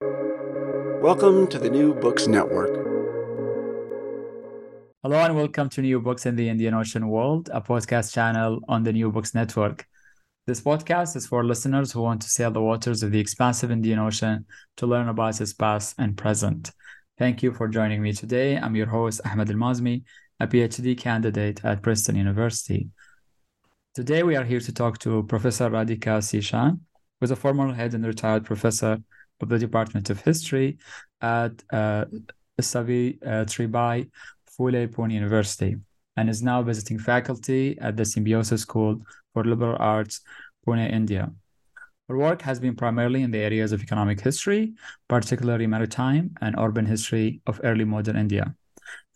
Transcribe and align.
Welcome 0.00 1.46
to 1.48 1.58
the 1.58 1.70
New 1.70 1.94
Books 1.94 2.26
Network. 2.26 2.74
Hello 5.02 5.18
and 5.18 5.36
welcome 5.36 5.68
to 5.68 5.82
New 5.82 6.00
Books 6.00 6.26
in 6.26 6.34
the 6.34 6.48
Indian 6.48 6.74
Ocean 6.74 7.08
World, 7.08 7.48
a 7.52 7.60
podcast 7.60 8.12
channel 8.12 8.58
on 8.68 8.82
the 8.82 8.92
New 8.92 9.12
Books 9.12 9.34
Network. 9.34 9.86
This 10.46 10.60
podcast 10.60 11.14
is 11.14 11.26
for 11.26 11.44
listeners 11.44 11.92
who 11.92 12.02
want 12.02 12.22
to 12.22 12.28
sail 12.28 12.50
the 12.50 12.60
waters 12.60 13.04
of 13.04 13.12
the 13.12 13.20
expansive 13.20 13.70
Indian 13.70 14.00
Ocean 14.00 14.46
to 14.78 14.86
learn 14.86 15.08
about 15.08 15.40
its 15.40 15.52
past 15.52 15.94
and 15.98 16.16
present. 16.16 16.72
Thank 17.16 17.42
you 17.42 17.52
for 17.52 17.68
joining 17.68 18.02
me 18.02 18.12
today. 18.12 18.56
I'm 18.56 18.74
your 18.74 18.88
host, 18.88 19.20
Ahmed 19.24 19.50
Al 19.50 19.56
Mazmi, 19.56 20.02
a 20.40 20.48
PhD 20.48 20.98
candidate 20.98 21.64
at 21.64 21.82
Princeton 21.82 22.16
University. 22.16 22.88
Today, 23.94 24.24
we 24.24 24.34
are 24.34 24.44
here 24.44 24.60
to 24.60 24.72
talk 24.72 24.98
to 25.00 25.22
Professor 25.22 25.70
Radhika 25.70 26.18
Seshan, 26.18 26.80
who 27.20 27.24
is 27.24 27.30
a 27.30 27.36
former 27.36 27.72
head 27.72 27.94
and 27.94 28.04
retired 28.04 28.44
professor 28.44 28.98
of 29.44 29.50
the 29.50 29.58
Department 29.58 30.10
of 30.10 30.20
History 30.20 30.78
at 31.20 31.52
uh, 31.72 32.04
Savi 32.60 33.18
uh, 33.22 33.44
Tribai 33.52 34.10
Phule 34.50 34.88
Pune 34.88 35.12
University 35.12 35.76
and 36.16 36.30
is 36.30 36.42
now 36.42 36.62
visiting 36.62 36.98
faculty 36.98 37.78
at 37.80 37.96
the 37.96 38.04
Symbiosis 38.04 38.62
School 38.62 39.02
for 39.32 39.44
Liberal 39.44 39.76
Arts, 39.78 40.20
Pune, 40.66 40.90
India. 40.90 41.30
Her 42.08 42.16
work 42.16 42.42
has 42.42 42.58
been 42.60 42.76
primarily 42.76 43.22
in 43.22 43.30
the 43.30 43.38
areas 43.38 43.72
of 43.72 43.82
economic 43.82 44.20
history, 44.20 44.74
particularly 45.08 45.66
maritime 45.66 46.34
and 46.40 46.54
urban 46.58 46.86
history 46.86 47.40
of 47.46 47.60
early 47.64 47.84
modern 47.84 48.16
India. 48.16 48.54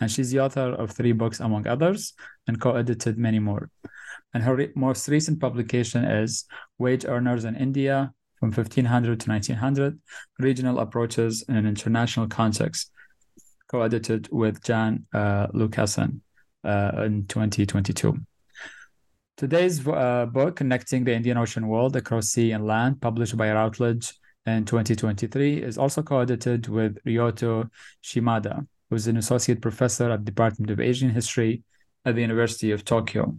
And 0.01 0.11
she's 0.11 0.31
the 0.31 0.41
author 0.41 0.73
of 0.83 0.91
three 0.91 1.13
books, 1.13 1.41
among 1.41 1.67
others, 1.67 2.15
and 2.47 2.61
co 2.61 2.75
edited 2.75 3.19
many 3.19 3.39
more. 3.39 3.71
And 4.33 4.43
her 4.43 4.57
re- 4.57 4.73
most 4.75 5.09
recent 5.09 5.39
publication 5.41 6.05
is 6.05 6.45
Wage 6.79 7.05
Earners 7.05 7.45
in 7.45 7.57
India 7.57 8.13
from 8.39 8.51
1500 8.51 9.21
to 9.21 9.31
1900 9.31 9.99
Regional 10.39 10.79
Approaches 10.79 11.45
in 11.49 11.57
an 11.57 11.67
International 11.67 12.27
Context, 12.27 12.91
co 13.69 13.83
edited 13.83 14.29
with 14.31 14.63
Jan 14.63 15.07
uh, 15.13 15.49
Lucassen 15.49 16.21
uh, 16.65 17.03
in 17.05 17.27
2022. 17.27 18.19
Today's 19.37 19.87
uh, 19.87 20.27
book, 20.27 20.57
Connecting 20.57 21.05
the 21.05 21.15
Indian 21.15 21.37
Ocean 21.37 21.69
World 21.69 21.95
Across 21.97 22.29
Sea 22.29 22.53
and 22.53 22.67
Land, 22.67 23.01
published 23.01 23.37
by 23.37 23.53
Routledge 23.53 24.13
in 24.47 24.65
2023, 24.65 25.63
is 25.63 25.79
also 25.79 26.03
co 26.03 26.21
edited 26.21 26.69
with 26.69 26.99
Ryuto 27.05 27.71
Shimada, 28.03 28.67
who 28.91 28.97
is 28.97 29.07
an 29.07 29.17
associate 29.17 29.61
professor 29.61 30.11
at 30.11 30.21
the 30.21 30.25
Department 30.25 30.71
of 30.71 30.81
Asian 30.81 31.11
History 31.11 31.63
at 32.05 32.15
the 32.15 32.21
University 32.21 32.71
of 32.71 32.85
Tokyo. 32.85 33.37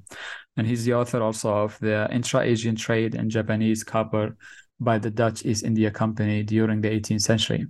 And 0.56 0.68
he's 0.68 0.86
the 0.86 0.94
author 0.94 1.22
also 1.22 1.54
of 1.54 1.78
the 1.80 2.08
Intra 2.12 2.42
Asian 2.42 2.76
Trade 2.76 3.16
in 3.16 3.30
Japanese 3.30 3.84
Copper 3.84 4.38
by 4.80 4.98
the 4.98 5.10
Dutch 5.10 5.46
East 5.46 5.64
India 5.64 5.92
Company 5.92 6.44
during 6.44 6.82
the 6.82 6.90
18th 6.90 7.22
century. 7.22 7.68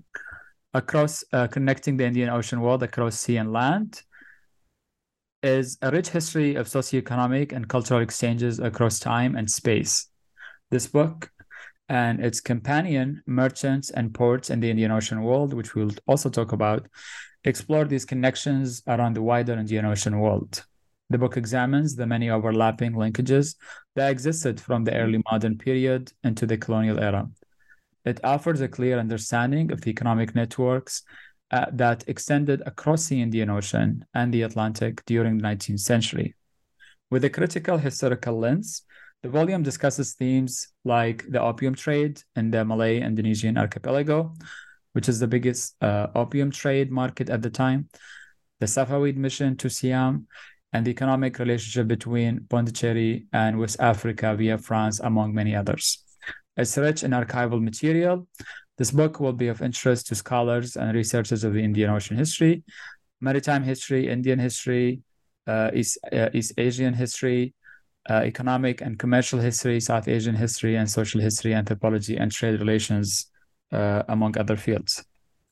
Across 0.73 1.23
uh, 1.33 1.47
connecting 1.47 1.97
the 1.97 2.05
Indian 2.05 2.29
Ocean 2.29 2.61
world 2.61 2.83
across 2.83 3.19
sea 3.19 3.37
and 3.37 3.51
land 3.51 4.01
is 5.41 5.77
a 5.81 5.89
rich 5.89 6.09
history 6.09 6.55
of 6.55 6.67
socioeconomic 6.67 7.53
and 7.53 7.67
cultural 7.67 8.01
exchanges 8.01 8.59
across 8.59 8.99
time 8.99 9.35
and 9.35 9.49
space. 9.49 10.07
This 10.69 10.87
book 10.87 11.31
and 11.87 12.23
its 12.23 12.39
companion, 12.39 13.23
Merchants 13.25 13.89
and 13.89 14.13
Ports 14.13 14.51
in 14.51 14.59
the 14.59 14.69
Indian 14.69 14.91
Ocean 14.91 15.23
World, 15.23 15.53
which 15.53 15.73
we'll 15.73 15.91
also 16.05 16.29
talk 16.29 16.51
about, 16.51 16.87
explore 17.43 17.85
these 17.85 18.05
connections 18.05 18.83
around 18.87 19.15
the 19.15 19.21
wider 19.23 19.53
Indian 19.53 19.85
Ocean 19.85 20.19
world. 20.19 20.63
The 21.09 21.17
book 21.17 21.37
examines 21.37 21.95
the 21.95 22.05
many 22.05 22.29
overlapping 22.29 22.93
linkages 22.93 23.55
that 23.95 24.11
existed 24.11 24.61
from 24.61 24.83
the 24.83 24.95
early 24.95 25.21
modern 25.31 25.57
period 25.57 26.11
into 26.23 26.45
the 26.45 26.57
colonial 26.57 26.99
era. 26.99 27.29
It 28.05 28.19
offers 28.23 28.61
a 28.61 28.67
clear 28.67 28.99
understanding 28.99 29.71
of 29.71 29.81
the 29.81 29.89
economic 29.89 30.35
networks 30.35 31.03
uh, 31.51 31.65
that 31.73 32.03
extended 32.07 32.61
across 32.65 33.07
the 33.07 33.21
Indian 33.21 33.49
Ocean 33.49 34.05
and 34.13 34.31
the 34.31 34.43
Atlantic 34.43 35.03
during 35.05 35.37
the 35.37 35.43
19th 35.43 35.79
century. 35.79 36.35
With 37.09 37.23
a 37.23 37.29
critical 37.29 37.77
historical 37.77 38.37
lens, 38.37 38.83
the 39.23 39.29
volume 39.29 39.63
discusses 39.63 40.13
themes 40.13 40.67
like 40.85 41.25
the 41.27 41.41
opium 41.41 41.75
trade 41.75 42.21
in 42.35 42.51
the 42.51 42.63
Malay 42.63 43.01
Indonesian 43.01 43.57
archipelago, 43.57 44.33
which 44.93 45.09
is 45.09 45.19
the 45.19 45.27
biggest 45.27 45.75
uh, 45.81 46.07
opium 46.15 46.51
trade 46.51 46.91
market 46.91 47.29
at 47.29 47.41
the 47.41 47.49
time, 47.49 47.89
the 48.59 48.65
Safavid 48.65 49.15
mission 49.17 49.57
to 49.57 49.69
Siam, 49.69 50.27
and 50.73 50.85
the 50.85 50.91
economic 50.91 51.39
relationship 51.39 51.87
between 51.87 52.45
Pondicherry 52.49 53.25
and 53.33 53.59
West 53.59 53.77
Africa 53.79 54.35
via 54.35 54.57
France, 54.57 54.99
among 54.99 55.33
many 55.33 55.55
others. 55.55 56.03
It's 56.57 56.77
rich 56.77 57.03
in 57.03 57.11
archival 57.11 57.61
material. 57.61 58.27
This 58.77 58.91
book 58.91 59.19
will 59.19 59.33
be 59.33 59.47
of 59.47 59.61
interest 59.61 60.07
to 60.07 60.15
scholars 60.15 60.75
and 60.75 60.93
researchers 60.95 61.43
of 61.43 61.53
the 61.53 61.63
Indian 61.63 61.89
Ocean 61.89 62.17
history, 62.17 62.63
maritime 63.19 63.63
history, 63.63 64.07
Indian 64.07 64.39
history, 64.39 65.01
uh, 65.47 65.71
East, 65.73 65.97
uh, 66.11 66.29
East 66.33 66.53
Asian 66.57 66.93
history, 66.93 67.53
uh, 68.09 68.21
economic 68.23 68.81
and 68.81 68.97
commercial 68.97 69.39
history, 69.39 69.79
South 69.79 70.07
Asian 70.07 70.35
history, 70.35 70.75
and 70.75 70.89
social 70.89 71.19
history, 71.21 71.53
anthropology, 71.53 72.15
and 72.17 72.31
trade 72.31 72.59
relations, 72.59 73.31
uh, 73.71 74.03
among 74.07 74.37
other 74.37 74.55
fields. 74.55 75.03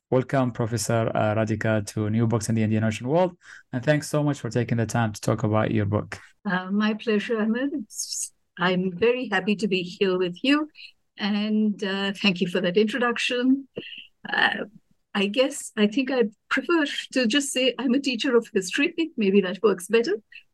Welcome, 0.09 0.51
Professor 0.51 1.11
uh, 1.13 1.35
Radhika, 1.35 1.85
to 1.87 2.09
New 2.09 2.27
Books 2.27 2.47
in 2.47 2.55
the 2.55 2.63
Indian 2.63 2.85
Ocean 2.85 3.09
World. 3.09 3.35
And 3.73 3.83
thanks 3.83 4.09
so 4.09 4.23
much 4.23 4.39
for 4.39 4.49
taking 4.49 4.77
the 4.77 4.85
time 4.85 5.11
to 5.11 5.19
talk 5.19 5.43
about 5.43 5.71
your 5.71 5.85
book. 5.85 6.17
Uh, 6.49 6.71
my 6.71 6.93
pleasure, 6.93 7.41
Ahmed. 7.41 7.71
I'm 8.57 8.97
very 8.97 9.27
happy 9.27 9.57
to 9.57 9.67
be 9.67 9.81
here 9.81 10.17
with 10.17 10.37
you. 10.43 10.69
And 11.17 11.83
uh, 11.83 12.13
thank 12.13 12.39
you 12.39 12.47
for 12.47 12.61
that 12.61 12.77
introduction. 12.77 13.67
Uh, 14.29 14.65
I 15.13 15.27
guess 15.27 15.73
I 15.75 15.87
think 15.87 16.09
I 16.09 16.23
prefer 16.49 16.85
to 17.11 17.27
just 17.27 17.51
say 17.51 17.75
I'm 17.77 17.93
a 17.93 17.99
teacher 17.99 18.37
of 18.37 18.47
history. 18.53 18.93
Maybe 19.17 19.41
that 19.41 19.61
works 19.61 19.87
better. 19.87 20.13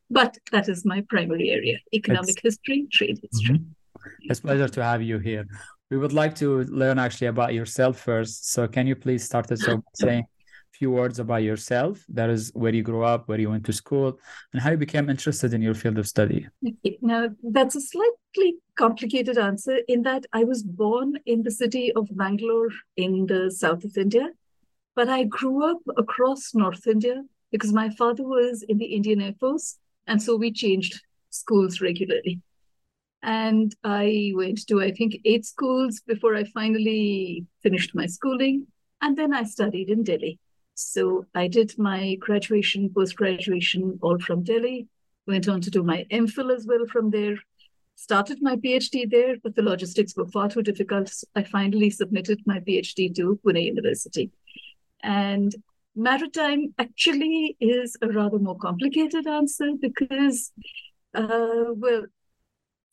But 0.10 0.36
that 0.52 0.68
is 0.68 0.84
my 0.84 1.06
primary 1.10 1.52
area 1.52 1.78
economic 1.94 2.38
it's, 2.38 2.42
history, 2.42 2.88
trade 2.92 3.20
history. 3.22 3.60
Mm-hmm. 3.60 4.32
It's 4.32 4.40
a 4.40 4.42
pleasure 4.42 4.68
to 4.68 4.84
have 4.84 5.04
you 5.04 5.20
here 5.20 5.46
we 5.94 6.00
would 6.00 6.12
like 6.12 6.34
to 6.34 6.64
learn 6.64 6.98
actually 6.98 7.28
about 7.28 7.54
yourself 7.54 8.00
first. 8.00 8.52
So 8.52 8.68
can 8.68 8.88
you 8.88 8.96
please 8.96 9.24
start 9.24 9.52
us 9.52 9.68
off 9.68 9.82
saying 9.94 10.24
a 10.24 10.78
few 10.80 10.90
words 10.90 11.20
about 11.20 11.44
yourself? 11.44 12.04
That 12.10 12.32
is 12.32 12.52
where 12.56 12.74
you 12.74 12.82
grew 12.82 13.04
up, 13.04 13.28
where 13.28 13.40
you 13.40 13.52
went 13.52 13.64
to 13.68 13.74
school, 13.74 14.20
and 14.52 14.60
how 14.60 14.72
you 14.72 14.78
became 14.78 15.08
interested 15.08 15.54
in 15.54 15.62
your 15.62 15.76
field 15.76 16.00
of 16.00 16.08
study. 16.08 16.48
Now, 17.02 17.30
that's 17.44 17.76
a 17.76 17.82
slightly 17.82 18.56
complicated 18.76 19.38
answer 19.38 19.82
in 19.88 20.02
that 20.02 20.26
I 20.34 20.46
was 20.46 20.64
born 20.64 21.20
in 21.28 21.44
the 21.44 21.52
city 21.52 21.94
of 21.94 22.08
Bangalore 22.18 22.72
in 22.98 23.28
the 23.28 23.52
south 23.52 23.84
of 23.84 23.96
India, 23.96 24.30
but 24.96 25.10
I 25.10 25.26
grew 25.26 25.70
up 25.70 25.82
across 25.96 26.56
North 26.56 26.88
India 26.88 27.22
because 27.52 27.72
my 27.72 27.92
father 27.92 28.24
was 28.24 28.64
in 28.64 28.80
the 28.80 28.96
Indian 28.98 29.22
Air 29.22 29.36
Force. 29.40 29.78
And 30.08 30.20
so 30.20 30.36
we 30.36 30.52
changed 30.52 31.04
schools 31.30 31.82
regularly. 31.82 32.42
And 33.24 33.74
I 33.86 34.34
went 34.36 34.68
to, 34.68 34.82
I 34.82 34.92
think, 34.92 35.18
eight 35.24 35.46
schools 35.46 36.02
before 36.06 36.36
I 36.36 36.44
finally 36.44 37.46
finished 37.62 37.96
my 37.96 38.06
schooling. 38.06 38.68
And 39.02 39.18
then 39.18 39.34
I 39.34 39.44
studied 39.44 39.90
in 39.90 40.04
Delhi. 40.04 40.40
So 40.76 41.26
I 41.34 41.48
did 41.48 41.74
my 41.78 42.16
graduation, 42.20 42.92
post 42.94 43.16
graduation, 43.16 43.98
all 44.02 44.20
from 44.20 44.44
Delhi. 44.44 44.88
Went 45.26 45.48
on 45.48 45.62
to 45.62 45.72
do 45.72 45.84
my 45.84 46.06
MPhil 46.12 46.54
as 46.54 46.68
well 46.68 46.86
from 46.92 47.12
there. 47.12 47.38
Started 47.96 48.40
my 48.42 48.58
PhD 48.58 49.10
there, 49.10 49.38
but 49.42 49.56
the 49.56 49.62
logistics 49.62 50.18
were 50.18 50.28
far 50.28 50.50
too 50.50 50.62
difficult. 50.62 51.10
I 51.36 51.44
finally 51.44 51.92
submitted 51.92 52.42
my 52.46 52.60
PhD 52.60 53.16
to 53.16 53.40
Pune 53.46 53.64
University. 53.64 54.32
And 55.02 55.56
maritime 55.96 56.74
actually 56.78 57.56
is 57.62 57.96
a 58.02 58.08
rather 58.08 58.40
more 58.40 58.58
complicated 58.58 59.28
answer 59.28 59.72
because, 59.80 60.52
uh, 61.14 61.72
well, 61.76 62.06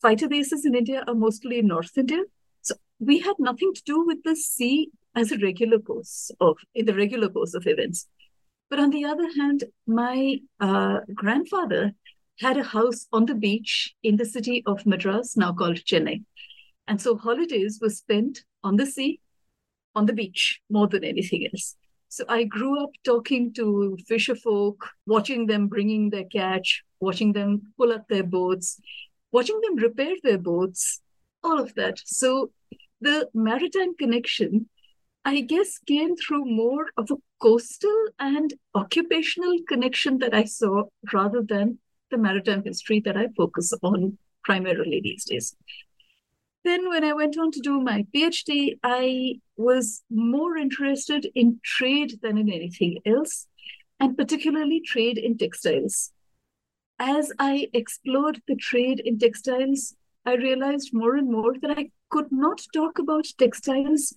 fighter 0.03 0.29
bases 0.29 0.65
in 0.65 0.75
India 0.75 1.05
are 1.07 1.15
mostly 1.15 1.59
in 1.59 1.67
North 1.67 1.97
India. 1.97 2.23
So 2.63 2.75
we 2.99 3.19
had 3.21 3.37
nothing 3.39 3.73
to 3.75 3.83
do 3.85 4.05
with 4.05 4.23
the 4.25 4.37
sea 4.37 4.91
as 5.15 5.33
a 5.33 5.39
regular 5.39 5.79
course 5.79 6.31
of 6.41 6.57
in 6.75 6.87
the 6.87 6.95
regular 6.95 7.29
course 7.29 7.55
of 7.55 7.67
events. 7.67 8.07
But 8.69 8.79
on 8.79 8.91
the 8.91 9.05
other 9.05 9.29
hand, 9.37 9.65
my 9.87 10.39
uh, 10.61 11.01
grandfather 11.15 11.93
had 12.39 12.57
a 12.57 12.63
house 12.63 13.07
on 13.13 13.27
the 13.27 13.35
beach 13.35 13.95
in 14.03 14.17
the 14.17 14.25
city 14.25 14.63
of 14.65 14.87
Madras, 14.87 15.37
now 15.37 15.53
called 15.53 15.77
Chennai. 15.77 16.25
And 16.87 17.01
so 17.01 17.17
holidays 17.17 17.79
were 17.83 17.91
spent 17.91 18.45
on 18.65 18.77
the 18.77 18.87
sea 18.87 19.21
on 19.95 20.07
the 20.07 20.13
beach 20.13 20.61
more 20.71 20.87
than 20.87 21.05
anything 21.05 21.49
else. 21.53 21.77
So 22.09 22.25
I 22.29 22.45
grew 22.45 22.83
up 22.83 22.91
talking 23.05 23.53
to 23.55 23.97
fisher 24.09 24.35
folk, 24.35 24.89
watching 25.07 25.47
them 25.47 25.69
bringing 25.69 26.11
their 26.11 26.25
catch, 26.25 26.83
watching 27.01 27.33
them 27.33 27.73
pull 27.77 27.93
up 27.93 28.09
their 28.09 28.25
boats, 28.25 28.81
watching 29.33 29.61
them 29.63 29.77
repair 29.77 30.15
their 30.23 30.39
boats, 30.39 31.01
all 31.43 31.59
of 31.59 31.75
that. 31.75 32.01
So 32.05 32.51
the 33.01 33.29
maritime 33.35 33.95
connection, 33.97 34.69
I 35.25 35.41
guess, 35.41 35.79
came 35.79 36.17
through 36.17 36.45
more 36.45 36.87
of 36.97 37.11
a 37.11 37.17
coastal 37.41 38.07
and 38.19 38.53
occupational 38.75 39.59
connection 39.69 40.19
that 40.19 40.35
I 40.35 40.45
saw 40.45 40.85
rather 41.13 41.43
than 41.43 41.79
the 42.11 42.19
maritime 42.19 42.63
history 42.65 43.01
that 43.01 43.17
I 43.17 43.29
focus 43.37 43.73
on 43.83 44.19
primarily 44.45 45.01
these 45.03 45.25
days. 45.25 45.57
Then, 46.63 46.89
when 46.91 47.05
I 47.05 47.15
went 47.15 47.39
on 47.39 47.51
to 47.53 47.61
do 47.61 47.81
my 47.81 48.05
PhD, 48.15 48.79
I 48.83 49.41
was 49.57 50.03
more 50.11 50.59
interested 50.59 51.27
in 51.35 51.59
trade 51.65 52.19
than 52.23 52.37
in 52.37 52.51
anything 52.51 52.99
else, 53.07 53.47
and 53.99 54.17
particularly 54.17 54.81
trade 54.81 55.17
in 55.17 55.39
textiles. 55.39 56.13
As 57.03 57.33
I 57.39 57.67
explored 57.73 58.43
the 58.47 58.57
trade 58.57 59.01
in 59.01 59.19
textiles, 59.19 59.97
I 60.27 60.35
realized 60.35 60.91
more 60.93 61.17
and 61.17 61.33
more 61.33 61.55
that 61.63 61.79
I 61.79 61.93
could 62.11 62.31
not 62.31 62.61
talk 62.75 62.99
about 62.99 63.25
textiles 63.39 64.13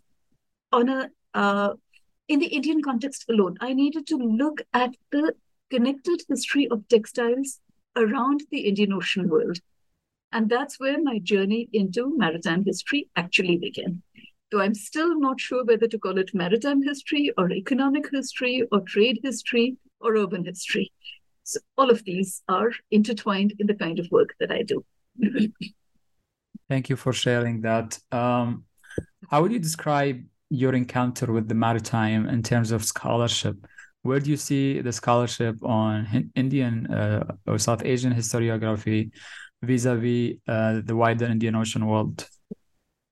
on 0.74 0.90
a 0.90 1.10
uh, 1.34 1.76
in 2.28 2.40
the 2.40 2.48
Indian 2.48 2.82
context 2.82 3.24
alone. 3.30 3.56
I 3.62 3.72
needed 3.72 4.06
to 4.08 4.18
look 4.18 4.64
at 4.74 4.98
the 5.12 5.34
connected 5.70 6.24
history 6.28 6.68
of 6.70 6.86
textiles 6.90 7.62
around 7.96 8.44
the 8.52 8.68
Indian 8.68 8.92
Ocean 8.92 9.30
world. 9.30 9.60
And 10.34 10.50
that's 10.50 10.78
where 10.78 11.02
my 11.02 11.20
journey 11.20 11.70
into 11.72 12.18
maritime 12.18 12.66
history 12.66 13.08
actually 13.16 13.58
began. 13.58 14.02
Though 14.52 14.60
I'm 14.60 14.76
still 14.76 15.18
not 15.18 15.40
sure 15.40 15.64
whether 15.64 15.88
to 15.88 16.00
call 16.00 16.18
it 16.18 16.34
maritime 16.34 16.84
history 16.84 17.32
or 17.38 17.50
economic 17.50 18.10
history 18.12 18.68
or 18.74 18.82
trade 18.82 19.22
history 19.24 19.78
or 20.02 20.18
urban 20.18 20.44
history. 20.44 20.92
So 21.44 21.60
all 21.78 21.90
of 21.90 22.04
these 22.06 22.42
are 22.48 22.72
intertwined 22.92 23.54
in 23.60 23.68
the 23.68 23.76
kind 23.76 24.00
of 24.00 24.08
work 24.12 24.36
that 24.40 24.52
I 24.52 24.64
do. 24.64 24.84
Thank 26.70 26.90
you 26.90 26.96
for 26.96 27.14
sharing 27.14 27.62
that. 27.62 28.00
Um, 28.12 28.66
how 29.30 29.42
would 29.42 29.52
you 29.52 29.60
describe 29.60 30.24
your 30.50 30.74
encounter 30.74 31.32
with 31.32 31.48
the 31.48 31.56
maritime 31.56 32.28
in 32.30 32.44
terms 32.44 32.72
of 32.72 32.84
scholarship? 32.84 33.58
Where 34.04 34.20
do 34.20 34.30
you 34.30 34.38
see 34.38 34.82
the 34.82 34.92
scholarship 34.92 35.56
on 35.64 36.32
Indian 36.36 36.88
uh, 36.88 37.36
or 37.48 37.58
South 37.58 37.84
Asian 37.86 38.14
historiography 38.14 39.12
vis-a-vis 39.62 40.36
uh, 40.48 40.82
the 40.84 40.96
wider 40.96 41.26
Indian 41.26 41.56
Ocean 41.56 41.86
world? 41.86 42.28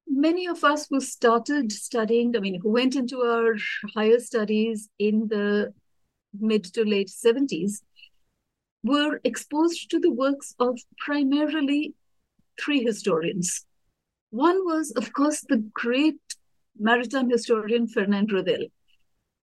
Many 0.08 0.48
of 0.48 0.64
us 0.64 0.88
who 0.90 1.00
started 1.00 1.72
studying, 1.72 2.36
I 2.36 2.40
mean, 2.40 2.60
who 2.62 2.70
went 2.70 2.96
into 2.96 3.22
our 3.22 3.56
higher 3.96 4.20
studies 4.20 4.90
in 5.00 5.28
the 5.30 5.74
mid 6.40 6.66
to 6.74 6.84
late 6.84 7.10
70s, 7.10 7.82
were 8.84 9.20
exposed 9.24 9.90
to 9.92 10.00
the 10.00 10.12
works 10.12 10.56
of 10.60 10.80
primarily 10.98 11.94
three 12.60 12.84
historians. 12.84 13.66
One 14.32 14.66
was, 14.66 14.92
of 14.92 15.14
course, 15.14 15.42
the 15.42 15.64
great 15.74 16.20
maritime 16.78 17.30
historian 17.30 17.88
Fernand 17.88 18.30
Braudel. 18.30 18.72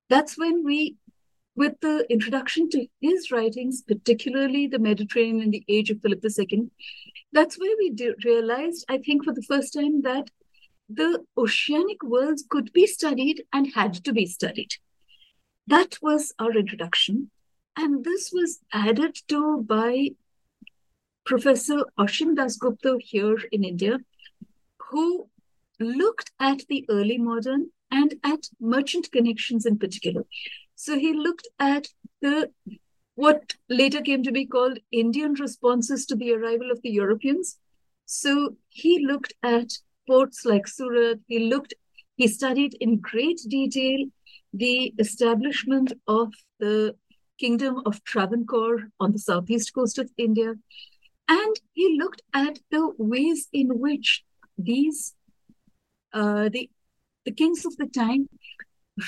That's 0.09 0.39
when 0.39 0.65
we 0.65 0.97
with 1.59 1.81
the 1.81 2.07
introduction 2.09 2.71
to 2.71 2.87
his 3.01 3.33
writings, 3.33 3.83
particularly 3.83 4.69
the 4.69 4.79
Mediterranean 4.79 5.43
in 5.43 5.51
the 5.51 5.65
age 5.69 5.91
of 5.91 6.01
Philip 6.01 6.25
II, 6.25 6.71
that's 7.33 7.59
where 7.59 7.75
we 7.77 8.15
realized, 8.25 8.85
I 8.89 8.99
think, 8.99 9.25
for 9.25 9.35
the 9.35 9.43
first 9.43 9.75
time, 9.75 10.03
that 10.03 10.31
the 10.89 11.25
oceanic 11.37 12.03
worlds 12.05 12.45
could 12.49 12.73
be 12.73 12.87
studied 12.87 13.43
and 13.53 13.75
had 13.75 13.93
to 14.05 14.13
be 14.13 14.25
studied. 14.25 14.71
That 15.67 15.99
was 16.01 16.33
our 16.39 16.53
introduction. 16.53 17.33
And 17.81 18.05
this 18.05 18.33
was 18.33 18.59
added 18.73 19.15
to 19.29 19.63
by 19.63 20.09
Professor 21.25 21.85
Ashim 21.97 22.35
Dasgupta 22.35 23.01
here 23.01 23.39
in 23.53 23.63
India, 23.63 23.99
who 24.91 25.29
looked 25.79 26.33
at 26.41 26.63
the 26.69 26.85
early 26.89 27.19
modern 27.19 27.71
and 27.93 28.17
at 28.25 28.49
merchant 28.59 29.13
connections 29.13 29.65
in 29.65 29.79
particular. 29.79 30.25
So 30.75 30.99
he 30.99 31.13
looked 31.13 31.47
at 31.61 31.87
the 32.21 32.51
what 33.15 33.55
later 33.69 34.01
came 34.01 34.25
to 34.25 34.33
be 34.33 34.45
called 34.45 34.81
Indian 34.91 35.35
responses 35.35 36.05
to 36.07 36.17
the 36.17 36.33
arrival 36.33 36.73
of 36.73 36.83
the 36.83 36.91
Europeans. 36.91 37.59
So 38.07 38.57
he 38.71 39.07
looked 39.07 39.35
at 39.45 39.71
ports 40.09 40.45
like 40.45 40.67
Surat. 40.67 41.21
He 41.29 41.39
looked, 41.39 41.75
he 42.17 42.27
studied 42.27 42.75
in 42.81 42.99
great 42.99 43.41
detail 43.49 44.07
the 44.53 44.95
establishment 44.99 45.93
of 46.09 46.33
the 46.59 46.97
kingdom 47.39 47.83
of 47.87 48.03
Travancore 48.05 48.91
on 49.01 49.13
the 49.13 49.19
southeast 49.19 49.73
coast 49.75 49.99
of 49.99 50.11
India. 50.17 50.55
And 51.29 51.57
he 51.73 51.99
looked 51.99 52.23
at 52.33 52.59
the 52.71 52.93
ways 52.99 53.49
in 53.53 53.79
which 53.79 54.25
these, 54.57 55.15
uh, 56.13 56.49
the, 56.49 56.71
the 57.25 57.33
kings 57.33 57.65
of 57.67 57.77
the 57.77 57.87
time 57.87 58.29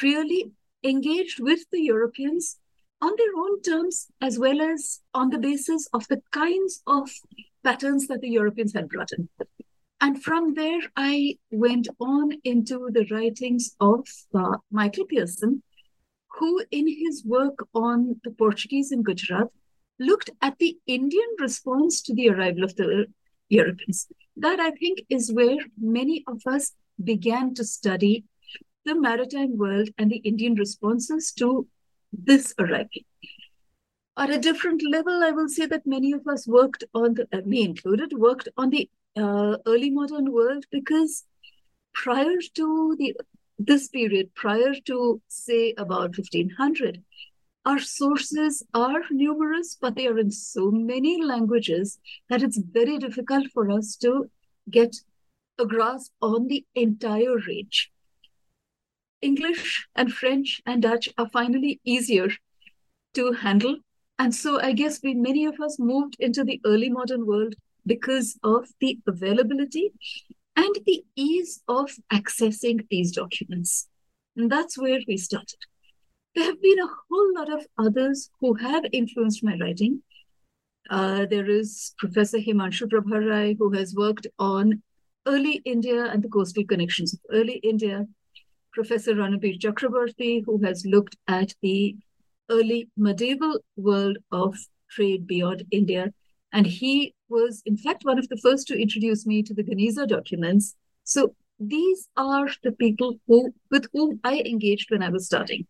really 0.02 0.52
engaged 0.84 1.40
with 1.40 1.60
the 1.72 1.80
Europeans 1.80 2.58
on 3.02 3.12
their 3.16 3.34
own 3.36 3.62
terms, 3.62 4.08
as 4.20 4.38
well 4.38 4.60
as 4.60 5.00
on 5.14 5.30
the 5.30 5.38
basis 5.38 5.88
of 5.92 6.06
the 6.08 6.22
kinds 6.30 6.82
of 6.86 7.10
patterns 7.64 8.06
that 8.08 8.20
the 8.20 8.28
Europeans 8.28 8.74
had 8.74 8.88
brought 8.88 9.12
in. 9.12 9.28
And 10.02 10.22
from 10.22 10.54
there, 10.54 10.80
I 10.96 11.36
went 11.50 11.88
on 11.98 12.32
into 12.44 12.88
the 12.92 13.06
writings 13.10 13.76
of 13.80 14.06
uh, 14.34 14.56
Michael 14.70 15.06
Pearson, 15.06 15.62
who, 16.38 16.64
in 16.70 16.86
his 16.88 17.24
work 17.24 17.66
on 17.74 18.20
the 18.24 18.30
Portuguese 18.30 18.92
in 18.92 19.02
Gujarat, 19.02 19.48
looked 19.98 20.30
at 20.40 20.58
the 20.58 20.78
Indian 20.86 21.28
response 21.38 22.00
to 22.02 22.14
the 22.14 22.30
arrival 22.30 22.64
of 22.64 22.74
the 22.76 23.06
Europeans. 23.48 24.06
That, 24.36 24.60
I 24.60 24.70
think, 24.70 25.02
is 25.08 25.32
where 25.32 25.58
many 25.78 26.24
of 26.26 26.40
us 26.46 26.72
began 27.02 27.54
to 27.54 27.64
study 27.64 28.24
the 28.84 28.94
maritime 28.94 29.58
world 29.58 29.90
and 29.98 30.10
the 30.10 30.16
Indian 30.16 30.54
responses 30.54 31.32
to 31.32 31.66
this 32.12 32.54
arrival. 32.58 33.02
At 34.16 34.30
a 34.30 34.38
different 34.38 34.82
level, 34.90 35.22
I 35.22 35.30
will 35.30 35.48
say 35.48 35.66
that 35.66 35.86
many 35.86 36.12
of 36.12 36.26
us 36.26 36.46
worked 36.46 36.84
on, 36.94 37.14
the, 37.14 37.42
me 37.44 37.62
included, 37.62 38.12
worked 38.12 38.48
on 38.56 38.70
the 38.70 38.88
uh, 39.16 39.56
early 39.66 39.90
modern 39.90 40.32
world 40.32 40.64
because 40.70 41.24
prior 41.92 42.36
to 42.54 42.96
the 42.98 43.14
this 43.66 43.88
period, 43.88 44.34
prior 44.34 44.74
to 44.86 45.20
say 45.28 45.74
about 45.76 46.16
1500, 46.16 47.02
our 47.66 47.78
sources 47.78 48.62
are 48.72 49.02
numerous, 49.10 49.76
but 49.78 49.94
they 49.94 50.06
are 50.06 50.18
in 50.18 50.30
so 50.30 50.70
many 50.70 51.22
languages 51.22 51.98
that 52.30 52.42
it's 52.42 52.58
very 52.58 52.96
difficult 52.98 53.48
for 53.52 53.70
us 53.70 53.96
to 53.96 54.30
get 54.70 54.96
a 55.58 55.66
grasp 55.66 56.12
on 56.22 56.48
the 56.48 56.64
entire 56.74 57.36
range. 57.46 57.92
English 59.20 59.86
and 59.94 60.10
French 60.10 60.62
and 60.64 60.80
Dutch 60.80 61.10
are 61.18 61.28
finally 61.28 61.80
easier 61.84 62.28
to 63.12 63.32
handle. 63.32 63.76
And 64.18 64.34
so 64.34 64.58
I 64.58 64.72
guess 64.72 65.00
we 65.02 65.12
many 65.12 65.44
of 65.44 65.60
us 65.60 65.78
moved 65.78 66.16
into 66.18 66.44
the 66.44 66.60
early 66.64 66.88
modern 66.88 67.26
world 67.26 67.54
because 67.84 68.38
of 68.42 68.68
the 68.80 68.98
availability 69.06 69.92
and 70.56 70.78
the 70.86 71.04
ease 71.16 71.62
of 71.68 71.90
accessing 72.12 72.86
these 72.90 73.12
documents. 73.12 73.88
And 74.36 74.50
that's 74.50 74.78
where 74.78 75.00
we 75.06 75.16
started. 75.16 75.58
There 76.34 76.44
have 76.44 76.62
been 76.62 76.78
a 76.78 76.94
whole 77.08 77.34
lot 77.34 77.52
of 77.52 77.66
others 77.78 78.30
who 78.40 78.54
have 78.54 78.84
influenced 78.92 79.42
my 79.42 79.56
writing. 79.58 80.02
Uh, 80.88 81.26
there 81.26 81.48
is 81.48 81.94
Professor 81.98 82.38
Himanshu 82.38 82.88
Prabha 82.88 83.28
Ray, 83.28 83.56
who 83.58 83.72
has 83.72 83.94
worked 83.94 84.26
on 84.38 84.82
early 85.26 85.60
India 85.64 86.04
and 86.06 86.22
the 86.22 86.28
coastal 86.28 86.64
connections 86.64 87.14
of 87.14 87.20
early 87.32 87.54
India. 87.62 88.06
Professor 88.72 89.14
Ranabir 89.14 89.58
Chakravarti, 89.58 90.44
who 90.44 90.62
has 90.64 90.86
looked 90.86 91.16
at 91.26 91.52
the 91.62 91.96
early 92.48 92.88
medieval 92.96 93.58
world 93.76 94.18
of 94.30 94.56
trade 94.90 95.26
beyond 95.26 95.64
India. 95.70 96.12
And 96.52 96.66
he 96.66 97.14
was, 97.30 97.62
in 97.64 97.76
fact, 97.76 98.04
one 98.04 98.18
of 98.18 98.28
the 98.28 98.36
first 98.36 98.66
to 98.68 98.80
introduce 98.80 99.26
me 99.26 99.42
to 99.42 99.54
the 99.54 99.62
Geniza 99.62 100.06
documents. 100.06 100.74
So 101.04 101.34
these 101.58 102.08
are 102.16 102.48
the 102.62 102.72
people 102.72 103.20
who 103.26 103.54
with 103.70 103.86
whom 103.92 104.20
I 104.24 104.40
engaged 104.40 104.90
when 104.90 105.02
I 105.02 105.10
was 105.10 105.26
starting. 105.26 105.66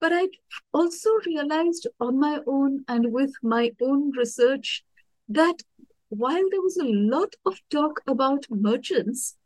But 0.00 0.12
I 0.12 0.28
also 0.72 1.10
realized 1.24 1.86
on 2.00 2.18
my 2.18 2.40
own 2.46 2.84
and 2.88 3.12
with 3.12 3.32
my 3.42 3.72
own 3.80 4.10
research 4.16 4.84
that 5.28 5.62
while 6.08 6.48
there 6.50 6.60
was 6.60 6.76
a 6.76 6.84
lot 6.84 7.34
of 7.46 7.58
talk 7.70 8.00
about 8.06 8.44
merchants, 8.50 9.36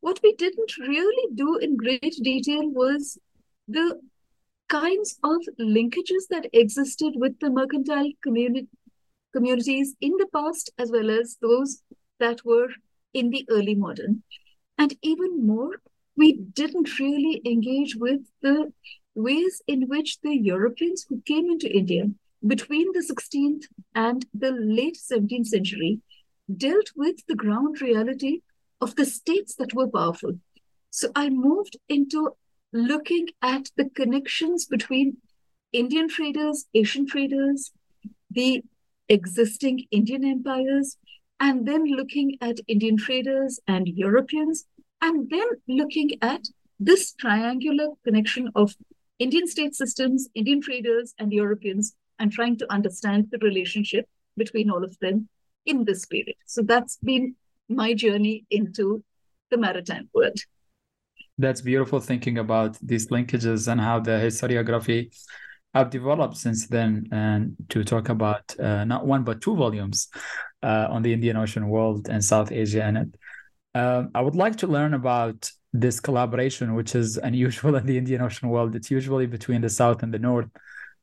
what 0.00 0.20
we 0.22 0.34
didn't 0.34 0.76
really 0.78 1.34
do 1.34 1.56
in 1.58 1.76
great 1.76 2.16
detail 2.22 2.68
was 2.70 3.18
the 3.68 4.00
kinds 4.68 5.18
of 5.22 5.40
linkages 5.60 6.26
that 6.30 6.48
existed 6.52 7.12
with 7.16 7.38
the 7.40 7.50
mercantile 7.50 8.10
communi- 8.26 8.68
communities 9.32 9.94
in 10.00 10.12
the 10.18 10.28
past, 10.32 10.70
as 10.78 10.90
well 10.90 11.10
as 11.10 11.38
those 11.40 11.82
that 12.18 12.44
were 12.44 12.68
in 13.12 13.30
the 13.30 13.44
early 13.50 13.74
modern. 13.74 14.22
And 14.78 14.94
even 15.02 15.46
more, 15.46 15.80
we 16.16 16.32
didn't 16.32 16.98
really 16.98 17.40
engage 17.44 17.96
with 17.96 18.20
the 18.42 18.72
ways 19.14 19.62
in 19.66 19.88
which 19.88 20.20
the 20.20 20.36
Europeans 20.36 21.06
who 21.08 21.22
came 21.22 21.46
into 21.46 21.74
India 21.74 22.04
between 22.46 22.92
the 22.92 23.00
16th 23.00 23.64
and 23.94 24.26
the 24.34 24.50
late 24.50 24.98
17th 24.98 25.46
century 25.46 26.00
dealt 26.54 26.90
with 26.96 27.24
the 27.26 27.34
ground 27.34 27.80
reality 27.80 28.40
of 28.80 28.96
the 28.96 29.06
states 29.06 29.54
that 29.56 29.74
were 29.74 29.88
powerful. 29.88 30.32
So 30.90 31.10
I 31.14 31.30
moved 31.30 31.76
into 31.88 32.30
looking 32.72 33.28
at 33.40 33.70
the 33.76 33.88
connections 33.90 34.66
between 34.66 35.18
Indian 35.72 36.08
traders, 36.08 36.66
Asian 36.74 37.06
traders, 37.06 37.70
the 38.30 38.62
existing 39.12 39.84
Indian 39.90 40.24
empires, 40.24 40.96
and 41.38 41.66
then 41.66 41.84
looking 41.84 42.38
at 42.40 42.56
Indian 42.66 42.96
traders 42.96 43.60
and 43.66 43.86
Europeans, 43.86 44.64
and 45.00 45.28
then 45.30 45.48
looking 45.68 46.10
at 46.22 46.42
this 46.80 47.12
triangular 47.12 47.88
connection 48.04 48.50
of 48.54 48.74
Indian 49.18 49.46
state 49.46 49.74
systems, 49.74 50.28
Indian 50.34 50.60
traders, 50.60 51.14
and 51.18 51.32
Europeans, 51.32 51.94
and 52.18 52.32
trying 52.32 52.56
to 52.58 52.72
understand 52.72 53.28
the 53.30 53.38
relationship 53.38 54.08
between 54.36 54.70
all 54.70 54.84
of 54.84 54.98
them 55.00 55.28
in 55.66 55.84
this 55.84 56.06
period. 56.06 56.36
So 56.46 56.62
that's 56.62 56.96
been 57.04 57.34
my 57.68 57.94
journey 57.94 58.44
into 58.50 59.04
the 59.50 59.58
maritime 59.58 60.08
world. 60.14 60.38
That's 61.38 61.60
beautiful 61.60 62.00
thinking 62.00 62.38
about 62.38 62.78
these 62.82 63.08
linkages 63.08 63.70
and 63.70 63.80
how 63.80 64.00
the 64.00 64.12
historiography 64.12 65.00
have 65.74 65.90
developed 65.90 66.36
since 66.36 66.66
then, 66.68 67.08
and 67.12 67.56
to 67.70 67.84
talk 67.84 68.08
about 68.08 68.58
uh, 68.58 68.84
not 68.84 69.06
one 69.06 69.24
but 69.24 69.40
two 69.40 69.56
volumes 69.56 70.08
uh, 70.62 70.86
on 70.90 71.02
the 71.02 71.12
Indian 71.12 71.36
Ocean 71.36 71.68
world 71.68 72.08
and 72.08 72.24
South 72.24 72.52
Asia 72.52 72.86
in 72.86 72.96
it. 72.96 73.08
Um, 73.74 74.10
I 74.14 74.20
would 74.20 74.36
like 74.36 74.56
to 74.56 74.66
learn 74.66 74.92
about 74.92 75.50
this 75.72 75.98
collaboration, 76.00 76.74
which 76.74 76.94
is 76.94 77.16
unusual 77.22 77.76
in 77.76 77.86
the 77.86 77.96
Indian 77.96 78.20
Ocean 78.20 78.48
world. 78.48 78.74
It's 78.74 78.90
usually 78.90 79.26
between 79.26 79.62
the 79.62 79.70
South 79.70 80.02
and 80.02 80.12
the 80.12 80.18
North, 80.18 80.48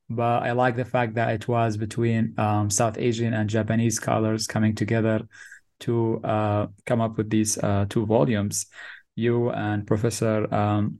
but 0.09 0.43
I 0.43 0.51
like 0.51 0.75
the 0.75 0.85
fact 0.85 1.15
that 1.15 1.29
it 1.31 1.47
was 1.47 1.77
between 1.77 2.35
um, 2.37 2.69
South 2.69 2.97
Asian 2.97 3.33
and 3.33 3.49
Japanese 3.49 3.95
scholars 3.95 4.45
coming 4.47 4.75
together 4.75 5.21
to 5.81 6.19
uh, 6.23 6.67
come 6.85 7.01
up 7.01 7.17
with 7.17 7.29
these 7.29 7.57
uh, 7.57 7.85
two 7.89 8.05
volumes, 8.05 8.67
you 9.15 9.49
and 9.49 9.87
Professor 9.87 10.53
um, 10.53 10.99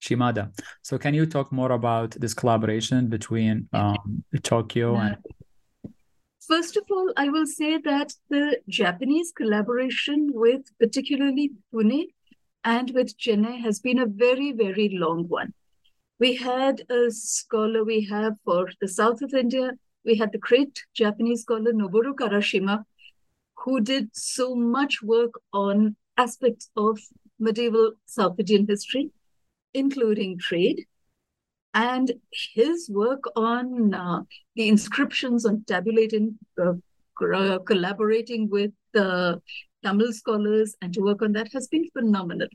Shimada. 0.00 0.52
So, 0.82 0.98
can 0.98 1.14
you 1.14 1.26
talk 1.26 1.52
more 1.52 1.72
about 1.72 2.12
this 2.12 2.34
collaboration 2.34 3.08
between 3.08 3.68
um, 3.72 4.24
Tokyo 4.42 4.96
and? 4.96 5.16
First 6.48 6.78
of 6.78 6.84
all, 6.90 7.12
I 7.16 7.28
will 7.28 7.44
say 7.44 7.76
that 7.76 8.14
the 8.30 8.58
Japanese 8.68 9.32
collaboration 9.36 10.30
with 10.32 10.62
particularly 10.78 11.52
Pune 11.74 12.06
and 12.64 12.90
with 12.94 13.18
Chennai 13.18 13.60
has 13.60 13.80
been 13.80 13.98
a 13.98 14.06
very, 14.06 14.52
very 14.52 14.88
long 14.88 15.28
one. 15.28 15.52
We 16.18 16.36
had 16.36 16.82
a 16.90 17.10
scholar 17.10 17.84
we 17.84 18.04
have 18.06 18.34
for 18.46 18.70
the 18.80 18.88
south 18.88 19.20
of 19.20 19.34
India. 19.34 19.72
We 20.06 20.16
had 20.16 20.32
the 20.32 20.38
great 20.38 20.82
Japanese 20.94 21.42
scholar 21.42 21.72
Noboru 21.72 22.14
Karashima, 22.14 22.84
who 23.58 23.80
did 23.80 24.08
so 24.14 24.54
much 24.54 25.02
work 25.02 25.32
on 25.52 25.96
aspects 26.16 26.70
of 26.76 26.98
medieval 27.38 27.92
South 28.06 28.36
Indian 28.38 28.66
history, 28.66 29.10
including 29.78 30.38
trade. 30.38 30.84
And 31.74 32.12
his 32.54 32.90
work 32.90 33.24
on 33.36 33.94
uh, 33.94 34.22
the 34.56 34.68
inscriptions 34.68 35.46
on 35.46 35.64
tabulating, 35.66 36.38
uh, 36.60 37.58
collaborating 37.66 38.48
with 38.50 38.72
the 38.92 39.40
Tamil 39.84 40.12
scholars 40.12 40.74
and 40.82 40.92
to 40.94 41.00
work 41.00 41.22
on 41.22 41.32
that 41.32 41.52
has 41.52 41.68
been 41.68 41.88
phenomenal. 41.90 42.48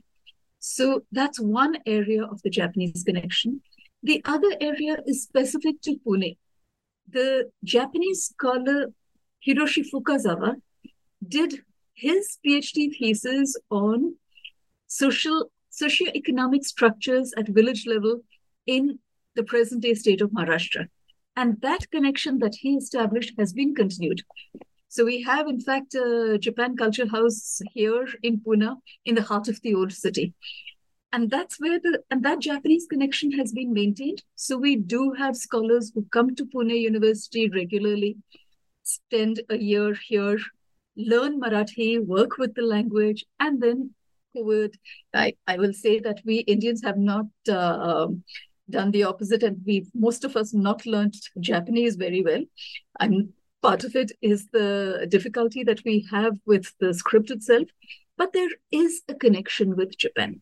So 0.58 1.04
that's 1.12 1.38
one 1.40 1.76
area 1.86 2.24
of 2.24 2.40
the 2.42 2.50
Japanese 2.50 3.02
connection. 3.04 3.60
The 4.02 4.22
other 4.24 4.52
area 4.60 4.98
is 5.06 5.22
specific 5.22 5.80
to 5.82 5.96
Pune. 6.06 6.36
The 7.08 7.50
Japanese 7.62 8.30
scholar 8.32 8.92
Hiroshi 9.46 9.84
Fukazawa 9.90 10.56
did 11.26 11.62
his 11.94 12.38
PhD 12.44 12.90
thesis 12.98 13.56
on 13.70 14.16
social 14.86 15.50
socioeconomic 15.82 16.64
structures 16.64 17.32
at 17.36 17.48
village 17.48 17.86
level 17.86 18.20
in 18.66 18.98
the 19.34 19.42
present 19.42 19.82
day 19.82 19.94
state 19.94 20.20
of 20.20 20.30
Maharashtra. 20.30 20.88
And 21.36 21.60
that 21.62 21.90
connection 21.90 22.38
that 22.38 22.54
he 22.54 22.76
established 22.76 23.32
has 23.38 23.52
been 23.52 23.74
continued. 23.74 24.22
So 24.88 25.04
we 25.04 25.22
have, 25.22 25.48
in 25.48 25.60
fact, 25.60 25.94
a 25.96 26.38
Japan 26.38 26.76
Culture 26.76 27.08
House 27.08 27.60
here 27.72 28.06
in 28.22 28.40
Pune, 28.40 28.76
in 29.04 29.16
the 29.16 29.22
heart 29.22 29.48
of 29.48 29.60
the 29.62 29.74
old 29.74 29.92
city. 29.92 30.34
And 31.12 31.30
that's 31.30 31.60
where 31.60 31.80
the 31.80 32.00
and 32.10 32.24
that 32.24 32.40
Japanese 32.40 32.86
connection 32.88 33.32
has 33.32 33.52
been 33.52 33.72
maintained. 33.72 34.22
So 34.36 34.56
we 34.56 34.76
do 34.76 35.12
have 35.12 35.36
scholars 35.36 35.90
who 35.94 36.06
come 36.12 36.34
to 36.36 36.46
Pune 36.46 36.80
University 36.80 37.48
regularly, 37.48 38.16
spend 38.84 39.40
a 39.48 39.56
year 39.56 39.94
here, 39.94 40.38
learn 40.96 41.40
Marathi, 41.40 42.04
work 42.04 42.38
with 42.38 42.54
the 42.54 42.62
language, 42.62 43.24
and 43.40 43.60
then 43.60 43.94
would 44.34 44.76
I, 45.14 45.34
I 45.46 45.56
will 45.58 45.72
say 45.72 46.00
that 46.00 46.20
we 46.24 46.38
Indians 46.38 46.82
have 46.84 46.96
not 46.96 47.26
uh, 47.48 47.52
um, 47.54 48.24
done 48.68 48.90
the 48.90 49.04
opposite, 49.04 49.42
and 49.42 49.60
we've 49.66 49.88
most 49.94 50.24
of 50.24 50.36
us 50.36 50.54
not 50.54 50.86
learned 50.86 51.14
Japanese 51.40 51.96
very 51.96 52.22
well. 52.22 52.44
And 53.00 53.32
part 53.62 53.84
of 53.84 53.96
it 53.96 54.12
is 54.22 54.48
the 54.52 55.06
difficulty 55.08 55.64
that 55.64 55.84
we 55.84 56.06
have 56.10 56.38
with 56.46 56.72
the 56.80 56.94
script 56.94 57.30
itself, 57.30 57.68
but 58.16 58.32
there 58.32 58.50
is 58.70 59.02
a 59.08 59.14
connection 59.14 59.76
with 59.76 59.98
Japan. 59.98 60.40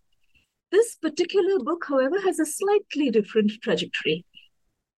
This 0.70 0.96
particular 0.96 1.58
book, 1.58 1.84
however, 1.88 2.20
has 2.22 2.38
a 2.38 2.46
slightly 2.46 3.10
different 3.10 3.52
trajectory 3.62 4.24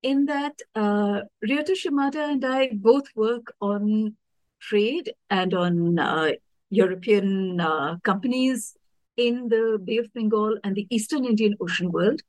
in 0.03 0.27
that 0.27 0.61
uh, 0.75 1.23
Ryuto 1.45 1.75
Shimada 1.75 2.31
and 2.31 2.45
I 2.45 2.71
both 2.75 3.05
work 3.17 3.55
on 3.61 4.17
trade 4.61 5.13
and 5.31 5.55
on 5.55 5.99
uh, 5.99 6.33
European 6.71 7.61
uh, 7.61 7.97
companies 8.05 8.77
in 9.17 9.49
the 9.49 9.79
Bay 9.83 9.99
of 9.99 10.13
Bengal 10.13 10.59
and 10.65 10.75
the 10.75 10.87
Eastern 10.91 11.25
Indian 11.25 11.55
Ocean 11.61 11.91
world. 11.91 12.21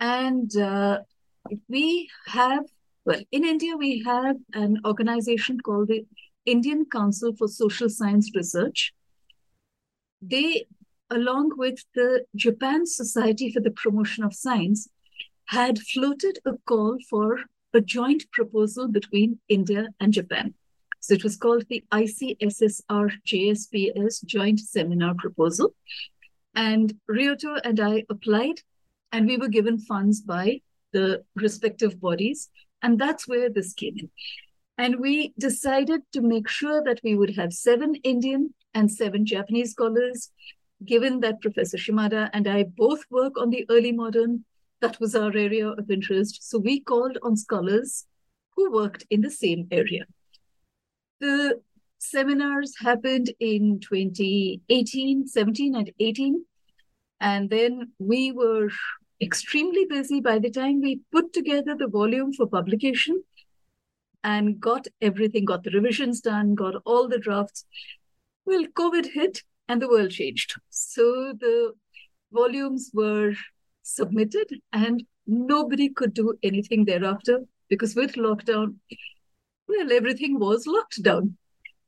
And 0.00 0.54
uh, 0.56 1.00
we 1.68 2.08
have, 2.26 2.64
well, 3.04 3.20
in 3.30 3.44
India, 3.44 3.76
we 3.76 4.02
have 4.04 4.36
an 4.52 4.78
organization 4.84 5.60
called 5.60 5.88
the 5.88 6.04
Indian 6.44 6.86
Council 6.86 7.34
for 7.36 7.48
Social 7.48 7.88
Science 7.88 8.30
Research. 8.34 8.92
They, 10.20 10.66
along 11.10 11.52
with 11.56 11.84
the 11.94 12.24
Japan 12.34 12.86
Society 12.86 13.52
for 13.52 13.60
the 13.60 13.70
Promotion 13.70 14.24
of 14.24 14.34
Science, 14.34 14.88
had 15.46 15.78
floated 15.78 16.38
a 16.44 16.52
call 16.66 16.98
for 17.08 17.40
a 17.74 17.80
joint 17.80 18.30
proposal 18.32 18.88
between 18.88 19.38
India 19.48 19.88
and 20.00 20.12
Japan. 20.12 20.54
So 21.02 21.14
it 21.14 21.24
was 21.24 21.36
called 21.36 21.64
the 21.68 21.82
ICSSR 21.90 23.10
JSPS 23.26 24.24
Joint 24.24 24.60
Seminar 24.60 25.14
Proposal. 25.18 25.74
And 26.54 26.94
Ryuto 27.10 27.60
and 27.64 27.80
I 27.80 28.04
applied, 28.08 28.60
and 29.10 29.26
we 29.26 29.36
were 29.36 29.48
given 29.48 29.78
funds 29.78 30.20
by 30.20 30.60
the 30.92 31.24
respective 31.34 32.00
bodies. 32.00 32.50
And 32.82 33.00
that's 33.00 33.26
where 33.26 33.50
this 33.50 33.74
came 33.74 33.96
in. 33.98 34.10
And 34.78 35.00
we 35.00 35.34
decided 35.40 36.02
to 36.12 36.20
make 36.20 36.48
sure 36.48 36.84
that 36.84 37.00
we 37.02 37.16
would 37.16 37.34
have 37.34 37.52
seven 37.52 37.96
Indian 38.04 38.54
and 38.72 38.88
seven 38.88 39.26
Japanese 39.26 39.72
scholars, 39.72 40.30
given 40.84 41.18
that 41.20 41.40
Professor 41.40 41.78
Shimada 41.78 42.30
and 42.32 42.46
I 42.46 42.62
both 42.62 43.02
work 43.10 43.32
on 43.40 43.50
the 43.50 43.66
early 43.68 43.90
modern. 43.90 44.44
That 44.80 45.00
was 45.00 45.16
our 45.16 45.36
area 45.36 45.68
of 45.68 45.90
interest. 45.90 46.48
So 46.48 46.58
we 46.58 46.78
called 46.78 47.18
on 47.24 47.36
scholars 47.36 48.06
who 48.54 48.70
worked 48.70 49.04
in 49.10 49.20
the 49.20 49.30
same 49.32 49.66
area. 49.72 50.04
The 51.22 51.60
seminars 51.98 52.74
happened 52.80 53.32
in 53.38 53.78
2018, 53.78 55.28
17, 55.28 55.76
and 55.76 55.92
18. 56.00 56.44
And 57.20 57.48
then 57.48 57.92
we 58.00 58.32
were 58.32 58.70
extremely 59.20 59.84
busy 59.84 60.20
by 60.20 60.40
the 60.40 60.50
time 60.50 60.80
we 60.80 60.98
put 61.12 61.32
together 61.32 61.76
the 61.78 61.86
volume 61.86 62.32
for 62.32 62.48
publication 62.48 63.22
and 64.24 64.58
got 64.58 64.88
everything, 65.00 65.44
got 65.44 65.62
the 65.62 65.70
revisions 65.70 66.20
done, 66.20 66.56
got 66.56 66.74
all 66.84 67.06
the 67.06 67.20
drafts. 67.20 67.66
Well, 68.44 68.64
COVID 68.64 69.12
hit 69.12 69.44
and 69.68 69.80
the 69.80 69.88
world 69.88 70.10
changed. 70.10 70.56
So 70.70 71.34
the 71.38 71.72
volumes 72.32 72.90
were 72.92 73.34
submitted 73.84 74.48
and 74.72 75.04
nobody 75.28 75.88
could 75.88 76.14
do 76.14 76.34
anything 76.42 76.84
thereafter 76.84 77.42
because 77.68 77.94
with 77.94 78.14
lockdown, 78.14 78.74
well, 79.76 79.92
everything 79.92 80.38
was 80.38 80.66
locked 80.66 81.02
down. 81.02 81.36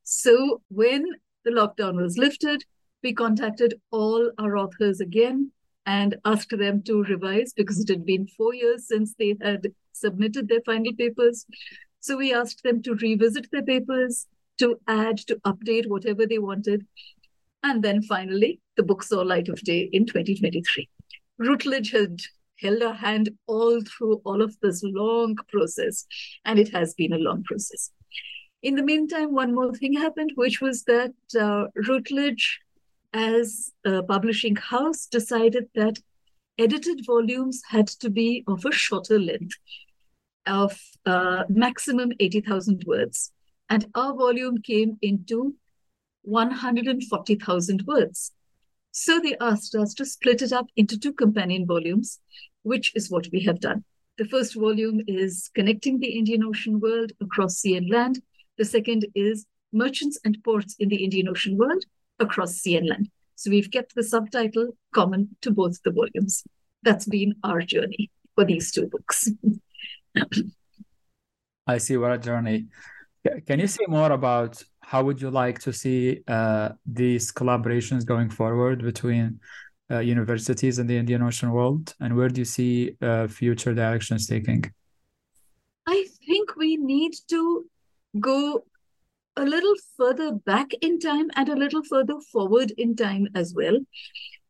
So 0.02 0.62
when 0.68 1.04
the 1.44 1.50
lockdown 1.50 2.00
was 2.00 2.18
lifted, 2.18 2.64
we 3.02 3.12
contacted 3.12 3.80
all 3.90 4.30
our 4.38 4.56
authors 4.56 5.00
again 5.00 5.52
and 5.86 6.16
asked 6.24 6.56
them 6.56 6.82
to 6.82 7.04
revise 7.04 7.52
because 7.52 7.78
it 7.78 7.88
had 7.88 8.06
been 8.06 8.26
four 8.26 8.54
years 8.54 8.88
since 8.88 9.14
they 9.14 9.36
had 9.42 9.72
submitted 9.92 10.48
their 10.48 10.62
final 10.64 10.94
papers. 10.94 11.44
So 12.00 12.16
we 12.16 12.32
asked 12.32 12.62
them 12.62 12.82
to 12.82 12.94
revisit 12.94 13.50
their 13.50 13.62
papers, 13.62 14.26
to 14.58 14.78
add, 14.88 15.18
to 15.18 15.36
update 15.46 15.88
whatever 15.88 16.26
they 16.26 16.38
wanted. 16.38 16.86
And 17.62 17.82
then 17.82 18.02
finally, 18.02 18.60
the 18.76 18.82
book 18.82 19.02
saw 19.02 19.20
light 19.20 19.48
of 19.48 19.60
day 19.60 19.88
in 19.92 20.06
2023. 20.06 20.88
Routledge 21.38 21.90
had 21.90 22.20
held 22.60 22.82
our 22.82 22.94
hand 22.94 23.30
all 23.46 23.80
through 23.82 24.20
all 24.24 24.42
of 24.42 24.56
this 24.60 24.82
long 24.84 25.36
process, 25.48 26.06
and 26.44 26.58
it 26.58 26.70
has 26.72 26.94
been 26.94 27.12
a 27.12 27.18
long 27.18 27.42
process. 27.44 27.90
In 28.62 28.76
the 28.76 28.82
meantime, 28.82 29.34
one 29.34 29.54
more 29.54 29.74
thing 29.74 29.92
happened, 29.92 30.32
which 30.36 30.60
was 30.60 30.84
that 30.84 31.12
uh, 31.38 31.66
Routledge, 31.86 32.60
as 33.12 33.72
a 33.84 34.02
publishing 34.02 34.56
house, 34.56 35.06
decided 35.06 35.68
that 35.74 35.98
edited 36.58 37.04
volumes 37.04 37.62
had 37.68 37.86
to 37.86 38.08
be 38.10 38.44
of 38.46 38.64
a 38.64 38.72
shorter 38.72 39.18
length, 39.18 39.56
of 40.46 40.78
uh, 41.06 41.44
maximum 41.48 42.12
80,000 42.20 42.84
words. 42.86 43.32
And 43.68 43.86
our 43.94 44.14
volume 44.14 44.62
came 44.62 44.98
into 45.02 45.54
140,000 46.22 47.82
words. 47.86 48.32
So 48.96 49.18
they 49.18 49.36
asked 49.40 49.74
us 49.74 49.92
to 49.94 50.04
split 50.04 50.40
it 50.40 50.52
up 50.52 50.68
into 50.76 50.96
two 50.96 51.12
companion 51.12 51.66
volumes, 51.66 52.20
which 52.62 52.94
is 52.94 53.10
what 53.10 53.26
we 53.32 53.40
have 53.40 53.58
done. 53.58 53.82
The 54.18 54.24
first 54.24 54.54
volume 54.54 55.00
is 55.08 55.50
Connecting 55.52 55.98
the 55.98 56.16
Indian 56.16 56.44
Ocean 56.44 56.78
World 56.78 57.10
Across 57.20 57.56
Sea 57.56 57.76
and 57.76 57.90
Land. 57.90 58.22
The 58.56 58.64
second 58.64 59.06
is 59.16 59.46
Merchants 59.72 60.20
and 60.24 60.38
Ports 60.44 60.76
in 60.78 60.90
the 60.90 61.02
Indian 61.02 61.26
Ocean 61.28 61.58
World 61.58 61.84
Across 62.20 62.52
Sea 62.58 62.76
and 62.76 62.88
Land. 62.88 63.10
So 63.34 63.50
we've 63.50 63.68
kept 63.68 63.96
the 63.96 64.04
subtitle 64.04 64.76
common 64.94 65.36
to 65.42 65.50
both 65.50 65.82
the 65.82 65.90
volumes. 65.90 66.44
That's 66.84 67.06
been 67.06 67.34
our 67.42 67.62
journey 67.62 68.12
for 68.36 68.44
these 68.44 68.70
two 68.70 68.86
books. 68.86 69.28
I 71.66 71.78
see 71.78 71.96
what 71.96 72.12
a 72.12 72.18
journey. 72.18 72.66
Can 73.44 73.58
you 73.58 73.66
say 73.66 73.86
more 73.88 74.12
about 74.12 74.62
how 74.86 75.02
would 75.02 75.20
you 75.20 75.30
like 75.30 75.58
to 75.60 75.72
see 75.72 76.20
uh, 76.28 76.70
these 76.86 77.32
collaborations 77.32 78.04
going 78.04 78.30
forward 78.30 78.82
between 78.82 79.40
uh, 79.90 79.98
universities 79.98 80.78
in 80.78 80.86
the 80.86 80.96
Indian 80.96 81.22
Ocean 81.22 81.50
world, 81.50 81.94
and 82.00 82.16
where 82.16 82.28
do 82.28 82.40
you 82.40 82.44
see 82.44 82.96
uh, 83.02 83.26
future 83.26 83.74
directions 83.74 84.26
taking? 84.26 84.64
I 85.86 86.06
think 86.26 86.56
we 86.56 86.76
need 86.76 87.12
to 87.28 87.66
go 88.20 88.64
a 89.36 89.44
little 89.44 89.74
further 89.96 90.32
back 90.32 90.70
in 90.80 90.98
time 90.98 91.30
and 91.36 91.48
a 91.48 91.56
little 91.56 91.82
further 91.82 92.20
forward 92.32 92.72
in 92.78 92.96
time 92.96 93.28
as 93.34 93.52
well. 93.54 93.78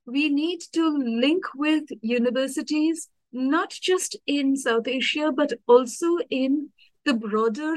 We 0.07 0.29
need 0.29 0.61
to 0.73 0.89
link 0.99 1.45
with 1.55 1.85
universities, 2.03 3.09
not 3.33 3.71
just 3.71 4.17
in 4.27 4.57
South 4.57 4.87
Asia, 4.87 5.33
but 5.35 5.55
also 5.67 6.19
in 6.31 6.69
the 7.05 7.15
broader 7.15 7.77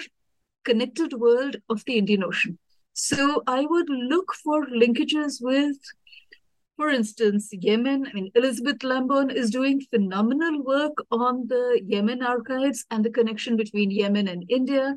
connected 0.69 1.13
world 1.13 1.55
of 1.69 1.83
the 1.86 1.97
Indian 1.97 2.24
Ocean. 2.24 2.57
So 2.93 3.43
I 3.47 3.62
would 3.71 3.89
look 3.89 4.33
for 4.43 4.65
linkages 4.65 5.33
with, 5.39 5.77
for 6.75 6.89
instance, 6.89 7.50
Yemen. 7.51 8.07
I 8.07 8.13
mean, 8.13 8.31
Elizabeth 8.36 8.83
Lambourne 8.83 9.29
is 9.29 9.50
doing 9.51 9.81
phenomenal 9.93 10.63
work 10.63 10.97
on 11.12 11.47
the 11.47 11.79
Yemen 11.86 12.24
archives 12.24 12.86
and 12.91 13.05
the 13.05 13.15
connection 13.17 13.55
between 13.55 13.91
Yemen 13.91 14.27
and 14.27 14.43
India. 14.50 14.95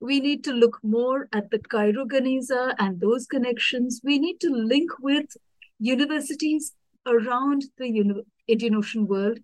We 0.00 0.20
need 0.20 0.42
to 0.44 0.52
look 0.52 0.78
more 0.82 1.28
at 1.32 1.50
the 1.50 1.58
Cairo 1.58 2.04
Geniza 2.06 2.74
and 2.78 3.00
those 3.00 3.26
connections. 3.26 4.00
We 4.02 4.18
need 4.18 4.40
to 4.40 4.50
link 4.50 4.90
with 5.00 5.36
universities 5.78 6.72
around 7.06 7.64
the 7.78 7.86
Indian 8.46 8.74
Ocean 8.74 9.06
world 9.06 9.38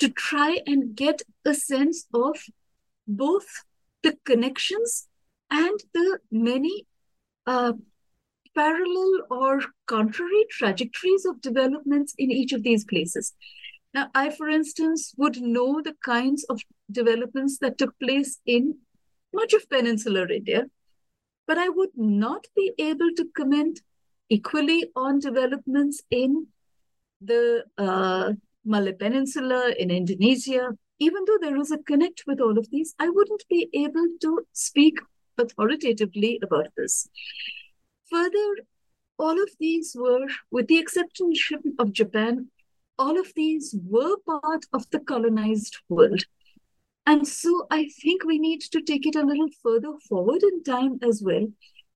to 0.00 0.08
try 0.08 0.60
and 0.66 0.96
get 0.96 1.22
a 1.44 1.54
sense 1.54 2.06
of 2.12 2.36
both 3.06 3.50
the 4.02 4.16
connections 4.24 5.08
and 5.50 5.78
the 5.94 6.18
many 6.30 6.86
uh, 7.46 7.72
parallel 8.54 9.26
or 9.30 9.60
contrary 9.86 10.44
trajectories 10.50 11.24
of 11.24 11.40
developments 11.40 12.14
in 12.18 12.30
each 12.30 12.52
of 12.52 12.62
these 12.62 12.84
places. 12.84 13.32
Now, 13.92 14.08
I, 14.14 14.30
for 14.30 14.48
instance, 14.48 15.14
would 15.16 15.40
know 15.40 15.82
the 15.82 15.96
kinds 16.04 16.44
of 16.44 16.60
developments 16.90 17.58
that 17.58 17.78
took 17.78 17.98
place 17.98 18.38
in 18.46 18.78
much 19.32 19.52
of 19.52 19.68
peninsular 19.68 20.30
India, 20.30 20.66
but 21.46 21.58
I 21.58 21.68
would 21.68 21.90
not 21.96 22.46
be 22.54 22.72
able 22.78 23.10
to 23.16 23.28
comment 23.36 23.80
equally 24.28 24.90
on 24.94 25.18
developments 25.18 26.02
in 26.10 26.46
the 27.20 27.64
uh, 27.76 28.32
Malay 28.64 28.92
Peninsula, 28.92 29.72
in 29.76 29.90
Indonesia, 29.90 30.70
even 31.00 31.24
though 31.26 31.38
there 31.40 31.56
is 31.56 31.72
a 31.72 31.78
connect 31.78 32.24
with 32.26 32.40
all 32.40 32.58
of 32.58 32.70
these, 32.70 32.94
I 32.98 33.08
wouldn't 33.08 33.44
be 33.48 33.68
able 33.72 34.06
to 34.20 34.46
speak 34.52 34.98
authoritatively 35.38 36.38
about 36.42 36.68
this. 36.76 37.08
Further, 38.10 38.48
all 39.18 39.42
of 39.42 39.50
these 39.58 39.96
were, 39.98 40.26
with 40.50 40.68
the 40.68 40.78
exception 40.78 41.32
of 41.78 41.92
Japan, 41.92 42.48
all 42.98 43.18
of 43.18 43.32
these 43.34 43.74
were 43.82 44.16
part 44.26 44.66
of 44.74 44.88
the 44.90 45.00
colonized 45.00 45.78
world. 45.88 46.22
And 47.06 47.26
so 47.26 47.66
I 47.70 47.88
think 48.02 48.24
we 48.24 48.38
need 48.38 48.60
to 48.60 48.82
take 48.82 49.06
it 49.06 49.16
a 49.16 49.24
little 49.24 49.48
further 49.62 49.94
forward 50.06 50.42
in 50.42 50.62
time 50.62 50.98
as 51.02 51.22
well 51.24 51.46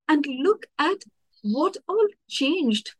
and 0.08 0.26
look 0.26 0.66
at 0.78 1.04
what 1.42 1.76
all 1.86 2.06
changed 2.28 2.94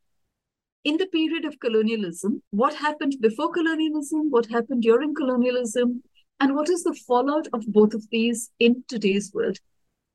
in 0.84 0.98
the 0.98 1.06
period 1.06 1.44
of 1.44 1.58
colonialism, 1.60 2.42
what 2.50 2.74
happened 2.74 3.16
before 3.20 3.50
colonialism, 3.50 4.30
what 4.30 4.46
happened 4.46 4.82
during 4.82 5.14
colonialism, 5.14 6.02
and 6.40 6.54
what 6.54 6.68
is 6.68 6.84
the 6.84 6.94
fallout 7.06 7.48
of 7.52 7.64
both 7.66 7.94
of 7.94 8.08
these 8.10 8.50
in 8.58 8.84
today's 8.86 9.32
world. 9.32 9.58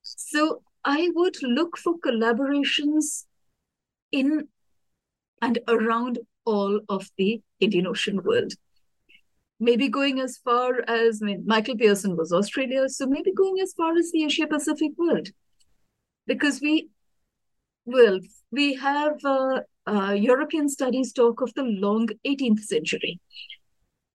So 0.03 0.61
I 0.85 1.09
would 1.13 1.37
look 1.41 1.77
for 1.77 1.97
collaborations 1.99 3.25
in 4.11 4.47
and 5.41 5.59
around 5.67 6.19
all 6.45 6.81
of 6.89 7.09
the 7.17 7.41
Indian 7.59 7.87
Ocean 7.87 8.21
world. 8.23 8.53
Maybe 9.59 9.89
going 9.89 10.19
as 10.19 10.37
far 10.37 10.83
as 10.87 11.19
I 11.21 11.25
mean, 11.25 11.43
Michael 11.45 11.77
Pearson 11.77 12.15
was 12.15 12.31
Australia, 12.31 12.87
so 12.89 13.07
maybe 13.07 13.33
going 13.33 13.59
as 13.61 13.73
far 13.73 13.97
as 13.97 14.11
the 14.11 14.23
Asia 14.23 14.47
Pacific 14.47 14.91
world. 14.97 15.29
Because 16.27 16.61
we, 16.61 16.89
well, 17.85 18.19
we 18.51 18.75
have 18.75 19.17
uh, 19.25 19.61
uh, 19.89 20.11
European 20.11 20.69
studies 20.69 21.13
talk 21.13 21.41
of 21.41 21.53
the 21.55 21.63
long 21.63 22.07
18th 22.25 22.61
century. 22.61 23.19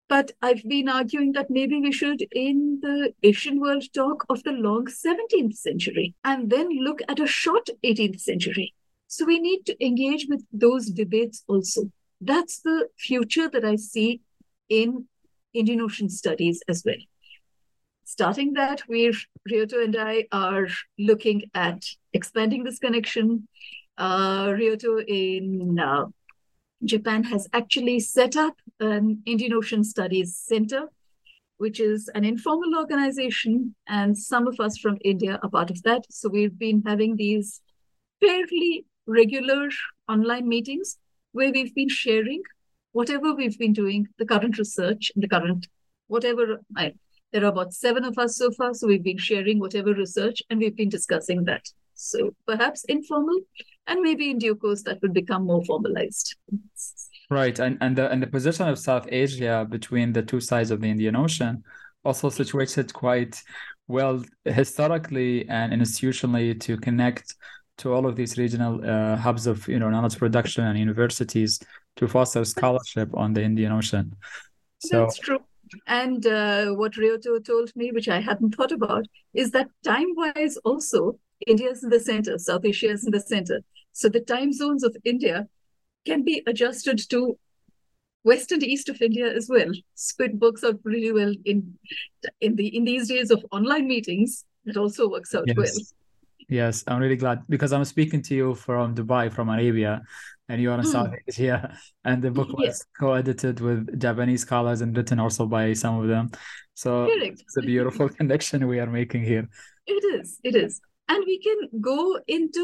But 0.08 0.32
I've 0.42 0.62
been 0.68 0.88
arguing 0.88 1.32
that 1.32 1.50
maybe 1.50 1.80
we 1.80 1.90
should, 1.90 2.26
in 2.32 2.78
the 2.82 3.14
Asian 3.22 3.58
world, 3.60 3.84
talk 3.94 4.24
of 4.28 4.42
the 4.42 4.52
long 4.52 4.86
17th 4.86 5.54
century 5.54 6.14
and 6.24 6.50
then 6.50 6.68
look 6.68 7.00
at 7.08 7.20
a 7.20 7.26
short 7.26 7.68
18th 7.82 8.20
century. 8.20 8.74
So 9.08 9.24
we 9.24 9.38
need 9.38 9.64
to 9.66 9.84
engage 9.84 10.26
with 10.28 10.44
those 10.52 10.86
debates 10.90 11.42
also. 11.48 11.90
That's 12.20 12.60
the 12.60 12.88
future 12.98 13.48
that 13.48 13.64
I 13.64 13.76
see 13.76 14.20
in 14.68 15.06
Indian 15.52 15.80
Ocean 15.80 16.08
studies 16.08 16.62
as 16.68 16.82
well. 16.84 17.02
Starting 18.04 18.52
that, 18.54 18.82
we're, 18.88 19.14
Ryuto 19.50 19.82
and 19.82 19.96
I 19.96 20.26
are 20.30 20.68
looking 20.98 21.50
at 21.54 21.82
expanding 22.12 22.64
this 22.64 22.78
connection, 22.78 23.48
uh, 23.98 24.46
Ryuto 24.46 25.04
in 25.06 25.78
uh, 25.78 26.06
Japan 26.84 27.24
has 27.24 27.48
actually 27.52 28.00
set 28.00 28.36
up 28.36 28.54
an 28.80 29.22
Indian 29.26 29.52
Ocean 29.54 29.84
Studies 29.84 30.36
Center, 30.36 30.88
which 31.58 31.80
is 31.80 32.10
an 32.14 32.24
informal 32.24 32.76
organization, 32.76 33.74
and 33.88 34.16
some 34.16 34.46
of 34.46 34.58
us 34.60 34.78
from 34.78 34.98
India 35.04 35.38
are 35.42 35.48
part 35.48 35.70
of 35.70 35.82
that. 35.84 36.02
So 36.10 36.28
we've 36.28 36.58
been 36.58 36.82
having 36.86 37.16
these 37.16 37.60
fairly 38.20 38.86
regular 39.06 39.68
online 40.08 40.48
meetings 40.48 40.98
where 41.32 41.52
we've 41.52 41.74
been 41.74 41.88
sharing 41.88 42.42
whatever 42.92 43.34
we've 43.34 43.58
been 43.58 43.72
doing, 43.72 44.06
the 44.18 44.26
current 44.26 44.58
research, 44.58 45.10
the 45.16 45.28
current 45.28 45.66
whatever. 46.06 46.60
I, 46.76 46.94
there 47.32 47.44
are 47.44 47.48
about 47.48 47.74
seven 47.74 48.04
of 48.04 48.16
us 48.18 48.36
so 48.36 48.50
far, 48.52 48.74
so 48.74 48.86
we've 48.86 49.02
been 49.02 49.18
sharing 49.18 49.58
whatever 49.58 49.92
research 49.92 50.42
and 50.48 50.60
we've 50.60 50.76
been 50.76 50.88
discussing 50.88 51.44
that. 51.44 51.64
So 51.94 52.34
perhaps 52.46 52.84
informal, 52.84 53.40
and 53.86 54.00
maybe 54.00 54.30
in 54.30 54.38
due 54.38 54.54
course 54.54 54.82
that 54.82 55.00
will 55.02 55.12
become 55.12 55.44
more 55.44 55.64
formalized. 55.64 56.36
Right, 57.30 57.58
and 57.58 57.78
and 57.80 57.96
the 57.96 58.10
and 58.10 58.22
the 58.22 58.26
position 58.26 58.68
of 58.68 58.78
South 58.78 59.06
Asia 59.10 59.66
between 59.68 60.12
the 60.12 60.22
two 60.22 60.40
sides 60.40 60.70
of 60.70 60.80
the 60.80 60.90
Indian 60.90 61.16
Ocean 61.16 61.64
also 62.04 62.28
situated 62.28 62.92
quite 62.92 63.42
well 63.88 64.22
historically 64.44 65.48
and 65.48 65.72
institutionally 65.72 66.58
to 66.60 66.76
connect 66.76 67.34
to 67.78 67.92
all 67.92 68.06
of 68.06 68.14
these 68.14 68.38
regional 68.38 68.80
uh, 68.88 69.16
hubs 69.16 69.46
of 69.46 69.66
you 69.68 69.78
know 69.78 69.90
knowledge 69.90 70.18
production 70.18 70.64
and 70.64 70.78
universities 70.78 71.60
to 71.96 72.06
foster 72.08 72.44
scholarship 72.44 73.08
on 73.14 73.32
the 73.32 73.42
Indian 73.42 73.72
Ocean. 73.72 74.14
So 74.78 75.00
that's 75.00 75.18
true. 75.18 75.38
And 75.86 76.24
uh, 76.26 76.72
what 76.72 76.92
Ryuto 76.92 77.44
told 77.44 77.74
me, 77.74 77.90
which 77.90 78.08
I 78.08 78.20
hadn't 78.20 78.54
thought 78.54 78.70
about, 78.70 79.06
is 79.32 79.50
that 79.52 79.68
time-wise 79.82 80.56
also 80.58 81.18
India 81.46 81.70
is 81.70 81.82
in 81.82 81.90
the 81.90 82.00
center, 82.00 82.38
South 82.38 82.64
Asia 82.64 82.90
is 82.90 83.04
in 83.04 83.12
the 83.12 83.20
center. 83.20 83.60
So 83.94 84.08
the 84.08 84.20
time 84.20 84.52
zones 84.52 84.82
of 84.84 84.94
India 85.04 85.48
can 86.04 86.22
be 86.24 86.42
adjusted 86.46 86.98
to 87.10 87.38
west 88.24 88.52
and 88.52 88.62
east 88.62 88.88
of 88.88 89.00
India 89.00 89.32
as 89.32 89.48
well. 89.48 89.72
So 89.94 90.24
it 90.24 90.34
works 90.44 90.62
out 90.64 90.80
really 90.84 91.12
well 91.12 91.32
in 91.44 91.78
in 92.40 92.56
the 92.56 92.66
in 92.76 92.84
these 92.84 93.08
days 93.08 93.30
of 93.30 93.44
online 93.50 93.86
meetings. 93.88 94.44
It 94.66 94.76
also 94.76 95.08
works 95.08 95.34
out 95.34 95.44
yes. 95.46 95.56
well. 95.56 95.76
Yes, 96.48 96.84
I'm 96.86 97.00
really 97.00 97.16
glad 97.24 97.38
because 97.48 97.72
I'm 97.72 97.84
speaking 97.84 98.20
to 98.28 98.34
you 98.34 98.54
from 98.54 98.94
Dubai, 98.94 99.32
from 99.32 99.48
Arabia. 99.48 100.02
and 100.48 100.60
you 100.60 100.70
are 100.72 100.78
in 100.78 100.84
South 100.84 101.12
Asia. 101.28 101.58
And 102.04 102.22
the 102.22 102.30
book 102.30 102.50
was 102.58 102.66
Yes. 102.66 102.84
co-edited 103.00 103.60
with 103.60 103.98
Japanese 103.98 104.42
scholars 104.46 104.80
and 104.82 104.90
written 104.96 105.18
also 105.24 105.46
by 105.46 105.72
some 105.72 105.94
of 106.00 106.06
them. 106.08 106.24
So 106.74 106.90
Correct. 107.06 107.40
it's 107.40 107.56
a 107.56 107.62
beautiful 107.62 108.08
connection 108.18 108.66
we 108.68 108.78
are 108.78 108.90
making 109.00 109.22
here. 109.24 109.48
It 109.86 110.02
is, 110.16 110.26
it 110.48 110.54
is. 110.54 110.72
And 111.08 111.20
we 111.30 111.36
can 111.46 111.58
go 111.80 112.18
into 112.26 112.62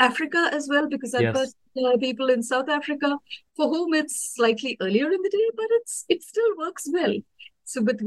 Africa 0.00 0.48
as 0.52 0.68
well 0.68 0.88
because 0.88 1.14
I've 1.14 1.22
Yes. 1.22 1.54
got 1.76 1.84
uh, 1.94 1.96
people 1.98 2.30
in 2.30 2.42
South 2.42 2.68
Africa 2.68 3.18
for 3.56 3.68
whom 3.68 3.94
it's 3.94 4.34
slightly 4.34 4.76
earlier 4.80 5.10
in 5.12 5.22
the 5.22 5.30
day, 5.30 5.48
but 5.56 5.66
it's 5.78 6.04
it 6.08 6.22
still 6.22 6.56
works 6.58 6.88
well. 6.92 7.14
So 7.64 7.82
with 7.82 8.00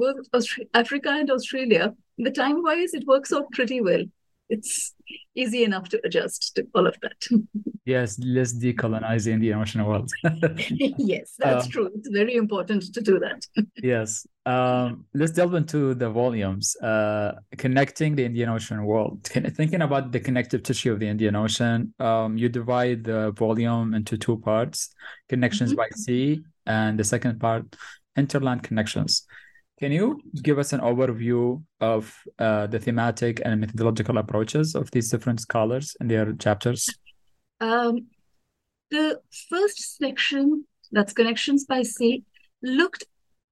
Africa 0.73 1.10
and 1.12 1.32
Australia, 1.32 1.95
the 2.17 2.32
time 2.32 2.62
wise, 2.63 2.93
it 2.93 3.08
works 3.08 3.32
out 3.32 3.51
pretty 3.51 3.79
well. 3.82 4.03
It's 4.49 4.93
easy 5.36 5.63
enough 5.63 5.89
to 5.89 6.01
adjust 6.03 6.56
to 6.56 6.67
all 6.75 6.88
of 6.88 6.95
that. 7.01 7.21
Yes, 7.86 8.17
let's 8.23 8.53
decolonize 8.53 9.25
the 9.25 9.34
Indian 9.34 9.60
Ocean 9.60 9.84
world. 9.84 10.10
yes, 10.97 11.34
that's 11.38 11.65
Um, 11.65 11.71
true. 11.71 11.89
It's 11.93 12.08
very 12.08 12.36
important 12.36 12.93
to 12.93 13.01
do 13.01 13.19
that. 13.19 13.45
Yes. 13.84 14.25
Um, 14.45 15.03
let's 15.13 15.34
delve 15.34 15.53
into 15.56 15.93
the 15.93 16.10
volumes. 16.10 16.77
Uh, 16.77 17.34
connecting 17.58 18.15
the 18.15 18.23
Indian 18.23 18.47
Ocean 18.49 18.86
world. 18.86 19.23
Thinking 19.25 19.82
about 19.82 20.13
the 20.13 20.21
connective 20.21 20.63
tissue 20.63 20.93
of 20.93 20.99
the 21.01 21.08
Indian 21.10 21.36
Ocean, 21.36 21.93
um, 21.99 22.38
you 22.38 22.47
divide 22.47 23.03
the 23.03 23.32
volume 23.32 23.93
into 23.93 24.17
two 24.17 24.38
parts: 24.39 24.89
connections 25.27 25.73
Mhm. 25.73 25.77
by 25.77 25.89
sea, 25.93 26.41
and 26.65 26.97
the 26.97 27.03
second 27.03 27.38
part, 27.38 27.65
interland 28.17 28.63
connections. 28.63 29.25
Can 29.79 29.91
you 29.91 30.21
give 30.41 30.59
us 30.59 30.71
an 30.71 30.81
overview 30.81 31.63
of 31.81 32.15
uh, 32.39 32.67
the 32.67 32.79
thematic 32.79 33.41
and 33.43 33.59
methodological 33.59 34.17
approaches 34.17 34.75
of 34.75 34.91
these 34.91 35.09
different 35.09 35.39
scholars 35.39 35.97
in 35.99 36.07
their 36.07 36.33
chapters? 36.33 36.89
Um, 37.59 38.07
the 38.91 39.19
first 39.49 39.97
section, 39.97 40.65
that's 40.91 41.13
Connections 41.13 41.65
by 41.65 41.81
Sea, 41.81 42.23
looked, 42.62 43.05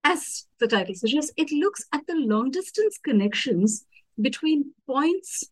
as 0.04 0.46
the 0.60 0.68
title 0.68 0.94
suggests, 0.94 1.32
it 1.38 1.52
looks 1.52 1.84
at 1.92 2.06
the 2.08 2.16
long 2.16 2.52
distance 2.52 3.00
connections 3.04 3.86
between 4.22 4.74
points, 4.86 5.46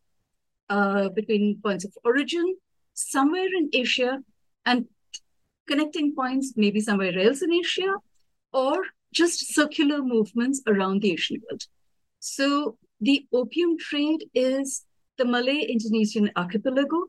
uh, 0.69 1.09
between 1.09 1.59
points 1.63 1.85
of 1.85 1.97
origin, 2.05 2.57
somewhere 2.93 3.47
in 3.57 3.69
Asia, 3.73 4.19
and 4.65 4.85
connecting 5.67 6.13
points 6.15 6.53
maybe 6.55 6.79
somewhere 6.79 7.17
else 7.17 7.41
in 7.41 7.51
Asia, 7.51 7.95
or 8.53 8.83
just 9.13 9.53
circular 9.53 10.01
movements 10.01 10.61
around 10.67 11.01
the 11.01 11.11
Asian 11.13 11.41
world. 11.49 11.63
So 12.19 12.77
the 13.01 13.25
opium 13.33 13.77
trade 13.77 14.25
is 14.33 14.85
the 15.17 15.25
Malay 15.25 15.61
Indonesian 15.61 16.31
archipelago, 16.35 17.07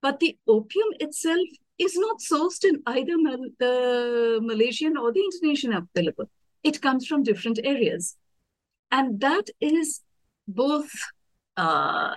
but 0.00 0.20
the 0.20 0.36
opium 0.46 0.88
itself 1.00 1.48
is 1.78 1.96
not 1.96 2.18
sourced 2.20 2.64
in 2.64 2.82
either 2.86 3.16
Mal- 3.16 3.50
the 3.58 4.40
Malaysian 4.42 4.96
or 4.96 5.12
the 5.12 5.20
Indonesian 5.20 5.72
archipelago. 5.72 6.28
It 6.62 6.80
comes 6.80 7.06
from 7.06 7.22
different 7.22 7.58
areas. 7.64 8.16
And 8.90 9.20
that 9.20 9.48
is 9.60 10.02
both 10.46 10.90
uh, 11.56 12.16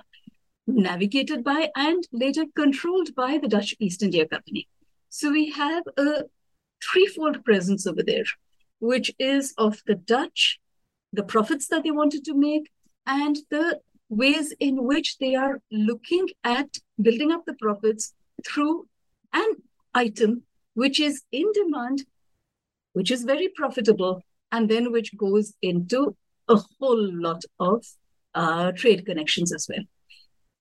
navigated 0.68 1.44
by 1.44 1.70
and 1.76 2.08
later 2.12 2.46
controlled 2.56 3.16
by 3.16 3.38
the 3.38 3.48
Dutch 3.48 3.76
East 3.80 4.04
India 4.04 4.28
Company. 4.28 4.68
So 5.10 5.32
we 5.32 5.52
have 5.52 5.84
a 5.98 6.24
threefold 6.84 7.44
presence 7.44 7.88
over 7.88 8.04
there, 8.04 8.26
which 8.80 9.12
is 9.20 9.54
of 9.58 9.82
the 9.88 9.96
Dutch, 9.96 10.60
the 11.14 11.24
profits 11.24 11.68
that 11.68 11.84
they 11.84 11.92
wanted 11.92 12.24
to 12.26 12.34
make, 12.34 12.70
and 13.06 13.38
the 13.50 13.80
ways 14.10 14.54
in 14.60 14.84
which 14.84 15.18
they 15.18 15.36
are 15.36 15.60
looking 15.72 16.28
at 16.44 16.78
building 17.02 17.32
up 17.32 17.46
the 17.46 17.54
profits 17.56 18.14
through 18.46 18.88
an 19.34 19.56
item 19.94 20.44
which 20.74 21.00
is 21.00 21.24
in 21.32 21.52
demand, 21.54 22.06
which 22.94 23.12
is 23.12 23.24
very 23.24 23.50
profitable, 23.50 24.22
and 24.52 24.70
then 24.70 24.92
which 24.92 25.18
goes 25.18 25.54
into 25.62 26.16
a 26.48 26.58
whole 26.80 27.14
lot 27.14 27.44
of 27.60 27.84
uh, 28.36 28.72
trade 28.74 29.06
connections 29.06 29.54
as 29.54 29.68
well. 29.70 29.84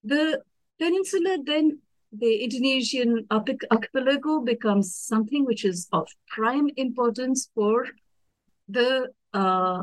The 0.02 0.42
peninsula, 0.78 1.38
then 1.44 1.80
the 2.12 2.36
Indonesian 2.44 3.26
archipelago 3.30 4.40
becomes 4.40 4.94
something 4.94 5.44
which 5.44 5.64
is 5.64 5.88
of 5.92 6.08
prime 6.28 6.70
importance 6.76 7.50
for 7.54 7.86
the 8.68 9.08
uh, 9.32 9.82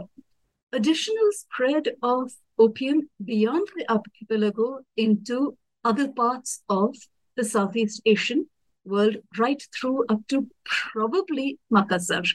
additional 0.71 1.29
spread 1.31 1.89
of 2.01 2.31
opium 2.57 3.09
beyond 3.23 3.67
the 3.75 3.89
archipelago 3.89 4.79
into 4.97 5.57
other 5.83 6.07
parts 6.07 6.61
of 6.69 6.95
the 7.35 7.43
Southeast 7.43 8.01
Asian 8.05 8.47
world, 8.85 9.17
right 9.37 9.61
through 9.73 10.05
up 10.09 10.21
to 10.27 10.47
probably 10.65 11.59
Makassar. 11.71 12.27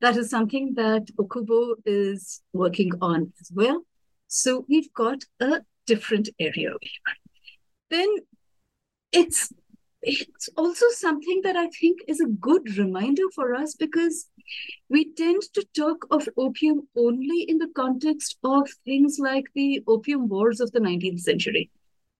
That 0.00 0.16
is 0.16 0.30
something 0.30 0.74
that 0.74 1.06
Okubo 1.16 1.74
is 1.84 2.40
working 2.52 2.92
on 3.00 3.32
as 3.40 3.50
well. 3.52 3.82
So 4.28 4.64
we've 4.68 4.92
got 4.92 5.24
a 5.40 5.62
different 5.86 6.28
area 6.38 6.70
here. 6.80 7.14
Then 7.90 8.08
it's 9.12 9.52
it's 10.02 10.48
also 10.56 10.86
something 10.90 11.40
that 11.42 11.56
I 11.56 11.68
think 11.68 11.98
is 12.06 12.20
a 12.20 12.26
good 12.26 12.78
reminder 12.78 13.24
for 13.34 13.54
us 13.54 13.74
because 13.74 14.26
we 14.88 15.12
tend 15.12 15.42
to 15.54 15.64
talk 15.76 16.06
of 16.10 16.28
opium 16.36 16.88
only 16.96 17.42
in 17.42 17.58
the 17.58 17.70
context 17.74 18.38
of 18.44 18.68
things 18.84 19.18
like 19.18 19.44
the 19.54 19.82
opium 19.86 20.28
wars 20.28 20.60
of 20.60 20.72
the 20.72 20.80
19th 20.80 21.20
century 21.20 21.70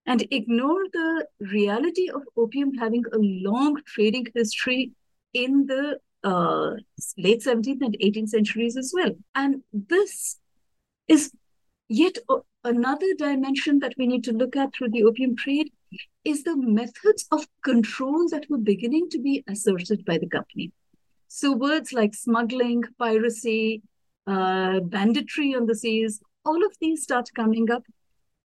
and 0.06 0.26
ignore 0.30 0.84
the 0.92 1.26
reality 1.40 2.08
of 2.08 2.22
opium 2.36 2.74
having 2.74 3.04
a 3.12 3.18
long 3.18 3.80
trading 3.86 4.26
history 4.34 4.92
in 5.34 5.66
the 5.66 5.98
uh, 6.24 6.70
late 7.16 7.42
17th 7.42 7.82
and 7.82 7.96
18th 8.02 8.28
centuries 8.28 8.76
as 8.76 8.92
well. 8.94 9.12
And 9.34 9.62
this 9.72 10.38
is 11.06 11.30
yet 11.88 12.18
another 12.64 13.14
dimension 13.18 13.78
that 13.80 13.94
we 13.98 14.06
need 14.06 14.24
to 14.24 14.32
look 14.32 14.56
at 14.56 14.74
through 14.74 14.90
the 14.90 15.04
opium 15.04 15.36
trade 15.36 15.70
is 16.24 16.42
the 16.42 16.56
methods 16.56 17.26
of 17.30 17.46
control 17.62 18.28
that 18.30 18.48
were 18.50 18.58
beginning 18.58 19.08
to 19.10 19.18
be 19.18 19.44
asserted 19.48 20.04
by 20.04 20.18
the 20.18 20.28
company. 20.28 20.72
So 21.40 21.52
words 21.52 21.92
like 21.92 22.16
smuggling, 22.16 22.82
piracy, 22.98 23.80
uh, 24.26 24.80
banditry 24.80 25.54
on 25.54 25.66
the 25.66 25.76
seas, 25.76 26.20
all 26.44 26.66
of 26.66 26.72
these 26.80 27.04
start 27.04 27.28
coming 27.32 27.70
up 27.70 27.84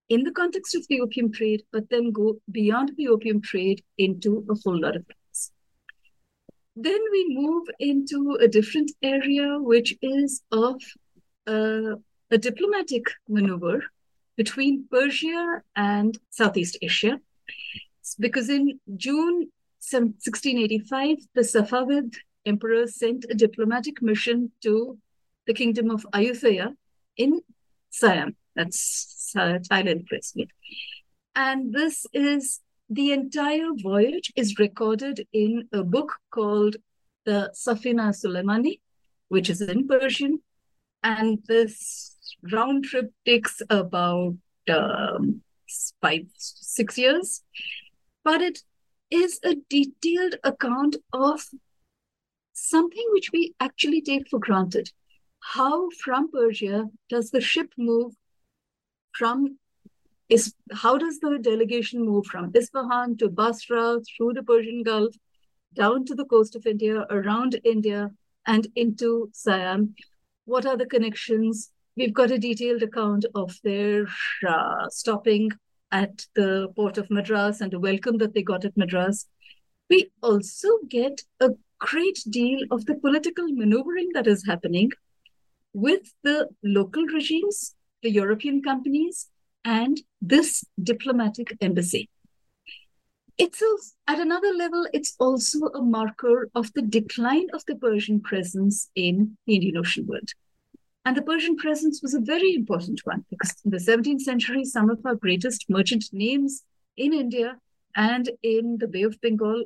in 0.10 0.22
the 0.22 0.32
context 0.32 0.76
of 0.76 0.86
the 0.88 1.02
opium 1.02 1.32
trade, 1.32 1.64
but 1.72 1.90
then 1.90 2.12
go 2.12 2.36
beyond 2.52 2.92
the 2.96 3.08
opium 3.08 3.42
trade 3.42 3.84
into 3.98 4.46
a 4.48 4.54
whole 4.64 4.80
lot 4.80 4.96
of 4.96 5.08
things. 5.08 5.52
Then 6.76 7.00
we 7.12 7.36
move 7.36 7.68
into 7.80 8.38
a 8.40 8.48
different 8.48 8.92
area, 9.02 9.58
which 9.60 9.96
is 10.04 10.44
of 10.52 10.80
uh, 11.48 11.96
a 12.30 12.38
diplomatic 12.38 13.06
maneuver 13.28 13.86
between 14.38 14.86
Persia 14.92 15.64
and 15.76 16.16
Southeast 16.30 16.78
Asia. 16.80 17.20
Because 18.20 18.50
in 18.52 18.80
June 18.98 19.50
1685, 19.80 21.18
the 21.34 21.42
Safavid 21.42 22.14
emperor 22.46 22.88
sent 22.88 23.26
a 23.30 23.34
diplomatic 23.34 24.02
mission 24.02 24.52
to 24.62 24.98
the 25.48 25.54
kingdom 25.54 25.90
of 25.90 26.06
Ayutthaya 26.14 26.76
in 27.18 27.42
Siam. 27.90 28.36
That's 28.56 29.34
uh, 29.36 29.60
Thailand, 29.70 30.08
presently. 30.08 30.50
And 31.36 31.74
this 31.74 32.06
is 32.14 32.62
the 32.90 33.12
entire 33.12 33.70
voyage 33.82 34.32
is 34.36 34.60
recorded 34.60 35.26
in 35.34 35.68
a 35.74 35.84
book 35.84 36.14
called 36.32 36.76
the 37.26 37.52
Safina 37.56 38.10
Sulaimani, 38.14 38.80
which 39.30 39.50
is 39.50 39.62
in 39.62 39.88
Persian. 39.88 40.40
And 41.02 41.40
this 41.48 42.16
round 42.52 42.86
trip 42.86 43.12
takes 43.26 43.62
about 43.70 44.36
um, 44.70 45.42
five, 46.02 46.26
six 46.38 46.98
years. 46.98 47.42
But 48.24 48.42
it 48.42 48.60
is 49.10 49.40
a 49.44 49.56
detailed 49.70 50.36
account 50.44 50.98
of 51.12 51.44
something 52.54 53.06
which 53.12 53.32
we 53.32 53.54
actually 53.60 54.02
take 54.02 54.28
for 54.30 54.40
granted. 54.40 54.92
How 55.40 55.90
from 56.02 56.32
Persia 56.32 56.86
does 57.10 57.32
the 57.32 57.42
ship 57.42 57.72
move 57.78 58.14
from 59.14 59.58
is 60.30 60.54
how 60.72 60.98
does 60.98 61.20
the 61.20 61.38
delegation 61.40 62.04
move 62.04 62.26
from 62.26 62.52
Isfahan 62.56 63.18
to 63.18 63.30
Basra 63.30 64.00
through 64.02 64.34
the 64.34 64.44
Persian 64.44 64.82
Gulf 64.84 65.14
down 65.76 66.06
to 66.06 66.16
the 66.16 66.26
coast 66.26 66.56
of 66.56 66.66
India, 66.66 67.06
around 67.10 67.60
India, 67.64 68.10
and 68.48 68.68
into 68.76 69.30
Siam? 69.34 69.96
What 70.46 70.66
are 70.66 70.78
the 70.78 70.86
connections? 70.86 71.72
We've 71.96 72.14
got 72.14 72.32
a 72.32 72.40
detailed 72.40 72.84
account 72.84 73.26
of 73.36 73.56
their 73.64 74.08
uh, 74.48 74.90
stopping 74.90 75.52
at 75.92 76.26
the 76.36 76.70
port 76.76 76.98
of 76.98 77.12
Madras 77.12 77.62
and 77.62 77.72
the 77.72 77.80
welcome 77.80 78.18
that 78.18 78.34
they 78.34 78.42
got 78.42 78.66
at 78.66 78.76
Madras. 78.76 79.28
We 79.90 80.12
also 80.24 80.70
get 80.90 81.22
a 81.40 81.52
great 81.92 82.20
deal 82.30 82.60
of 82.72 82.86
the 82.86 82.96
political 82.96 83.48
maneuvering 83.48 84.10
that 84.14 84.28
is 84.28 84.46
happening 84.46 84.90
with 85.74 86.14
the 86.24 86.50
local 86.64 87.06
regimes, 87.08 87.76
the 88.04 88.12
European 88.12 88.62
companies, 88.62 89.30
and 89.66 90.02
this 90.22 90.64
diplomatic 90.82 91.56
embassy. 91.62 92.10
it's 93.44 93.62
at 94.08 94.20
another 94.20 94.52
level, 94.54 94.86
it's 94.94 95.16
also 95.20 95.60
a 95.80 95.82
marker 95.82 96.50
of 96.54 96.72
the 96.76 96.86
decline 96.98 97.48
of 97.54 97.64
the 97.68 97.76
Persian 97.76 98.20
presence 98.22 98.90
in 98.96 99.38
the 99.46 99.56
Indian 99.56 99.78
Ocean 99.78 100.06
world. 100.08 100.30
And 101.06 101.18
the 101.18 101.28
Persian 101.30 101.56
presence 101.58 102.02
was 102.04 102.14
a 102.14 102.28
very 102.34 102.54
important 102.54 103.02
one 103.04 103.26
because 103.30 103.56
in 103.66 103.72
the 103.72 103.84
17th 103.90 104.22
century, 104.22 104.64
some 104.64 104.90
of 104.90 105.00
our 105.06 105.16
greatest 105.16 105.66
merchant 105.70 106.06
names 106.14 106.64
in 106.96 107.12
India 107.12 107.58
and 107.96 108.30
in 108.42 108.78
the 108.80 108.88
Bay 108.88 109.04
of 109.04 109.20
Bengal 109.22 109.66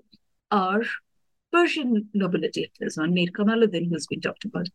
are 0.50 0.84
Persian 1.58 2.08
nobility. 2.14 2.72
There's 2.80 2.98
one 2.98 3.16
Mir 3.16 3.30
Kamaluddin 3.36 3.90
who's 3.90 4.06
been 4.06 4.22
talked 4.22 4.46
about. 4.46 4.68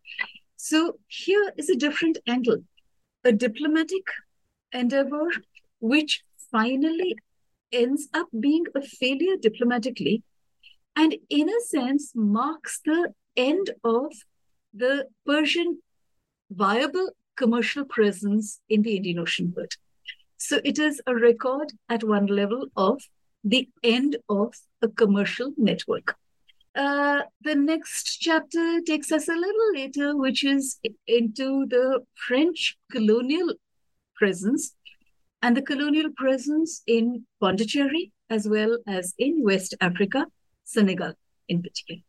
So 0.57 0.99
here 1.07 1.53
is 1.57 1.71
a 1.71 1.77
different 1.77 2.19
angle, 2.27 2.65
a 3.25 3.33
diplomatic 3.33 4.07
endeavor 4.73 5.29
which 5.79 6.25
finally 6.51 7.15
ends 7.71 8.09
up 8.13 8.27
being 8.39 8.65
a 8.75 8.83
failure 8.83 9.37
diplomatically 9.41 10.25
and 10.97 11.15
in 11.31 11.49
a 11.49 11.61
sense 11.69 12.11
marks 12.17 12.81
the 12.85 13.13
end 13.37 13.71
of 13.85 14.13
the 14.75 15.07
Persian 15.25 15.79
viable 16.51 17.11
commercial 17.37 17.85
presence 17.85 18.61
in 18.69 18.83
the 18.83 18.97
Indian 18.97 19.21
Ocean 19.21 19.53
world. 19.57 19.75
So 20.37 20.61
it 20.65 20.81
is 20.81 21.01
a 21.07 21.15
record 21.15 21.73
at 21.89 22.03
one 22.03 22.27
level 22.27 22.67
of 22.77 23.01
the 23.45 23.69
end 23.85 24.17
of 24.29 24.55
a 24.83 24.89
commercial 24.89 25.53
network. 25.57 26.17
Uh, 26.75 27.23
the 27.43 27.55
next 27.55 28.17
chapter 28.21 28.81
takes 28.87 29.13
us 29.13 29.29
a 29.29 29.35
little 29.35 29.73
later, 29.75 30.17
which 30.17 30.43
is 30.43 30.79
into 31.07 31.67
the 31.67 32.01
French 32.15 32.79
colonial 32.91 33.53
presence 34.17 34.75
and 35.43 35.57
the 35.57 35.63
colonial 35.63 36.11
presence 36.17 36.83
in 36.87 37.27
Pondicherry 37.41 38.13
as 38.31 38.49
well 38.49 38.79
as 38.87 39.13
in 39.19 39.43
West 39.43 39.75
Africa, 39.81 40.27
Senegal 40.65 41.13
in 41.49 41.63
particular. 41.63 42.01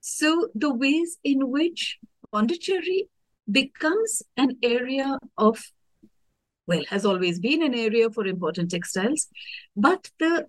So 0.00 0.48
the 0.54 0.74
ways 0.74 1.18
in 1.22 1.50
which 1.50 1.98
Pondicherry 2.32 3.08
becomes 3.50 4.22
an 4.36 4.56
area 4.62 5.18
of, 5.36 5.62
well, 6.66 6.82
has 6.88 7.04
always 7.04 7.38
been 7.38 7.62
an 7.62 7.74
area 7.74 8.10
for 8.10 8.26
important 8.26 8.70
textiles, 8.70 9.28
but 9.76 10.10
the 10.18 10.46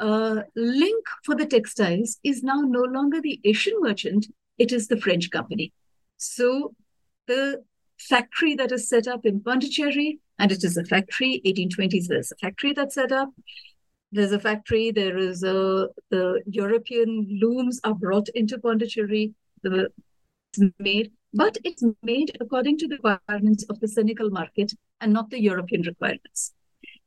uh, 0.00 0.42
link 0.56 1.04
for 1.24 1.34
the 1.36 1.46
textiles 1.46 2.18
is 2.24 2.42
now 2.42 2.60
no 2.62 2.80
longer 2.80 3.20
the 3.20 3.40
Asian 3.44 3.74
merchant, 3.80 4.26
it 4.58 4.72
is 4.72 4.88
the 4.88 4.96
French 4.96 5.30
company. 5.30 5.72
So 6.16 6.74
the 7.26 7.62
factory 7.98 8.54
that 8.54 8.72
is 8.72 8.88
set 8.88 9.06
up 9.06 9.26
in 9.26 9.40
Pondicherry, 9.40 10.18
and 10.38 10.50
it 10.50 10.64
is 10.64 10.76
a 10.76 10.84
factory, 10.84 11.42
1820s, 11.46 12.06
there's 12.08 12.32
a 12.32 12.36
factory 12.36 12.72
that's 12.72 12.94
set 12.94 13.12
up. 13.12 13.28
There's 14.10 14.32
a 14.32 14.40
factory, 14.40 14.90
there 14.90 15.16
is 15.16 15.42
a, 15.44 15.88
the 16.10 16.42
European 16.46 17.38
looms 17.40 17.78
are 17.84 17.94
brought 17.94 18.28
into 18.30 18.58
Pondicherry, 18.58 19.34
the, 19.62 19.88
it's 20.52 20.72
made, 20.78 21.12
but 21.32 21.58
it's 21.62 21.84
made 22.02 22.36
according 22.40 22.78
to 22.78 22.88
the 22.88 22.98
requirements 23.02 23.64
of 23.70 23.78
the 23.80 23.86
Senegal 23.86 24.30
market 24.30 24.72
and 25.00 25.12
not 25.12 25.30
the 25.30 25.40
European 25.40 25.82
requirements. 25.82 26.54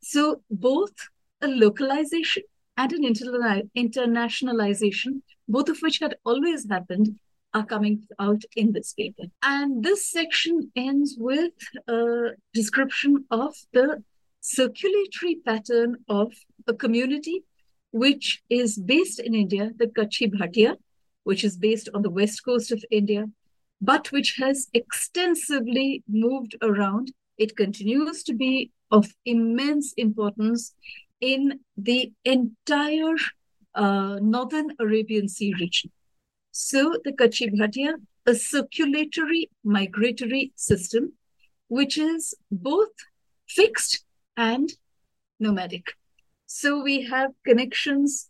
So 0.02 0.44
both 0.50 0.94
a 1.42 1.48
localization 1.48 2.44
and 2.78 2.92
an 2.92 3.70
internationalization, 3.78 5.22
both 5.48 5.70
of 5.70 5.80
which 5.80 6.00
had 6.00 6.16
always 6.26 6.68
happened, 6.70 7.20
are 7.54 7.66
coming 7.66 8.08
out 8.20 8.42
in 8.56 8.72
this 8.72 8.94
paper. 8.94 9.24
And 9.44 9.84
this 9.84 10.10
section 10.10 10.72
ends 10.76 11.16
with 11.20 11.54
a 11.88 12.32
description 12.54 13.26
of 13.30 13.54
the 13.74 14.04
circulatory 14.42 15.36
pattern 15.46 15.98
of 16.10 16.34
a 16.68 16.74
community 16.74 17.44
which 17.92 18.42
is 18.50 18.78
based 18.78 19.20
in 19.20 19.36
India, 19.36 19.72
the 19.78 19.88
Kutchi 19.88 20.32
Bhatia, 20.34 20.78
which 21.24 21.44
is 21.44 21.58
based 21.58 21.90
on 21.94 22.02
the 22.02 22.10
west 22.10 22.44
coast 22.44 22.72
of 22.72 22.84
India, 22.90 23.26
but 23.80 24.12
which 24.12 24.38
has 24.40 24.68
extensively 24.74 26.04
moved 26.08 26.56
around. 26.62 27.12
It 27.38 27.56
continues 27.56 28.24
to 28.24 28.34
be 28.34 28.72
of 28.92 29.14
immense 29.26 29.94
importance 29.94 30.74
in 31.32 31.60
the 31.78 32.12
entire 32.26 33.16
uh, 33.76 34.20
northern 34.22 34.72
Arabian 34.80 35.30
Sea 35.30 35.54
region. 35.60 35.90
So 36.52 36.96
the 37.06 37.14
Kutchi 37.14 37.48
Bhatia, 37.50 37.94
a 38.26 38.36
circulatory 38.36 39.50
migratory 39.64 40.52
system, 40.56 41.14
which 41.70 41.98
is 41.98 42.36
both 42.52 42.94
fixed 43.48 44.04
and 44.36 44.74
nomadic. 45.40 45.94
So 46.46 46.84
we 46.84 47.04
have 47.14 47.32
connections 47.46 48.30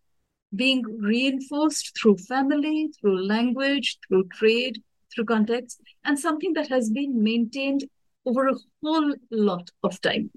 being 0.55 0.83
reinforced 0.83 1.97
through 1.97 2.17
family, 2.17 2.91
through 2.99 3.25
language, 3.25 3.97
through 4.07 4.27
trade, 4.39 4.83
through 5.11 5.25
context, 5.25 5.81
and 6.05 6.19
something 6.19 6.53
that 6.53 6.67
has 6.67 6.91
been 6.91 7.23
maintained 7.23 7.85
over 8.25 8.47
a 8.47 8.55
whole 8.83 9.15
lot 9.31 9.71
of 9.83 9.99
time. 10.01 10.29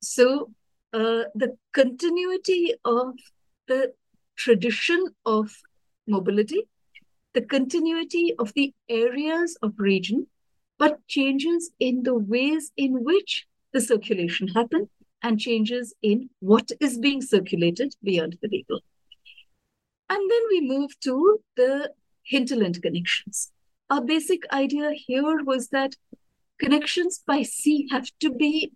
So 0.00 0.50
uh, 0.94 1.24
the 1.34 1.56
continuity 1.72 2.72
of 2.84 3.14
the 3.66 3.92
tradition 4.36 5.04
of 5.26 5.50
mobility, 6.06 6.68
the 7.32 7.42
continuity 7.42 8.32
of 8.38 8.52
the 8.54 8.72
areas 8.88 9.58
of 9.60 9.72
region, 9.78 10.28
but 10.78 11.04
changes 11.08 11.72
in 11.80 12.04
the 12.04 12.14
ways 12.14 12.70
in 12.76 13.02
which 13.02 13.46
the 13.72 13.80
circulation 13.80 14.46
happen 14.48 14.88
and 15.20 15.40
changes 15.40 15.94
in 16.00 16.30
what 16.38 16.70
is 16.80 16.96
being 16.98 17.20
circulated 17.20 17.94
beyond 18.04 18.38
the 18.40 18.48
people. 18.48 18.80
And 20.08 20.30
then 20.30 20.42
we 20.48 20.60
move 20.60 20.98
to 21.00 21.40
the 21.56 21.90
hinterland 22.22 22.82
connections. 22.82 23.50
Our 23.90 24.02
basic 24.02 24.42
idea 24.52 24.92
here 24.92 25.42
was 25.42 25.68
that 25.68 25.96
connections 26.60 27.22
by 27.26 27.42
sea 27.42 27.88
have 27.90 28.08
to 28.20 28.30
be 28.30 28.72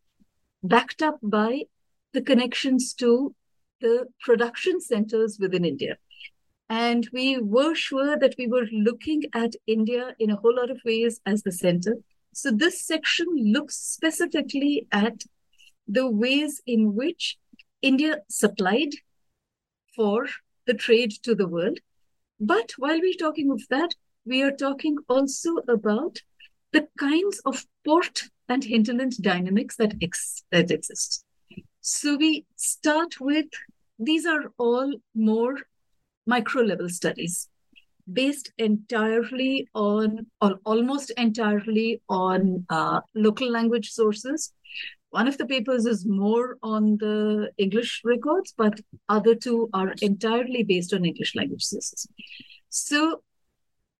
backed 0.65 1.03
up 1.03 1.19
by 1.23 1.63
the 2.13 2.23
connections 2.23 2.95
to 2.95 3.35
the 3.81 4.07
production 4.21 4.81
centers 4.81 5.39
within 5.41 5.65
India. 5.65 5.97
And 6.69 7.09
we 7.13 7.39
were 7.39 7.75
sure 7.75 8.19
that 8.19 8.35
we 8.39 8.47
were 8.47 8.67
looking 8.73 9.25
at 9.33 9.55
India 9.67 10.15
in 10.19 10.31
a 10.31 10.37
whole 10.37 10.57
lot 10.57 10.71
of 10.71 10.81
ways 10.85 11.21
as 11.25 11.43
the 11.43 11.53
center. 11.53 11.97
So 12.35 12.51
this 12.51 12.83
section 12.83 13.27
looks 13.53 13.77
specifically 13.77 14.87
at 14.93 15.23
the 15.87 16.11
ways 16.11 16.61
in 16.67 16.95
which 16.95 17.39
India 17.81 18.19
supplied 18.29 18.91
for 19.97 20.27
the 20.67 20.75
trade 20.75 21.13
to 21.23 21.35
the 21.35 21.49
world. 21.49 21.79
But 22.39 22.73
while 22.77 23.01
we're 23.01 23.15
talking 23.15 23.51
of 23.51 23.63
that, 23.71 23.95
we 24.27 24.43
are 24.43 24.53
talking 24.53 24.99
also 25.09 25.57
about 25.69 26.19
the 26.73 26.87
kinds 26.99 27.41
of 27.47 27.65
port 27.85 28.25
and 28.49 28.63
hinterland 28.63 29.21
dynamics 29.23 29.77
that, 29.77 29.95
ex- 30.03 30.45
that 30.53 30.71
exist. 30.71 31.25
So 31.91 32.19
we 32.19 32.45
start 32.57 33.19
with 33.19 33.47
these 33.99 34.27
are 34.27 34.53
all 34.59 34.93
more 35.15 35.57
micro 36.27 36.61
level 36.61 36.91
studies 36.91 37.49
based 38.13 38.53
entirely 38.59 39.69
on, 39.75 40.27
or 40.43 40.61
almost 40.67 41.11
entirely 41.17 42.03
on 42.11 42.67
uh, 42.69 43.01
local 43.15 43.51
language 43.51 43.89
sources. 43.89 44.53
One 45.11 45.27
of 45.29 45.39
the 45.39 45.47
papers 45.47 45.87
is 45.87 46.05
more 46.05 46.59
on 46.63 46.99
the 46.99 47.53
English 47.57 48.03
records, 48.05 48.53
but 48.55 48.79
other 49.09 49.35
two 49.35 49.71
are 49.73 49.95
entirely 50.03 50.65
based 50.65 50.93
on 50.93 51.07
English 51.07 51.35
language 51.35 51.65
sources. 51.65 52.07
So, 52.69 53.23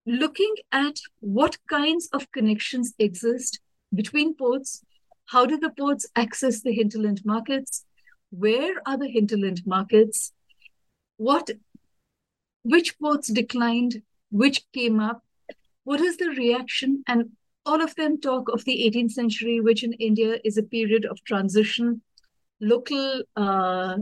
looking 0.05 0.53
at 0.71 0.99
what 1.21 1.57
kinds 1.67 2.07
of 2.13 2.31
connections 2.33 2.93
exist 2.99 3.59
between 3.95 4.35
ports 4.35 4.83
how 5.31 5.45
do 5.45 5.57
the 5.57 5.69
ports 5.69 6.07
access 6.15 6.61
the 6.61 6.73
hinterland 6.73 7.21
markets? 7.23 7.85
Where 8.31 8.75
are 8.87 8.97
the 8.97 9.07
hinterland 9.07 9.61
markets? 9.65 10.33
What, 11.17 11.51
which 12.63 12.97
ports 12.99 13.27
declined? 13.27 14.01
Which 14.31 14.63
came 14.73 14.99
up? 14.99 15.23
What 15.83 16.01
is 16.01 16.17
the 16.17 16.29
reaction? 16.29 17.03
And 17.07 17.31
all 17.63 17.81
of 17.81 17.93
them 17.95 18.19
talk 18.19 18.49
of 18.49 18.65
the 18.65 18.89
18th 18.89 19.11
century, 19.11 19.59
which 19.61 19.83
in 19.83 19.93
India 19.93 20.39
is 20.43 20.57
a 20.57 20.63
period 20.63 21.05
of 21.05 21.23
transition. 21.25 22.01
Local, 22.59 23.23
uh, 23.35 23.97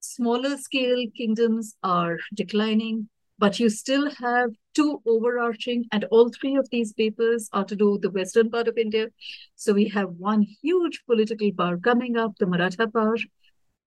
smaller 0.00 0.56
scale 0.56 1.04
kingdoms 1.14 1.76
are 1.82 2.18
declining, 2.34 3.10
but 3.38 3.60
you 3.60 3.68
still 3.68 4.10
have 4.16 4.50
two 4.74 5.00
overarching, 5.06 5.86
and 5.92 6.04
all 6.10 6.28
three 6.28 6.56
of 6.56 6.68
these 6.70 6.92
papers 6.92 7.48
are 7.52 7.64
to 7.64 7.76
do 7.76 7.92
with 7.92 8.02
the 8.02 8.10
western 8.10 8.50
part 8.50 8.68
of 8.68 8.76
India. 8.76 9.08
So 9.56 9.72
we 9.72 9.88
have 9.88 10.10
one 10.10 10.42
huge 10.62 11.02
political 11.06 11.50
power 11.52 11.78
coming 11.78 12.16
up, 12.16 12.36
the 12.38 12.46
Maratha 12.46 12.88
power, 12.88 13.16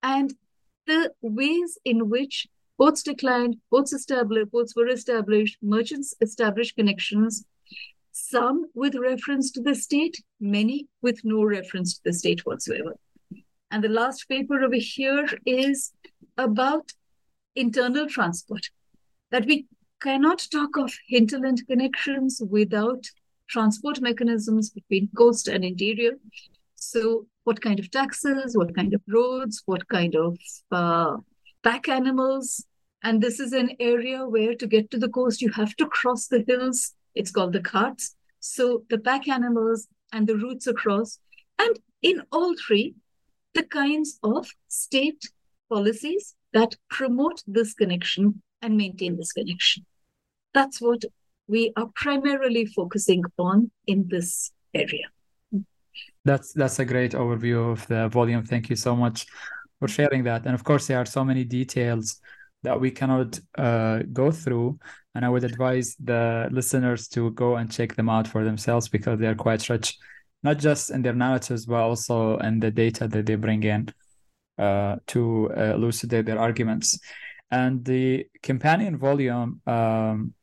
and 0.03 0.33
the 0.87 1.11
ways 1.21 1.77
in 1.85 2.09
which 2.09 2.47
ports 2.77 3.03
declined, 3.03 3.57
ports 3.69 3.93
established, 3.93 4.51
ports 4.51 4.75
were 4.75 4.87
established, 4.87 5.57
merchants 5.61 6.15
established 6.21 6.75
connections, 6.75 7.45
some 8.11 8.65
with 8.73 8.95
reference 8.95 9.51
to 9.51 9.61
the 9.61 9.75
state, 9.75 10.23
many 10.39 10.87
with 11.01 11.21
no 11.23 11.43
reference 11.43 11.95
to 11.95 12.01
the 12.05 12.13
state 12.13 12.45
whatsoever. 12.45 12.95
And 13.69 13.83
the 13.83 13.89
last 13.89 14.27
paper 14.27 14.61
over 14.63 14.75
here 14.75 15.27
is 15.45 15.93
about 16.37 16.91
internal 17.55 18.07
transport, 18.07 18.69
that 19.31 19.45
we 19.45 19.65
cannot 20.01 20.47
talk 20.51 20.77
of 20.77 20.93
hinterland 21.07 21.61
connections 21.67 22.41
without 22.49 23.05
transport 23.47 24.01
mechanisms 24.01 24.69
between 24.69 25.09
coast 25.15 25.47
and 25.47 25.63
interior. 25.63 26.13
So, 26.75 27.27
what 27.43 27.61
kind 27.61 27.79
of 27.79 27.91
taxes, 27.91 28.57
what 28.57 28.75
kind 28.75 28.93
of 28.93 29.01
roads, 29.07 29.61
what 29.65 29.87
kind 29.87 30.15
of 30.15 30.37
uh, 30.71 31.17
pack 31.63 31.89
animals. 31.89 32.65
And 33.03 33.21
this 33.21 33.39
is 33.39 33.51
an 33.53 33.71
area 33.79 34.27
where 34.27 34.55
to 34.55 34.67
get 34.67 34.91
to 34.91 34.97
the 34.97 35.09
coast, 35.09 35.41
you 35.41 35.51
have 35.51 35.75
to 35.77 35.87
cross 35.87 36.27
the 36.27 36.43
hills. 36.47 36.93
It's 37.15 37.31
called 37.31 37.53
the 37.53 37.59
Ghats. 37.59 38.15
So, 38.39 38.83
the 38.89 38.97
pack 38.97 39.27
animals 39.27 39.87
and 40.11 40.27
the 40.27 40.37
routes 40.37 40.67
across. 40.67 41.19
And 41.59 41.79
in 42.01 42.23
all 42.31 42.55
three, 42.55 42.95
the 43.53 43.63
kinds 43.63 44.17
of 44.23 44.47
state 44.67 45.23
policies 45.69 46.35
that 46.53 46.75
promote 46.89 47.43
this 47.47 47.73
connection 47.73 48.41
and 48.61 48.77
maintain 48.77 49.17
this 49.17 49.31
connection. 49.33 49.85
That's 50.53 50.81
what 50.81 51.03
we 51.47 51.73
are 51.75 51.89
primarily 51.95 52.65
focusing 52.65 53.23
on 53.37 53.71
in 53.87 54.07
this 54.07 54.51
area. 54.73 55.07
That's 56.23 56.53
that's 56.53 56.79
a 56.79 56.85
great 56.85 57.13
overview 57.13 57.71
of 57.71 57.87
the 57.87 58.07
volume. 58.09 58.45
Thank 58.45 58.69
you 58.69 58.75
so 58.75 58.95
much 58.95 59.25
for 59.79 59.87
sharing 59.87 60.23
that. 60.23 60.45
And 60.45 60.53
of 60.53 60.63
course, 60.63 60.87
there 60.87 60.99
are 60.99 61.05
so 61.05 61.23
many 61.25 61.43
details 61.43 62.21
that 62.63 62.79
we 62.79 62.91
cannot 62.91 63.39
uh, 63.57 63.99
go 64.13 64.31
through. 64.31 64.79
And 65.15 65.25
I 65.25 65.29
would 65.29 65.43
advise 65.43 65.95
the 65.99 66.47
listeners 66.51 67.07
to 67.09 67.31
go 67.31 67.55
and 67.55 67.71
check 67.71 67.95
them 67.95 68.07
out 68.07 68.27
for 68.27 68.43
themselves 68.43 68.87
because 68.87 69.19
they 69.19 69.27
are 69.27 69.35
quite 69.35 69.67
rich, 69.67 69.97
not 70.43 70.57
just 70.57 70.91
in 70.91 71.01
their 71.01 71.13
narratives, 71.13 71.65
but 71.65 71.81
also 71.81 72.37
in 72.37 72.59
the 72.59 72.71
data 72.71 73.07
that 73.07 73.25
they 73.25 73.35
bring 73.35 73.63
in 73.63 73.89
uh, 74.57 74.97
to 75.07 75.51
uh, 75.57 75.73
elucidate 75.73 76.25
their 76.25 76.39
arguments. 76.39 76.97
And 77.51 77.83
the 77.83 78.25
companion 78.41 78.97
volume 78.97 79.61
um, 79.67 80.33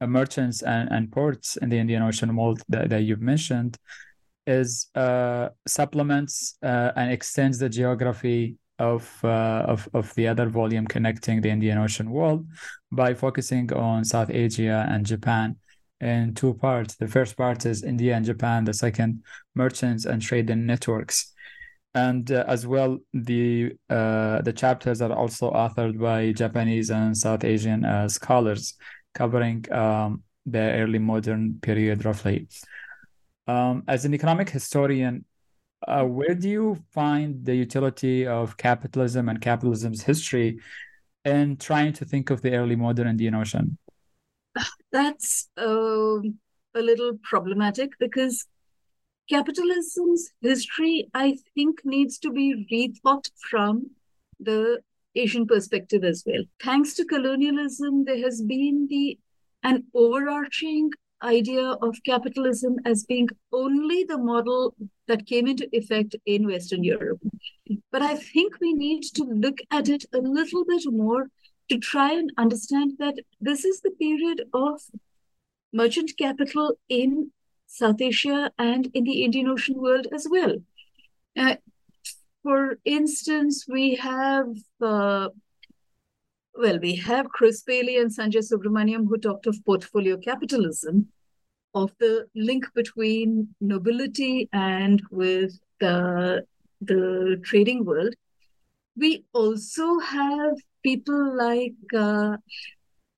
uh, 0.00 0.06
merchants 0.06 0.62
and, 0.62 0.90
and 0.90 1.12
ports 1.12 1.56
in 1.56 1.68
the 1.68 1.78
Indian 1.78 2.02
Ocean 2.02 2.34
world 2.34 2.62
that, 2.68 2.88
that 2.90 3.02
you've 3.02 3.20
mentioned 3.20 3.76
is 4.46 4.88
uh, 4.94 5.50
supplements 5.66 6.56
uh, 6.62 6.92
and 6.96 7.12
extends 7.12 7.58
the 7.58 7.68
geography 7.68 8.56
of, 8.78 9.20
uh, 9.22 9.64
of 9.68 9.88
of 9.92 10.12
the 10.14 10.26
other 10.26 10.48
volume 10.48 10.86
connecting 10.86 11.42
the 11.42 11.50
Indian 11.50 11.76
Ocean 11.76 12.10
world 12.10 12.46
by 12.90 13.12
focusing 13.12 13.70
on 13.74 14.04
South 14.04 14.30
Asia 14.30 14.86
and 14.88 15.04
Japan 15.04 15.56
in 16.00 16.34
two 16.34 16.54
parts. 16.54 16.96
The 16.96 17.06
first 17.06 17.36
part 17.36 17.66
is 17.66 17.84
India 17.84 18.16
and 18.16 18.24
Japan. 18.24 18.64
The 18.64 18.72
second, 18.72 19.22
merchants 19.54 20.06
and 20.06 20.22
trading 20.22 20.64
networks. 20.64 21.34
And 21.94 22.30
uh, 22.30 22.44
as 22.46 22.66
well, 22.66 22.98
the 23.12 23.72
uh, 23.88 24.42
the 24.42 24.52
chapters 24.52 25.02
are 25.02 25.12
also 25.12 25.50
authored 25.50 25.98
by 25.98 26.32
Japanese 26.32 26.90
and 26.90 27.16
South 27.16 27.42
Asian 27.44 28.08
scholars 28.08 28.74
covering 29.14 29.64
um, 29.72 30.22
the 30.46 30.58
early 30.58 30.98
modern 30.98 31.58
period 31.60 32.04
roughly. 32.04 32.48
Um, 33.46 33.82
as 33.88 34.04
an 34.04 34.14
economic 34.14 34.50
historian, 34.50 35.24
uh, 35.86 36.04
where 36.04 36.34
do 36.34 36.48
you 36.48 36.78
find 36.92 37.44
the 37.44 37.54
utility 37.54 38.26
of 38.26 38.56
capitalism 38.56 39.28
and 39.28 39.40
capitalism's 39.40 40.02
history 40.02 40.60
in 41.24 41.56
trying 41.56 41.92
to 41.94 42.04
think 42.04 42.30
of 42.30 42.42
the 42.42 42.54
early 42.54 42.76
modern 42.76 43.08
Indian 43.08 43.34
Ocean? 43.34 43.78
That's 44.92 45.48
uh, 45.56 46.20
a 46.74 46.82
little 46.82 47.18
problematic 47.22 47.92
because 47.98 48.46
capitalism's 49.30 50.30
history, 50.42 51.08
I 51.14 51.36
think, 51.54 51.80
needs 51.84 52.18
to 52.18 52.30
be 52.30 52.66
rethought 52.70 53.30
from 53.50 53.90
the 54.38 54.80
Asian 55.14 55.46
perspective 55.46 56.04
as 56.04 56.24
well. 56.26 56.44
Thanks 56.62 56.94
to 56.94 57.04
colonialism, 57.04 58.04
there 58.04 58.22
has 58.22 58.42
been 58.42 58.88
the 58.90 59.18
an 59.62 59.84
overarching 59.94 60.90
idea 61.22 61.64
of 61.82 61.96
capitalism 62.04 62.76
as 62.86 63.04
being 63.04 63.28
only 63.52 64.04
the 64.04 64.16
model 64.16 64.74
that 65.06 65.26
came 65.26 65.46
into 65.46 65.68
effect 65.72 66.16
in 66.24 66.46
Western 66.46 66.82
Europe. 66.82 67.20
But 67.92 68.02
I 68.02 68.16
think 68.16 68.58
we 68.60 68.72
need 68.72 69.02
to 69.14 69.24
look 69.24 69.58
at 69.70 69.88
it 69.88 70.06
a 70.14 70.18
little 70.18 70.64
bit 70.64 70.84
more 70.86 71.28
to 71.68 71.78
try 71.78 72.12
and 72.12 72.32
understand 72.38 72.94
that 72.98 73.16
this 73.40 73.64
is 73.64 73.80
the 73.80 73.90
period 73.90 74.44
of 74.54 74.80
merchant 75.72 76.12
capital 76.18 76.78
in 76.88 77.30
South 77.70 78.00
Asia 78.00 78.50
and 78.58 78.90
in 78.94 79.04
the 79.04 79.22
Indian 79.24 79.48
Ocean 79.48 79.80
world 79.80 80.06
as 80.12 80.26
well. 80.28 80.56
Uh, 81.36 81.56
for 82.42 82.78
instance, 82.84 83.66
we 83.68 83.94
have 83.94 84.48
uh, 84.82 85.28
well, 86.54 86.78
we 86.80 86.96
have 86.96 87.30
Chris 87.30 87.62
Bayly 87.62 87.96
and 87.96 88.10
Sanjay 88.10 88.42
Subrahmanyam 88.42 89.06
who 89.08 89.16
talked 89.18 89.46
of 89.46 89.64
portfolio 89.64 90.16
capitalism, 90.16 91.08
of 91.74 91.92
the 92.00 92.26
link 92.34 92.66
between 92.74 93.54
nobility 93.60 94.48
and 94.52 95.02
with 95.10 95.58
the 95.78 96.44
the 96.80 97.40
trading 97.44 97.84
world. 97.84 98.14
We 98.96 99.24
also 99.32 100.00
have 100.00 100.56
people 100.82 101.36
like 101.36 101.78
uh, 101.94 102.36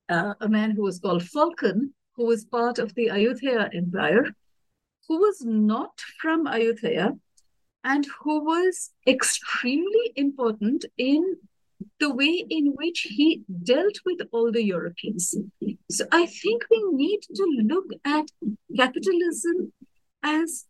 uh, 0.08 0.34
a 0.40 0.48
man 0.48 0.72
who 0.72 0.82
was 0.82 0.98
called 0.98 1.22
Phaulkon, 1.22 1.92
who 2.16 2.26
was 2.26 2.44
part 2.44 2.78
of 2.78 2.94
the 2.94 3.06
Ayutthaya 3.06 3.74
Empire, 3.74 4.26
who 5.12 5.18
was 5.18 5.42
not 5.44 6.00
from 6.22 6.46
Ayutthaya, 6.46 7.18
and 7.84 8.06
who 8.20 8.42
was 8.42 8.92
extremely 9.06 10.10
important 10.16 10.86
in 10.96 11.36
the 12.00 12.14
way 12.14 12.46
in 12.48 12.72
which 12.76 13.00
he 13.10 13.42
dealt 13.62 13.96
with 14.06 14.20
all 14.32 14.50
the 14.50 14.64
Europeans. 14.64 15.34
So 15.90 16.06
I 16.10 16.24
think 16.24 16.62
we 16.70 16.82
need 16.92 17.20
to 17.34 17.44
look 17.72 17.88
at 18.06 18.24
capitalism 18.74 19.74
as 20.22 20.64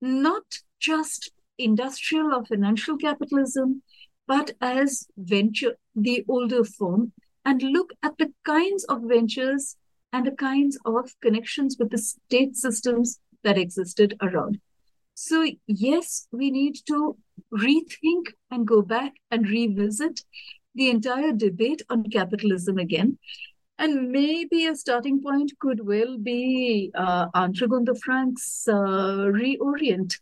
not 0.00 0.44
just 0.80 1.32
industrial 1.58 2.32
or 2.34 2.42
financial 2.46 2.96
capitalism, 2.96 3.82
but 4.26 4.52
as 4.62 5.06
venture, 5.18 5.76
the 5.94 6.24
older 6.26 6.64
form, 6.64 7.12
and 7.44 7.62
look 7.62 7.92
at 8.02 8.16
the 8.16 8.32
kinds 8.46 8.84
of 8.84 9.02
ventures 9.02 9.76
and 10.14 10.26
the 10.26 10.36
kinds 10.50 10.78
of 10.86 11.10
connections 11.20 11.76
with 11.78 11.90
the 11.90 11.98
state 11.98 12.56
systems 12.56 13.20
that 13.44 13.58
existed 13.58 14.16
around. 14.20 14.60
So, 15.14 15.48
yes, 15.66 16.26
we 16.32 16.50
need 16.50 16.76
to 16.88 17.16
rethink 17.52 18.32
and 18.50 18.66
go 18.66 18.82
back 18.82 19.12
and 19.30 19.48
revisit 19.48 20.20
the 20.74 20.90
entire 20.90 21.32
debate 21.32 21.82
on 21.88 22.10
capitalism 22.10 22.78
again. 22.78 23.18
And 23.78 24.10
maybe 24.10 24.66
a 24.66 24.76
starting 24.76 25.22
point 25.22 25.52
could 25.60 25.86
well 25.86 26.18
be 26.18 26.90
uh, 26.94 27.26
Andre 27.34 27.94
Frank's 28.02 28.66
uh, 28.68 29.28
reorient 29.32 30.18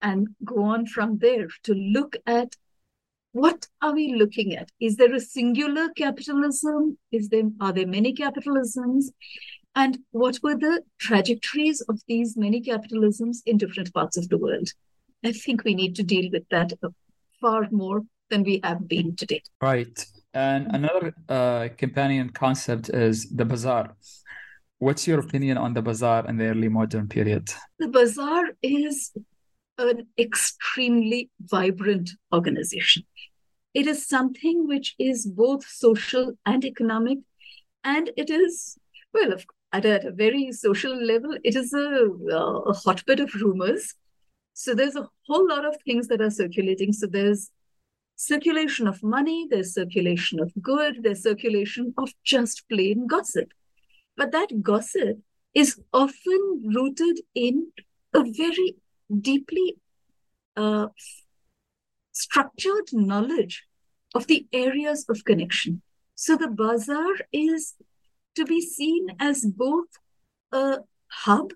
and 0.00 0.28
go 0.44 0.62
on 0.62 0.86
from 0.86 1.18
there 1.18 1.48
to 1.64 1.74
look 1.74 2.16
at 2.26 2.54
what 3.32 3.66
are 3.80 3.94
we 3.94 4.14
looking 4.14 4.54
at? 4.54 4.70
Is 4.78 4.96
there 4.96 5.14
a 5.14 5.20
singular 5.20 5.88
capitalism? 5.96 6.98
Is 7.10 7.28
there 7.30 7.44
are 7.60 7.72
there 7.72 7.86
many 7.86 8.14
capitalisms? 8.14 9.06
And 9.74 9.98
what 10.10 10.38
were 10.42 10.56
the 10.56 10.82
trajectories 10.98 11.80
of 11.82 12.00
these 12.06 12.36
many 12.36 12.60
capitalisms 12.60 13.38
in 13.46 13.56
different 13.56 13.92
parts 13.94 14.16
of 14.16 14.28
the 14.28 14.38
world? 14.38 14.68
I 15.24 15.32
think 15.32 15.64
we 15.64 15.74
need 15.74 15.96
to 15.96 16.02
deal 16.02 16.30
with 16.30 16.48
that 16.50 16.72
far 17.40 17.68
more 17.70 18.02
than 18.30 18.42
we 18.42 18.60
have 18.64 18.86
been 18.88 19.16
today. 19.16 19.42
Right. 19.60 20.04
And 20.34 20.66
another 20.74 21.14
uh, 21.28 21.68
companion 21.76 22.30
concept 22.30 22.88
is 22.90 23.28
the 23.30 23.44
bazaar. 23.44 23.96
What's 24.78 25.06
your 25.06 25.20
opinion 25.20 25.58
on 25.58 25.74
the 25.74 25.82
bazaar 25.82 26.26
in 26.26 26.38
the 26.38 26.46
early 26.46 26.68
modern 26.68 27.08
period? 27.08 27.50
The 27.78 27.88
bazaar 27.88 28.44
is 28.62 29.12
an 29.78 30.06
extremely 30.18 31.30
vibrant 31.40 32.10
organization. 32.32 33.04
It 33.74 33.86
is 33.86 34.06
something 34.06 34.66
which 34.66 34.94
is 34.98 35.26
both 35.26 35.64
social 35.66 36.32
and 36.44 36.64
economic, 36.64 37.18
and 37.84 38.10
it 38.16 38.28
is, 38.28 38.76
well, 39.14 39.34
at 39.72 39.84
a, 39.84 39.94
at 39.94 40.04
a 40.04 40.12
very 40.12 40.52
social 40.52 40.94
level, 40.94 41.36
it 41.44 41.56
is 41.56 41.72
a, 41.72 42.08
a 42.34 42.72
hotbed 42.72 43.20
of 43.20 43.34
rumors. 43.34 43.94
So 44.54 44.74
there's 44.74 44.96
a 44.96 45.08
whole 45.26 45.48
lot 45.48 45.64
of 45.64 45.76
things 45.84 46.08
that 46.08 46.20
are 46.20 46.30
circulating. 46.30 46.92
So 46.92 47.06
there's 47.06 47.50
circulation 48.16 48.86
of 48.86 49.02
money, 49.02 49.48
there's 49.50 49.74
circulation 49.74 50.40
of 50.40 50.52
good, 50.60 51.02
there's 51.02 51.22
circulation 51.22 51.94
of 51.96 52.12
just 52.22 52.68
plain 52.68 53.06
gossip. 53.06 53.48
But 54.16 54.32
that 54.32 54.62
gossip 54.62 55.18
is 55.54 55.80
often 55.92 56.62
rooted 56.74 57.20
in 57.34 57.68
a 58.14 58.22
very 58.22 58.76
deeply 59.20 59.76
uh, 60.56 60.88
structured 62.12 62.88
knowledge 62.92 63.64
of 64.14 64.26
the 64.26 64.46
areas 64.52 65.06
of 65.08 65.24
connection. 65.24 65.82
So 66.14 66.36
the 66.36 66.48
bazaar 66.48 67.14
is 67.32 67.74
to 68.36 68.44
be 68.44 68.60
seen 68.60 69.08
as 69.18 69.44
both 69.44 69.88
a 70.52 70.78
hub 71.08 71.52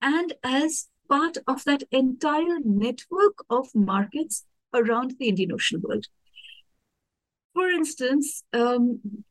and 0.00 0.34
as 0.42 0.88
part 1.08 1.38
of 1.46 1.64
that 1.64 1.82
entire 1.90 2.58
network 2.64 3.44
of 3.50 3.68
markets 3.74 4.44
around 4.74 5.14
the 5.18 5.28
Indian 5.28 5.52
Ocean 5.52 5.80
world. 5.82 6.06
For 7.54 7.68
instance, 7.68 8.44
um, 8.52 9.24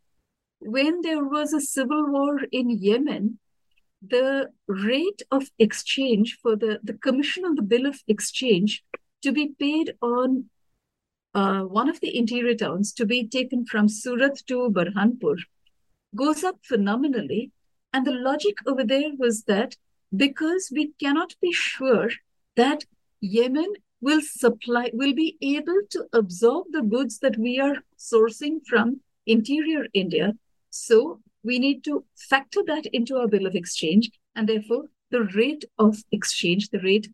when 0.59 1.01
there 1.01 1.23
was 1.23 1.53
a 1.53 1.59
civil 1.59 2.05
war 2.11 2.41
in 2.51 2.69
Yemen, 2.69 3.39
the 4.07 4.49
rate 4.67 5.21
of 5.31 5.49
exchange 5.59 6.37
for 6.41 6.55
the, 6.55 6.79
the 6.83 6.93
commission 6.93 7.45
on 7.45 7.55
the 7.55 7.61
bill 7.61 7.85
of 7.85 7.99
exchange 8.07 8.83
to 9.23 9.31
be 9.31 9.53
paid 9.59 9.95
on 10.01 10.45
uh, 11.33 11.61
one 11.61 11.89
of 11.89 11.99
the 12.01 12.15
interior 12.17 12.55
towns 12.55 12.93
to 12.93 13.05
be 13.05 13.27
taken 13.27 13.65
from 13.65 13.87
Surat 13.87 14.37
to 14.47 14.69
Burhanpur 14.69 15.37
goes 16.15 16.43
up 16.43 16.57
phenomenally. 16.63 17.51
And 17.93 18.05
the 18.05 18.11
logic 18.11 18.55
over 18.65 18.83
there 18.83 19.11
was 19.17 19.43
that 19.43 19.75
because 20.15 20.71
we 20.73 20.93
cannot 20.99 21.35
be 21.41 21.51
sure 21.51 22.09
that 22.55 22.85
Yemen 23.21 23.73
will 24.01 24.21
supply, 24.21 24.89
will 24.93 25.13
be 25.13 25.37
able 25.41 25.81
to 25.91 26.05
absorb 26.13 26.67
the 26.71 26.81
goods 26.81 27.19
that 27.19 27.37
we 27.37 27.59
are 27.59 27.77
sourcing 27.97 28.59
from 28.65 29.01
interior 29.25 29.85
India. 29.93 30.33
So 30.69 31.21
we 31.43 31.59
need 31.59 31.83
to 31.85 32.05
factor 32.17 32.61
that 32.67 32.85
into 32.87 33.17
our 33.17 33.27
bill 33.27 33.45
of 33.45 33.55
exchange. 33.55 34.09
And 34.35 34.49
therefore, 34.49 34.85
the 35.11 35.23
rate 35.35 35.65
of 35.77 36.03
exchange, 36.11 36.69
the 36.69 36.79
rate 36.79 37.09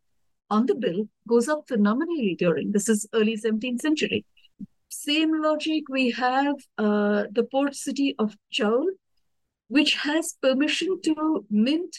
on 0.49 0.65
the 0.65 0.75
bill 0.75 1.09
goes 1.27 1.49
up 1.49 1.67
phenomenally 1.67 2.35
during 2.37 2.71
this 2.71 2.87
is 2.87 3.07
early 3.13 3.35
17th 3.35 3.81
century. 3.81 4.25
Same 4.89 5.41
logic, 5.41 5.83
we 5.89 6.11
have 6.11 6.55
uh, 6.77 7.23
the 7.31 7.43
port 7.49 7.75
city 7.75 8.15
of 8.17 8.35
Chaul, 8.51 8.87
which 9.67 9.95
has 9.95 10.37
permission 10.41 10.99
to 11.03 11.45
mint 11.49 11.97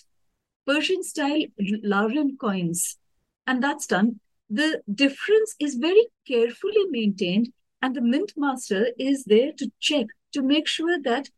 Persian 0.66 1.02
style 1.02 1.44
Larin 1.82 2.36
coins. 2.38 2.98
And 3.46 3.62
that's 3.62 3.86
done. 3.86 4.20
The 4.50 4.82
difference 4.92 5.54
is 5.60 5.74
very 5.74 6.06
carefully 6.26 6.86
maintained, 6.90 7.52
and 7.82 7.94
the 7.94 8.00
mint 8.00 8.32
master 8.36 8.88
is 8.98 9.24
there 9.24 9.52
to 9.58 9.70
check 9.80 10.06
to 10.32 10.42
make 10.42 10.66
sure 10.66 10.98
that 11.02 11.28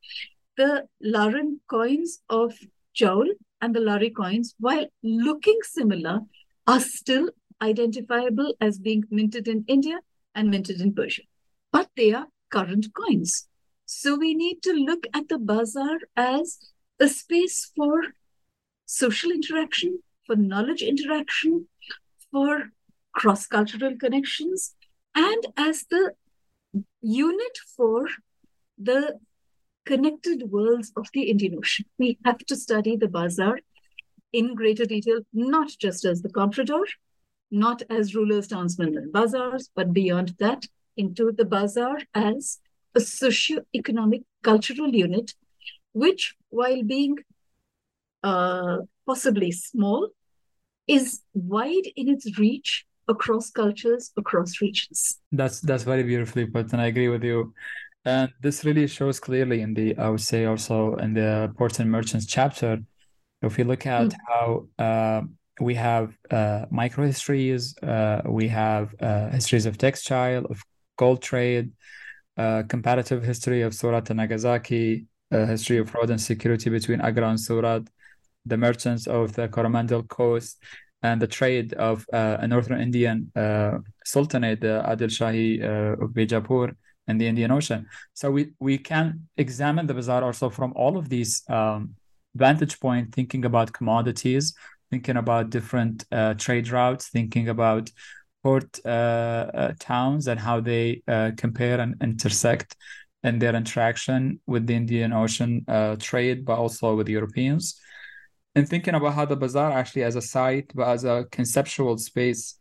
the 0.56 0.86
Larin 1.00 1.60
coins 1.68 2.20
of 2.28 2.54
Chaul 2.94 3.26
and 3.60 3.74
the 3.74 3.80
Lari 3.80 4.10
coins, 4.10 4.54
while 4.58 4.86
looking 5.02 5.58
similar, 5.62 6.20
are 6.66 6.80
still 6.80 7.30
identifiable 7.60 8.54
as 8.60 8.78
being 8.78 9.04
minted 9.10 9.48
in 9.48 9.64
India 9.68 9.98
and 10.34 10.50
minted 10.50 10.80
in 10.80 10.94
Persia. 10.94 11.22
But 11.72 11.88
they 11.96 12.12
are 12.12 12.26
current 12.50 12.86
coins. 12.94 13.48
So 13.86 14.16
we 14.16 14.34
need 14.34 14.62
to 14.62 14.72
look 14.72 15.06
at 15.14 15.28
the 15.28 15.38
bazaar 15.38 15.98
as 16.16 16.58
a 17.00 17.08
space 17.08 17.70
for 17.76 18.02
social 18.86 19.30
interaction, 19.30 20.02
for 20.26 20.36
knowledge 20.36 20.82
interaction, 20.82 21.66
for 22.30 22.70
cross 23.12 23.46
cultural 23.46 23.96
connections, 23.96 24.74
and 25.14 25.46
as 25.56 25.86
the 25.90 26.12
unit 27.00 27.58
for 27.76 28.06
the 28.78 29.18
connected 29.84 30.50
worlds 30.50 30.92
of 30.96 31.08
the 31.12 31.22
Indian 31.22 31.56
Ocean. 31.58 31.86
We 31.98 32.18
have 32.24 32.38
to 32.38 32.56
study 32.56 32.96
the 32.96 33.08
bazaar 33.08 33.58
in 34.32 34.54
greater 34.54 34.84
detail, 34.84 35.20
not 35.32 35.70
just 35.78 36.04
as 36.04 36.22
the 36.22 36.28
comprador, 36.28 36.84
not 37.50 37.82
as 37.90 38.14
rulers, 38.14 38.46
townsmen, 38.46 38.96
and 38.96 39.12
bazaars, 39.12 39.70
but 39.74 39.92
beyond 39.92 40.36
that, 40.38 40.66
into 41.02 41.24
the 41.38 41.46
bazaar 41.54 41.96
as 42.30 42.42
a 42.98 43.00
socio-economic 43.00 44.22
cultural 44.42 44.90
unit, 45.06 45.28
which, 46.02 46.22
while 46.58 46.82
being 46.96 47.16
uh, 48.30 48.78
possibly 49.06 49.50
small, 49.52 50.02
is 50.86 51.06
wide 51.34 51.86
in 52.00 52.06
its 52.14 52.26
reach 52.38 52.70
across 53.14 53.50
cultures, 53.62 54.04
across 54.22 54.50
regions. 54.64 54.98
That's 55.40 55.58
that's 55.68 55.84
very 55.92 56.04
beautifully 56.10 56.46
put, 56.54 56.72
and 56.72 56.80
I 56.80 56.86
agree 56.86 57.10
with 57.14 57.24
you. 57.30 57.38
And 58.04 58.28
this 58.44 58.64
really 58.64 58.86
shows 58.86 59.20
clearly 59.20 59.58
in 59.60 59.74
the, 59.74 59.88
I 60.04 60.08
would 60.12 60.26
say, 60.32 60.46
also 60.46 60.76
in 61.04 61.10
the 61.20 61.52
ports 61.58 61.80
and 61.80 61.90
merchants 61.90 62.26
chapter. 62.26 62.70
If 63.42 63.58
you 63.58 63.64
look 63.64 63.84
at 63.86 64.08
mm. 64.08 64.16
how 64.28 64.46
uh, 64.86 65.20
we 65.60 65.74
have 65.74 66.06
uh, 66.30 66.64
micro 66.70 67.02
histories, 67.12 67.62
uh, 67.82 68.22
we 68.40 68.48
have 68.48 68.86
uh, 69.00 69.28
histories 69.38 69.66
of 69.66 69.76
textile, 69.76 70.44
of 70.52 70.58
gold 71.02 71.20
trade, 71.22 71.66
uh, 72.36 72.62
comparative 72.74 73.20
history 73.32 73.60
of 73.62 73.74
Surat 73.80 74.10
and 74.10 74.18
Nagasaki, 74.18 75.06
history 75.30 75.78
of 75.78 75.88
fraud 75.88 76.10
and 76.10 76.20
security 76.20 76.68
between 76.70 77.00
Agra 77.00 77.28
and 77.28 77.40
Surat, 77.48 77.82
the 78.44 78.56
merchants 78.56 79.06
of 79.06 79.32
the 79.36 79.48
Coromandel 79.48 80.02
coast, 80.04 80.54
and 81.02 81.20
the 81.20 81.26
trade 81.26 81.72
of 81.74 82.06
uh, 82.12 82.36
a 82.40 82.46
northern 82.46 82.80
Indian 82.80 83.30
uh, 83.36 83.78
sultanate, 84.04 84.60
the 84.60 84.82
Adil 84.86 85.10
Shahi 85.18 85.62
uh, 85.62 86.04
of 86.04 86.10
Bijapur, 86.10 86.74
and 87.06 87.20
the 87.20 87.26
Indian 87.26 87.50
Ocean. 87.50 87.86
So 88.12 88.30
we 88.30 88.42
we 88.68 88.78
can 88.78 89.06
examine 89.36 89.86
the 89.86 89.94
bazaar 89.94 90.22
also 90.22 90.50
from 90.50 90.72
all 90.82 90.94
of 90.96 91.08
these 91.08 91.32
um, 91.48 91.94
vantage 92.34 92.78
point, 92.78 93.14
thinking 93.16 93.44
about 93.44 93.72
commodities, 93.72 94.54
thinking 94.90 95.16
about 95.16 95.50
different 95.50 96.04
uh, 96.12 96.34
trade 96.34 96.68
routes, 96.70 97.08
thinking 97.08 97.48
about 97.48 97.90
port 98.42 98.78
uh, 98.84 98.88
uh, 98.88 99.72
towns 99.78 100.26
and 100.28 100.40
how 100.40 100.60
they 100.60 101.02
uh, 101.08 101.30
compare 101.36 101.80
and 101.80 101.94
intersect 102.02 102.76
in 103.22 103.38
their 103.38 103.54
interaction 103.54 104.40
with 104.46 104.66
the 104.66 104.74
Indian 104.74 105.12
Ocean 105.12 105.64
trade, 105.98 106.44
but 106.44 106.58
also 106.58 106.96
with 106.96 107.08
Europeans. 107.08 107.78
And 108.54 108.68
thinking 108.68 108.94
about 108.94 109.14
how 109.14 109.26
the 109.26 109.36
bazaar 109.36 109.72
actually 109.72 110.04
as 110.04 110.16
a 110.16 110.22
site, 110.22 110.72
but 110.74 110.88
as 110.88 111.04
a 111.04 111.26
conceptual 111.30 111.98
space 111.98 112.58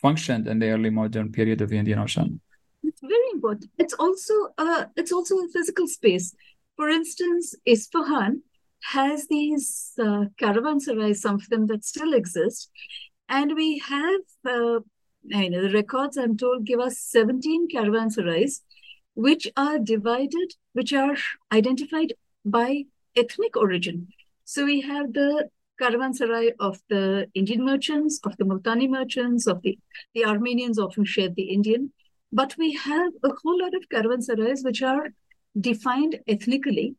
functioned 0.00 0.48
in 0.48 0.58
the 0.58 0.70
early 0.70 0.90
modern 0.90 1.30
period 1.30 1.60
of 1.60 1.68
the 1.68 1.76
Indian 1.76 1.98
Ocean. 1.98 2.40
It's 2.82 3.00
very 3.00 3.30
important. 3.32 3.70
It's 3.78 3.94
also 3.94 4.34
uh, 4.56 4.84
it's 4.96 5.12
also 5.12 5.36
a 5.36 5.48
physical 5.48 5.86
space. 5.86 6.34
For 6.76 6.88
instance, 6.88 7.54
Isfahan 7.66 8.42
has 8.84 9.26
these 9.26 9.92
uh, 9.98 10.26
caravanserais, 10.40 11.16
some 11.16 11.34
of 11.34 11.48
them 11.48 11.66
that 11.66 11.84
still 11.84 12.14
exist, 12.14 12.70
and 13.28 13.54
we 13.54 13.78
have 13.78 14.20
uh, 14.48 14.80
I 15.34 15.48
know 15.48 15.62
the 15.62 15.72
records. 15.72 16.16
I'm 16.16 16.36
told 16.36 16.64
give 16.64 16.80
us 16.80 16.98
17 16.98 17.68
caravanserais, 17.68 18.60
which 19.14 19.48
are 19.56 19.78
divided, 19.78 20.54
which 20.72 20.92
are 20.92 21.16
identified 21.52 22.14
by 22.44 22.84
ethnic 23.16 23.56
origin. 23.56 24.08
So 24.44 24.64
we 24.64 24.80
have 24.80 25.12
the 25.12 25.50
caravanserai 25.80 26.52
of 26.58 26.80
the 26.88 27.28
Indian 27.34 27.64
merchants, 27.64 28.20
of 28.24 28.36
the 28.36 28.44
Multani 28.44 28.88
merchants, 28.88 29.46
of 29.46 29.62
the, 29.62 29.78
the 30.14 30.24
Armenians 30.24 30.78
often 30.78 31.04
shared 31.04 31.36
the 31.36 31.50
Indian. 31.50 31.92
But 32.32 32.56
we 32.58 32.74
have 32.74 33.12
a 33.22 33.30
whole 33.42 33.60
lot 33.60 33.74
of 33.74 33.88
caravanserais 33.88 34.64
which 34.64 34.82
are 34.82 35.08
defined 35.58 36.20
ethnically 36.26 36.96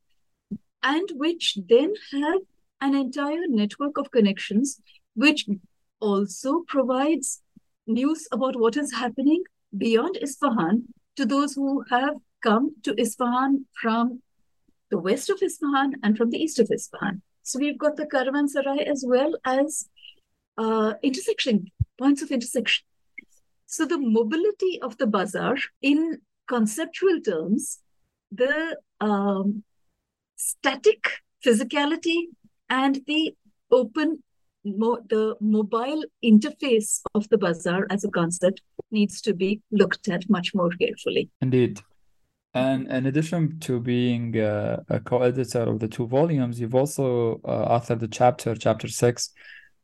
and 0.83 1.09
which 1.15 1.57
then 1.67 1.93
have 2.11 2.41
an 2.81 2.95
entire 2.95 3.47
network 3.47 3.97
of 3.97 4.11
connections, 4.11 4.79
which 5.15 5.45
also 5.99 6.63
provides 6.67 7.41
news 7.89 8.27
about 8.31 8.59
what 8.59 8.77
is 8.77 8.93
happening 8.93 9.43
beyond 9.77 10.17
Isfahan 10.21 10.83
to 11.15 11.25
those 11.25 11.53
who 11.53 11.83
have 11.89 12.15
come 12.41 12.75
to 12.83 12.99
Isfahan 12.99 13.65
from 13.81 14.21
the 14.89 14.97
west 14.97 15.29
of 15.29 15.41
Isfahan 15.41 15.95
and 16.03 16.17
from 16.17 16.29
the 16.29 16.37
east 16.37 16.59
of 16.59 16.69
Isfahan. 16.71 17.21
So 17.43 17.59
we've 17.59 17.77
got 17.77 17.95
the 17.95 18.05
caravanserai 18.05 18.83
as 18.83 19.03
well 19.07 19.35
as 19.45 19.89
uh, 20.57 20.93
intersection 21.03 21.71
points 21.97 22.21
of 22.21 22.31
intersection. 22.31 22.85
So 23.65 23.85
the 23.85 23.99
mobility 23.99 24.79
of 24.81 24.97
the 24.97 25.07
bazaar, 25.07 25.55
in 25.81 26.21
conceptual 26.47 27.21
terms, 27.21 27.79
the 28.31 28.77
um, 28.99 29.63
static 30.35 31.21
physicality 31.45 32.27
and 32.69 33.01
the 33.05 33.35
open, 33.71 34.23
mo- 34.63 35.01
the 35.09 35.35
mobile 35.39 36.03
interface 36.23 37.01
of 37.13 37.27
the 37.29 37.37
bazaar 37.37 37.87
as 37.89 38.03
a 38.03 38.09
concept 38.09 38.61
needs 38.91 39.21
to 39.21 39.33
be 39.33 39.61
looked 39.71 40.07
at 40.07 40.29
much 40.29 40.53
more 40.53 40.69
carefully. 40.71 41.29
Indeed. 41.41 41.79
And 42.53 42.87
in 42.87 43.05
addition 43.05 43.59
to 43.61 43.79
being 43.79 44.39
uh, 44.39 44.81
a 44.89 44.99
co-editor 44.99 45.61
of 45.61 45.79
the 45.79 45.87
two 45.87 46.07
volumes, 46.07 46.59
you've 46.59 46.73
also 46.73 47.39
uh, 47.45 47.79
authored 47.79 47.99
the 47.99 48.07
chapter, 48.07 48.55
chapter 48.55 48.87
six, 48.87 49.31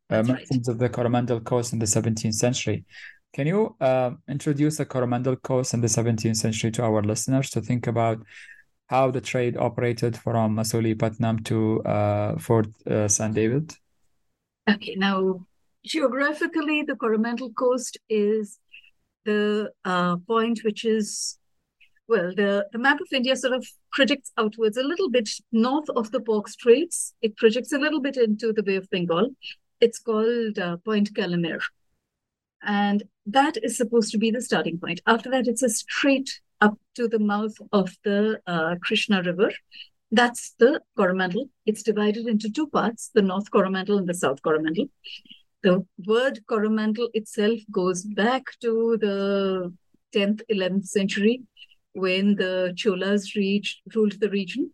uh, 0.10 0.24
Merchants 0.24 0.68
right. 0.68 0.74
of 0.74 0.80
the 0.80 0.90
Coromandel 0.90 1.42
Coast 1.42 1.74
in 1.74 1.80
the 1.80 1.86
17th 1.86 2.34
century. 2.34 2.86
Can 3.34 3.48
you 3.48 3.76
uh, 3.82 4.12
introduce 4.30 4.78
the 4.78 4.86
Coromandel 4.86 5.36
Coast 5.36 5.74
in 5.74 5.82
the 5.82 5.88
17th 5.88 6.38
century 6.38 6.72
to 6.72 6.84
our 6.84 7.02
listeners 7.04 7.50
to 7.52 7.62
think 7.62 7.86
about 7.88 8.24
how 8.88 9.12
the 9.12 9.22
trade 9.22 9.58
operated 9.58 10.16
from 10.16 10.56
Masulipatam 10.56 11.44
to 11.46 11.84
uh, 11.84 12.38
Fort 12.40 12.68
uh, 12.88 13.08
San 13.08 13.34
David? 13.34 13.74
Okay, 14.68 14.96
now 14.96 15.46
geographically, 15.86 16.82
the 16.82 16.96
Coromandel 16.96 17.52
Coast 17.54 18.00
is 18.10 18.60
the 19.26 19.72
uh, 19.84 20.18
point 20.28 20.62
which 20.64 20.86
is, 20.86 21.38
well, 22.08 22.34
the, 22.36 22.68
the 22.72 22.80
map 22.80 23.00
of 23.00 23.08
India 23.12 23.36
sort 23.36 23.54
of 23.54 23.66
projects 23.92 24.32
outwards 24.38 24.78
a 24.78 24.84
little 24.84 25.10
bit 25.10 25.30
north 25.52 25.90
of 25.90 26.12
the 26.12 26.20
Palk 26.20 26.48
Straits. 26.48 27.14
It 27.22 27.38
projects 27.38 27.72
a 27.74 27.78
little 27.78 28.02
bit 28.02 28.18
into 28.18 28.54
the 28.54 28.64
Bay 28.64 28.76
of 28.76 28.90
Bengal. 28.90 29.30
It's 29.82 30.00
called 30.00 30.58
uh, 30.58 30.78
Point 30.78 31.14
Calimere. 31.14 31.62
And 32.64 33.04
that 33.28 33.58
is 33.64 33.78
supposed 33.78 34.12
to 34.14 34.18
be 34.18 34.32
the 34.32 34.42
starting 34.42 34.80
point. 34.80 35.02
After 35.06 35.30
that, 35.30 35.48
it's 35.48 35.62
a 35.62 35.70
straight 35.70 36.40
up 36.62 36.80
to 36.96 37.08
the 37.08 37.20
mouth 37.20 37.56
of 37.72 37.96
the 38.04 38.40
uh, 38.48 38.76
Krishna 38.82 39.22
River. 39.22 39.52
That's 40.16 40.56
the 40.60 40.80
Coromandel. 40.96 41.50
It's 41.66 41.84
divided 41.84 42.26
into 42.26 42.50
two 42.50 42.68
parts 42.68 43.12
the 43.14 43.22
North 43.22 43.52
Coromandel 43.52 43.98
and 43.98 44.08
the 44.08 44.14
South 44.14 44.42
Coromandel. 44.42 44.86
The 45.62 45.86
word 46.08 46.40
Coromandel 46.48 47.10
itself 47.14 47.60
goes 47.70 48.04
back 48.04 48.44
to 48.62 48.98
the 49.02 49.74
10th, 50.16 50.42
11th 50.50 50.88
century 50.88 51.42
when 51.92 52.36
the 52.36 52.74
Cholas 52.78 53.36
reached, 53.36 53.82
ruled 53.94 54.18
the 54.22 54.30
region, 54.30 54.72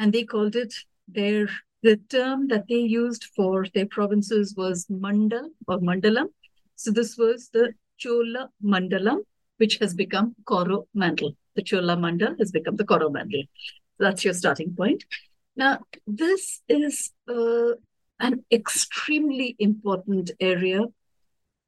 and 0.00 0.12
they 0.12 0.24
called 0.24 0.56
it 0.56 0.74
their 1.06 1.48
the 1.84 1.96
term 2.08 2.48
that 2.48 2.66
they 2.68 2.82
used 3.02 3.26
for 3.36 3.66
their 3.72 3.86
provinces 3.86 4.56
was 4.56 4.86
mandal 4.86 5.50
or 5.68 5.78
mandalam. 5.78 6.30
So 6.74 6.90
this 6.90 7.16
was 7.16 7.50
the 7.52 7.74
Chola 7.96 8.50
Mandalam, 8.60 9.18
which 9.58 9.78
has 9.78 9.94
become 9.94 10.34
Coromandel. 10.46 11.36
The 11.54 11.62
Chola 11.62 11.96
Mandal 11.96 12.36
has 12.40 12.50
become 12.50 12.74
the 12.76 12.84
Coromandel. 12.84 13.42
That's 14.00 14.24
your 14.24 14.34
starting 14.34 14.74
point. 14.74 15.04
Now, 15.56 15.80
this 16.06 16.62
is 16.68 17.12
uh, 17.28 17.72
an 18.18 18.44
extremely 18.50 19.56
important 19.58 20.30
area. 20.40 20.86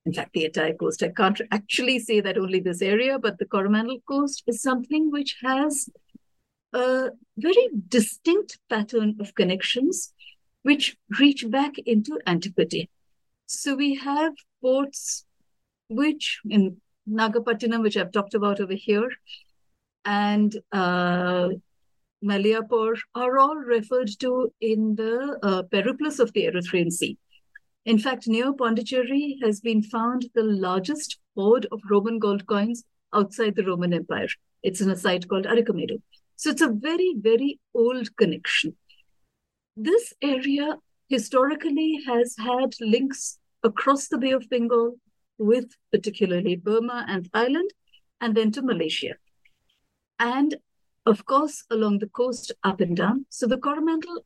In 0.06 0.12
fact, 0.12 0.32
the 0.32 0.46
entire 0.46 0.74
coast. 0.74 1.02
I 1.02 1.10
can't 1.10 1.40
actually 1.52 1.98
say 2.00 2.20
that 2.20 2.38
only 2.38 2.58
this 2.58 2.82
area, 2.82 3.18
but 3.18 3.38
the 3.38 3.44
Coromandel 3.44 4.00
Coast 4.08 4.42
is 4.46 4.62
something 4.62 5.10
which 5.10 5.36
has 5.44 5.88
a 6.72 7.10
very 7.36 7.68
distinct 7.88 8.58
pattern 8.68 9.16
of 9.20 9.34
connections 9.34 10.12
which 10.62 10.96
reach 11.20 11.48
back 11.50 11.78
into 11.78 12.18
antiquity. 12.26 12.88
So 13.46 13.74
we 13.74 13.96
have 13.96 14.32
ports 14.62 15.26
which 15.88 16.40
in 16.48 16.78
Nagapattinam, 17.08 17.82
which 17.82 17.96
I've 17.96 18.12
talked 18.12 18.34
about 18.34 18.60
over 18.60 18.74
here, 18.74 19.10
and 20.04 20.56
uh, 20.72 21.48
Maliapur 22.22 22.96
are 23.14 23.38
all 23.38 23.56
referred 23.56 24.10
to 24.20 24.52
in 24.60 24.94
the 24.96 25.38
uh, 25.42 25.62
Periplus 25.64 26.20
of 26.20 26.32
the 26.32 26.44
Erythraean 26.44 26.90
Sea. 26.90 27.18
In 27.84 27.98
fact, 27.98 28.28
near 28.28 28.52
Pondicherry 28.52 29.38
has 29.42 29.60
been 29.60 29.82
found 29.82 30.26
the 30.34 30.44
largest 30.44 31.18
hoard 31.34 31.66
of 31.72 31.80
Roman 31.90 32.18
gold 32.18 32.46
coins 32.46 32.84
outside 33.12 33.56
the 33.56 33.64
Roman 33.64 33.92
Empire. 33.92 34.28
It's 34.62 34.80
in 34.80 34.90
a 34.90 34.96
site 34.96 35.28
called 35.28 35.46
Arikamedu. 35.46 36.00
So 36.36 36.50
it's 36.50 36.62
a 36.62 36.68
very, 36.68 37.14
very 37.18 37.58
old 37.74 38.16
connection. 38.16 38.76
This 39.76 40.12
area 40.22 40.76
historically 41.08 42.00
has 42.06 42.36
had 42.38 42.74
links 42.80 43.38
across 43.64 44.08
the 44.08 44.18
Bay 44.18 44.30
of 44.30 44.48
Bengal 44.48 44.96
with 45.38 45.74
particularly 45.90 46.56
Burma 46.56 47.04
and 47.08 47.30
Thailand, 47.32 47.70
and 48.20 48.36
then 48.36 48.52
to 48.52 48.62
Malaysia. 48.62 49.14
And 50.20 50.56
of 51.06 51.24
course, 51.24 51.64
along 51.70 51.98
the 51.98 52.08
coast 52.08 52.52
up 52.62 52.80
and 52.80 52.96
down. 52.96 53.26
So 53.28 53.46
the 53.46 53.58
Coromandel 53.58 54.24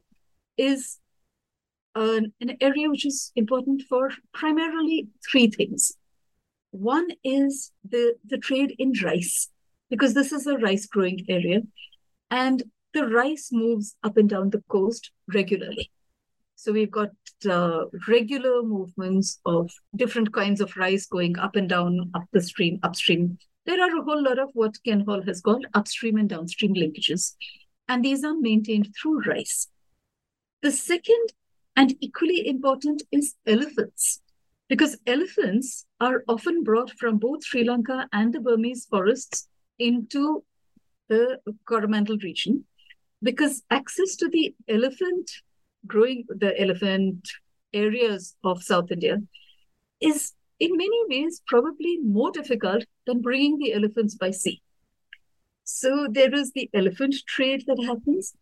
is 0.56 0.98
an, 1.94 2.32
an 2.40 2.56
area 2.60 2.90
which 2.90 3.06
is 3.06 3.32
important 3.34 3.82
for 3.88 4.10
primarily 4.32 5.08
three 5.30 5.48
things. 5.48 5.92
One 6.70 7.08
is 7.24 7.72
the, 7.88 8.16
the 8.26 8.38
trade 8.38 8.74
in 8.78 8.92
rice, 9.02 9.48
because 9.88 10.14
this 10.14 10.32
is 10.32 10.46
a 10.46 10.58
rice 10.58 10.86
growing 10.86 11.24
area. 11.28 11.62
And 12.30 12.62
the 12.92 13.06
rice 13.06 13.50
moves 13.52 13.96
up 14.02 14.16
and 14.16 14.28
down 14.28 14.50
the 14.50 14.62
coast 14.68 15.10
regularly. 15.32 15.90
So 16.56 16.72
we've 16.72 16.90
got 16.90 17.10
uh, 17.48 17.84
regular 18.08 18.62
movements 18.62 19.38
of 19.44 19.70
different 19.94 20.32
kinds 20.32 20.60
of 20.60 20.76
rice 20.76 21.06
going 21.06 21.38
up 21.38 21.56
and 21.56 21.68
down, 21.68 22.10
up 22.14 22.24
the 22.32 22.40
stream, 22.40 22.78
upstream. 22.82 23.38
There 23.66 23.82
are 23.82 23.98
a 23.98 24.02
whole 24.02 24.22
lot 24.22 24.38
of 24.38 24.50
what 24.54 24.82
Ken 24.84 25.00
Hall 25.00 25.22
has 25.22 25.40
called 25.40 25.66
upstream 25.74 26.16
and 26.16 26.28
downstream 26.28 26.74
linkages. 26.74 27.34
And 27.88 28.04
these 28.04 28.24
are 28.24 28.34
maintained 28.34 28.94
through 28.94 29.24
rice. 29.24 29.68
The 30.62 30.70
second 30.70 31.32
and 31.76 31.94
equally 32.00 32.48
important 32.48 33.02
is 33.12 33.34
elephants, 33.46 34.22
because 34.68 34.96
elephants 35.06 35.84
are 36.00 36.24
often 36.26 36.62
brought 36.62 36.90
from 36.92 37.18
both 37.18 37.44
Sri 37.44 37.64
Lanka 37.64 38.08
and 38.12 38.32
the 38.32 38.40
Burmese 38.40 38.86
forests 38.86 39.48
into 39.78 40.44
the 41.08 41.38
Coromandel 41.68 42.18
region, 42.22 42.64
because 43.22 43.62
access 43.70 44.16
to 44.16 44.28
the 44.28 44.54
elephant 44.68 45.30
growing 45.86 46.24
the 46.28 46.58
elephant 46.60 47.28
areas 47.72 48.36
of 48.42 48.62
South 48.62 48.90
India 48.90 49.18
is 50.00 50.32
in 50.58 50.76
many 50.76 51.00
ways 51.08 51.42
probably 51.46 51.98
more 51.98 52.30
difficult 52.30 52.84
than 53.06 53.20
bringing 53.20 53.58
the 53.58 53.72
elephants 53.72 54.14
by 54.14 54.30
sea. 54.30 54.62
So 55.64 56.06
there 56.10 56.34
is 56.34 56.52
the 56.52 56.70
elephant 56.72 57.16
trade 57.26 57.64
that 57.66 57.82
happens, 57.84 58.34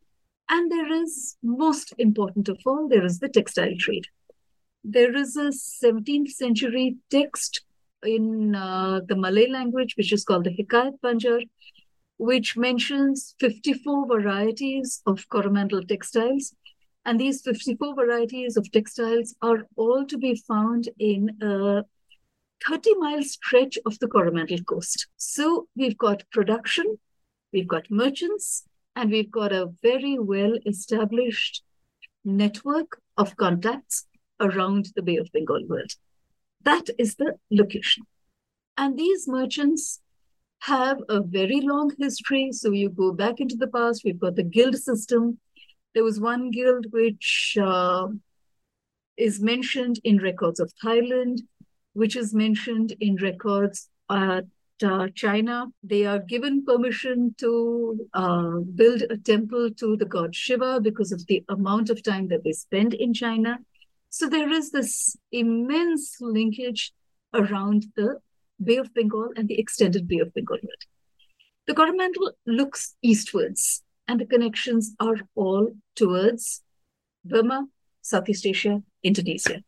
and 0.48 0.70
there 0.70 0.92
is, 0.92 1.36
most 1.42 1.94
important 1.98 2.48
of 2.48 2.58
all, 2.66 2.88
there 2.88 3.04
is 3.04 3.18
the 3.18 3.28
textile 3.28 3.74
trade. 3.78 4.06
There 4.84 5.16
is 5.16 5.36
a 5.36 5.48
17th 5.48 6.28
century 6.28 6.96
text 7.10 7.62
in 8.04 8.54
uh, 8.54 9.00
the 9.08 9.16
Malay 9.16 9.48
language, 9.48 9.94
which 9.96 10.12
is 10.12 10.24
called 10.24 10.44
the 10.44 10.54
Hikayat 10.54 11.00
Banjar, 11.02 11.40
which 12.18 12.56
mentions 12.56 13.34
54 13.40 14.06
varieties 14.06 15.02
of 15.06 15.26
Coromandel 15.30 15.82
textiles 15.82 16.54
and 17.04 17.20
these 17.20 17.42
54 17.42 17.94
varieties 17.94 18.56
of 18.56 18.70
textiles 18.72 19.34
are 19.42 19.66
all 19.76 20.06
to 20.06 20.16
be 20.16 20.34
found 20.34 20.88
in 20.98 21.36
a 21.42 21.82
30 22.68 22.94
mile 22.94 23.22
stretch 23.22 23.78
of 23.86 23.98
the 23.98 24.08
Coromandel 24.08 24.62
coast. 24.64 25.08
So 25.16 25.68
we've 25.76 25.98
got 25.98 26.24
production, 26.30 26.98
we've 27.52 27.68
got 27.68 27.90
merchants, 27.90 28.64
and 28.96 29.10
we've 29.10 29.30
got 29.30 29.52
a 29.52 29.72
very 29.82 30.18
well 30.18 30.54
established 30.66 31.62
network 32.24 33.00
of 33.16 33.36
contacts 33.36 34.06
around 34.40 34.88
the 34.96 35.02
Bay 35.02 35.16
of 35.16 35.30
Bengal 35.32 35.66
world. 35.66 35.92
That 36.62 36.88
is 36.98 37.16
the 37.16 37.34
location. 37.50 38.04
And 38.76 38.98
these 38.98 39.28
merchants 39.28 40.00
have 40.60 40.98
a 41.08 41.20
very 41.20 41.60
long 41.60 41.92
history. 41.98 42.50
So 42.52 42.72
you 42.72 42.88
go 42.88 43.12
back 43.12 43.40
into 43.40 43.56
the 43.56 43.68
past, 43.68 44.02
we've 44.04 44.18
got 44.18 44.36
the 44.36 44.42
guild 44.42 44.76
system, 44.76 45.38
there 45.94 46.04
was 46.04 46.18
one 46.20 46.50
guild 46.50 46.86
which 46.90 47.56
uh, 47.60 48.08
is 49.16 49.40
mentioned 49.40 50.00
in 50.02 50.18
records 50.18 50.58
of 50.58 50.72
Thailand, 50.84 51.38
which 51.94 52.16
is 52.16 52.34
mentioned 52.34 52.94
in 53.00 53.16
records 53.16 53.88
at 54.10 54.44
uh, 54.84 55.08
China. 55.14 55.66
They 55.82 56.04
are 56.04 56.18
given 56.18 56.64
permission 56.64 57.34
to 57.38 58.08
uh, 58.12 58.58
build 58.74 59.02
a 59.02 59.16
temple 59.16 59.70
to 59.78 59.96
the 59.96 60.04
god 60.04 60.34
Shiva 60.34 60.80
because 60.80 61.12
of 61.12 61.26
the 61.26 61.44
amount 61.48 61.90
of 61.90 62.02
time 62.02 62.28
that 62.28 62.44
they 62.44 62.52
spend 62.52 62.94
in 62.94 63.14
China. 63.14 63.58
So 64.10 64.28
there 64.28 64.50
is 64.52 64.70
this 64.70 65.16
immense 65.32 66.18
linkage 66.20 66.92
around 67.32 67.86
the 67.96 68.18
Bay 68.62 68.76
of 68.76 68.94
Bengal 68.94 69.30
and 69.36 69.48
the 69.48 69.58
extended 69.58 70.06
Bay 70.06 70.18
of 70.18 70.32
Bengal. 70.34 70.58
The 71.66 71.74
Coromandel 71.74 72.32
looks 72.46 72.94
eastwards 73.02 73.82
and 74.06 74.20
the 74.20 74.26
connections 74.26 74.94
are 75.00 75.16
all 75.34 75.72
towards 75.96 76.62
Burma, 77.24 77.66
Southeast 78.02 78.46
Asia, 78.46 78.82
Indonesia. 79.02 79.62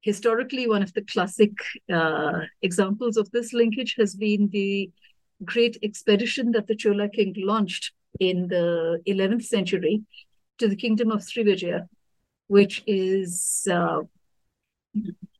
Historically, 0.00 0.68
one 0.68 0.82
of 0.82 0.92
the 0.94 1.02
classic 1.02 1.52
uh, 1.92 2.40
examples 2.62 3.16
of 3.16 3.30
this 3.30 3.52
linkage 3.52 3.96
has 3.98 4.14
been 4.14 4.48
the 4.52 4.90
great 5.44 5.76
expedition 5.82 6.52
that 6.52 6.66
the 6.66 6.76
Chola 6.76 7.08
king 7.08 7.34
launched 7.36 7.92
in 8.20 8.48
the 8.48 9.00
11th 9.06 9.44
century 9.44 10.02
to 10.58 10.68
the 10.68 10.76
kingdom 10.76 11.10
of 11.10 11.20
Srivijaya, 11.20 11.88
which 12.46 12.82
is 12.86 13.66
uh, 13.70 14.00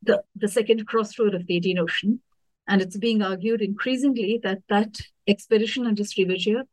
the, 0.03 0.23
the 0.37 0.49
second 0.49 0.87
crossroad 0.87 1.35
of 1.35 1.47
the 1.47 1.57
Indian 1.57 1.79
Ocean. 1.79 2.21
And 2.67 2.83
it's 2.83 2.97
being 2.97 3.23
argued 3.23 3.63
increasingly 3.63 4.41
that 4.43 4.59
that 4.69 5.01
expedition 5.27 5.87
under 5.87 6.03
Srivijaya 6.03 6.65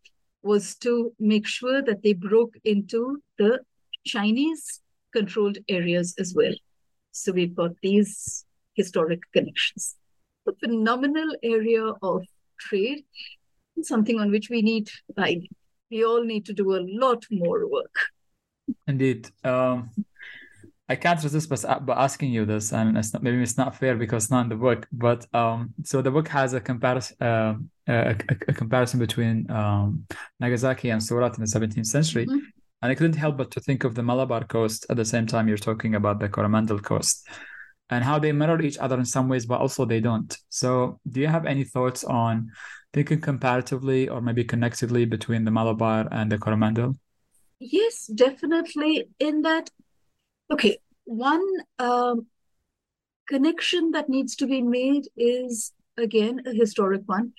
was 0.43 0.75
to 0.75 1.13
make 1.19 1.47
sure 1.47 1.81
that 1.81 2.03
they 2.03 2.13
broke 2.13 2.55
into 2.63 3.21
the 3.37 3.59
Chinese 4.05 4.81
controlled 5.13 5.57
areas 5.69 6.13
as 6.19 6.33
well. 6.35 6.53
So 7.15 7.31
we've 7.31 7.55
got 7.55 7.71
these 7.81 8.45
historic 8.73 9.21
connections. 9.31 9.95
A 10.47 10.51
phenomenal 10.53 11.35
area 11.41 11.93
of 12.01 12.23
trade, 12.59 13.05
something 13.81 14.19
on 14.19 14.31
which 14.31 14.49
we 14.49 14.61
need, 14.61 14.89
like, 15.15 15.47
we 15.89 16.03
all 16.03 16.23
need 16.23 16.45
to 16.47 16.53
do 16.53 16.75
a 16.75 16.83
lot 16.85 17.23
more 17.31 17.69
work. 17.69 17.95
Indeed. 18.85 19.29
Um, 19.45 19.91
I 20.89 20.95
can't 20.95 21.23
resist 21.23 21.49
but, 21.49 21.63
uh, 21.63 21.79
but 21.79 21.97
asking 21.97 22.31
you 22.31 22.45
this, 22.45 22.73
and 22.73 22.97
it's 22.97 23.13
not, 23.13 23.23
maybe 23.23 23.41
it's 23.41 23.57
not 23.57 23.75
fair 23.75 23.95
because 23.95 24.25
it's 24.25 24.31
not 24.31 24.41
in 24.41 24.49
the 24.49 24.55
book. 24.55 24.85
But 24.91 25.25
um, 25.33 25.73
so 25.83 26.01
the 26.01 26.11
book 26.11 26.27
has 26.27 26.53
a 26.53 26.59
comparison, 26.59 27.15
uh, 27.21 27.55
a, 27.87 28.09
a, 28.09 28.35
a, 28.49 28.53
comparison 28.53 28.99
between 28.99 29.49
um, 29.49 30.05
Nagasaki 30.39 30.89
and 30.89 31.01
Surat 31.01 31.37
in 31.37 31.43
the 31.43 31.49
17th 31.49 31.87
century, 31.87 32.27
mm-hmm. 32.27 32.39
And 32.81 32.91
I 32.91 32.95
couldn't 32.95 33.17
help 33.17 33.37
but 33.37 33.51
to 33.51 33.59
think 33.59 33.83
of 33.83 33.95
the 33.95 34.03
Malabar 34.03 34.43
coast 34.45 34.85
at 34.89 34.97
the 34.97 35.05
same 35.05 35.25
time 35.25 35.47
you're 35.47 35.57
talking 35.57 35.95
about 35.95 36.19
the 36.19 36.29
Coromandel 36.29 36.79
coast. 36.79 37.27
and 37.89 38.03
how 38.03 38.17
they 38.19 38.31
mirror 38.31 38.61
each 38.61 38.79
other 38.79 38.97
in 38.97 39.05
some 39.05 39.29
ways, 39.29 39.45
but 39.45 39.61
also 39.61 39.85
they 39.85 39.99
don't. 39.99 40.35
So, 40.49 40.99
do 41.07 41.19
you 41.19 41.27
have 41.27 41.45
any 41.45 41.63
thoughts 41.63 42.03
on 42.03 42.51
thinking 42.93 43.21
comparatively 43.21 44.09
or 44.09 44.21
maybe 44.21 44.43
connectively 44.43 45.07
between 45.07 45.45
the 45.45 45.51
Malabar 45.51 46.07
and 46.11 46.31
the 46.31 46.37
Coromandel? 46.39 46.95
Yes, 47.59 48.07
definitely. 48.07 49.05
In 49.19 49.43
that, 49.43 49.69
okay, 50.51 50.77
one 51.03 51.45
um, 51.77 52.27
connection 53.27 53.91
that 53.91 54.09
needs 54.09 54.35
to 54.37 54.47
be 54.47 54.61
made 54.61 55.07
is 55.15 55.71
again 55.97 56.41
a 56.45 56.53
historic 56.53 57.03
one, 57.05 57.33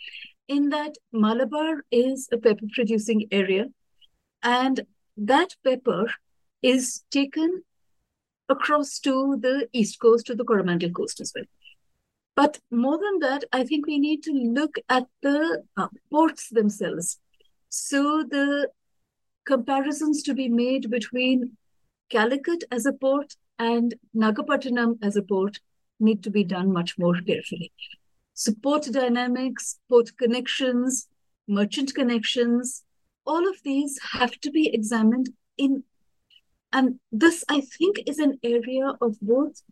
in 0.49 0.69
that 0.71 0.95
Malabar 1.13 1.85
is 1.91 2.29
a 2.33 2.39
pepper 2.39 2.67
producing 2.73 3.27
area, 3.33 3.67
and 4.43 4.81
that 5.17 5.55
pepper 5.65 6.07
is 6.63 7.05
taken 7.11 7.63
across 8.49 8.99
to 9.01 9.39
the 9.41 9.69
east 9.73 9.99
coast, 10.01 10.27
to 10.27 10.35
the 10.35 10.45
Coromandel 10.45 10.91
coast 10.91 11.21
as 11.21 11.33
well. 11.35 11.45
But 12.35 12.61
more 12.71 12.99
than 12.99 13.19
that, 13.21 13.45
I 13.53 13.65
think 13.65 13.87
we 13.87 13.99
need 13.99 14.23
to 14.25 14.33
look 14.33 14.77
at 14.89 15.07
the 15.23 15.63
uh, 15.77 15.89
ports 16.11 16.51
themselves. 16.51 17.19
So 17.71 18.25
the 18.29 18.69
comparisons 19.47 20.23
to 20.25 20.35
be 20.35 20.49
made 20.49 20.91
between 20.91 21.57
Calicut 22.11 22.65
as 22.71 22.85
a 22.87 22.93
port 22.93 23.35
and 23.59 23.95
Nagapattinam 24.15 24.99
as 25.03 25.17
a 25.17 25.23
port 25.23 25.59
need 25.99 26.23
to 26.25 26.31
be 26.31 26.45
done 26.45 26.73
much 26.73 26.99
more 26.99 27.15
carefully. 27.15 27.73
So 28.35 28.53
port 28.63 28.83
dynamics, 28.93 29.79
port 29.89 30.17
connections, 30.19 31.09
merchant 31.49 31.95
connections, 31.95 32.85
all 33.27 33.49
of 33.49 33.57
these 33.65 33.99
have 34.13 34.33
to 34.41 34.51
be 34.51 34.73
examined 34.73 35.31
in 35.57 35.83
and 36.73 36.99
this, 37.11 37.45
I 37.49 37.61
think, 37.61 38.01
is 38.07 38.19
an 38.19 38.39
area 38.43 38.93
of 39.01 39.19
both 39.21 39.63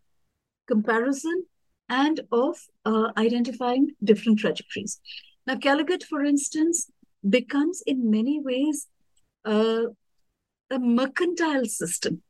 comparison 0.67 1.45
and 1.89 2.21
of 2.33 2.57
uh, 2.87 3.13
identifying 3.19 3.91
different 4.03 4.39
trajectories. 4.39 5.01
Now, 5.47 5.57
Calicut, 5.57 6.05
for 6.05 6.25
instance, 6.25 6.91
becomes 7.29 7.83
in 7.87 8.11
many 8.11 8.41
ways 8.41 8.87
uh, 9.45 9.87
a 10.71 10.79
mercantile 10.79 11.67
system. 11.67 12.23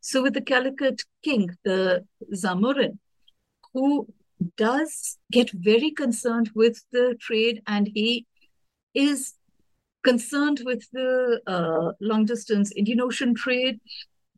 So, 0.00 0.22
with 0.22 0.34
the 0.34 0.42
Calicut 0.42 1.02
king, 1.24 1.50
the 1.64 2.06
Zamorin, 2.32 2.98
who 3.74 4.08
does 4.56 5.18
get 5.32 5.50
very 5.50 5.90
concerned 5.90 6.50
with 6.54 6.84
the 6.92 7.16
trade 7.20 7.62
and 7.66 7.90
he 7.92 8.26
is 8.94 9.34
concerned 10.02 10.62
with 10.64 10.88
the 10.92 11.40
uh, 11.46 11.92
long 12.00 12.24
distance 12.24 12.72
Indian 12.72 13.00
Ocean 13.00 13.34
trade 13.34 13.80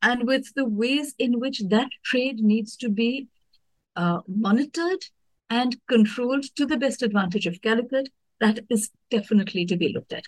and 0.02 0.26
with 0.26 0.52
the 0.54 0.64
ways 0.64 1.14
in 1.18 1.38
which 1.38 1.60
that 1.68 1.88
trade 2.04 2.40
needs 2.40 2.76
to 2.76 2.88
be 2.88 3.28
uh, 3.96 4.20
monitored 4.26 5.04
and 5.50 5.76
controlled 5.88 6.44
to 6.56 6.66
the 6.66 6.76
best 6.76 7.02
advantage 7.02 7.46
of 7.46 7.60
Calicut, 7.60 8.08
that 8.40 8.60
is 8.70 8.90
definitely 9.10 9.64
to 9.66 9.76
be 9.76 9.92
looked 9.92 10.12
at. 10.12 10.24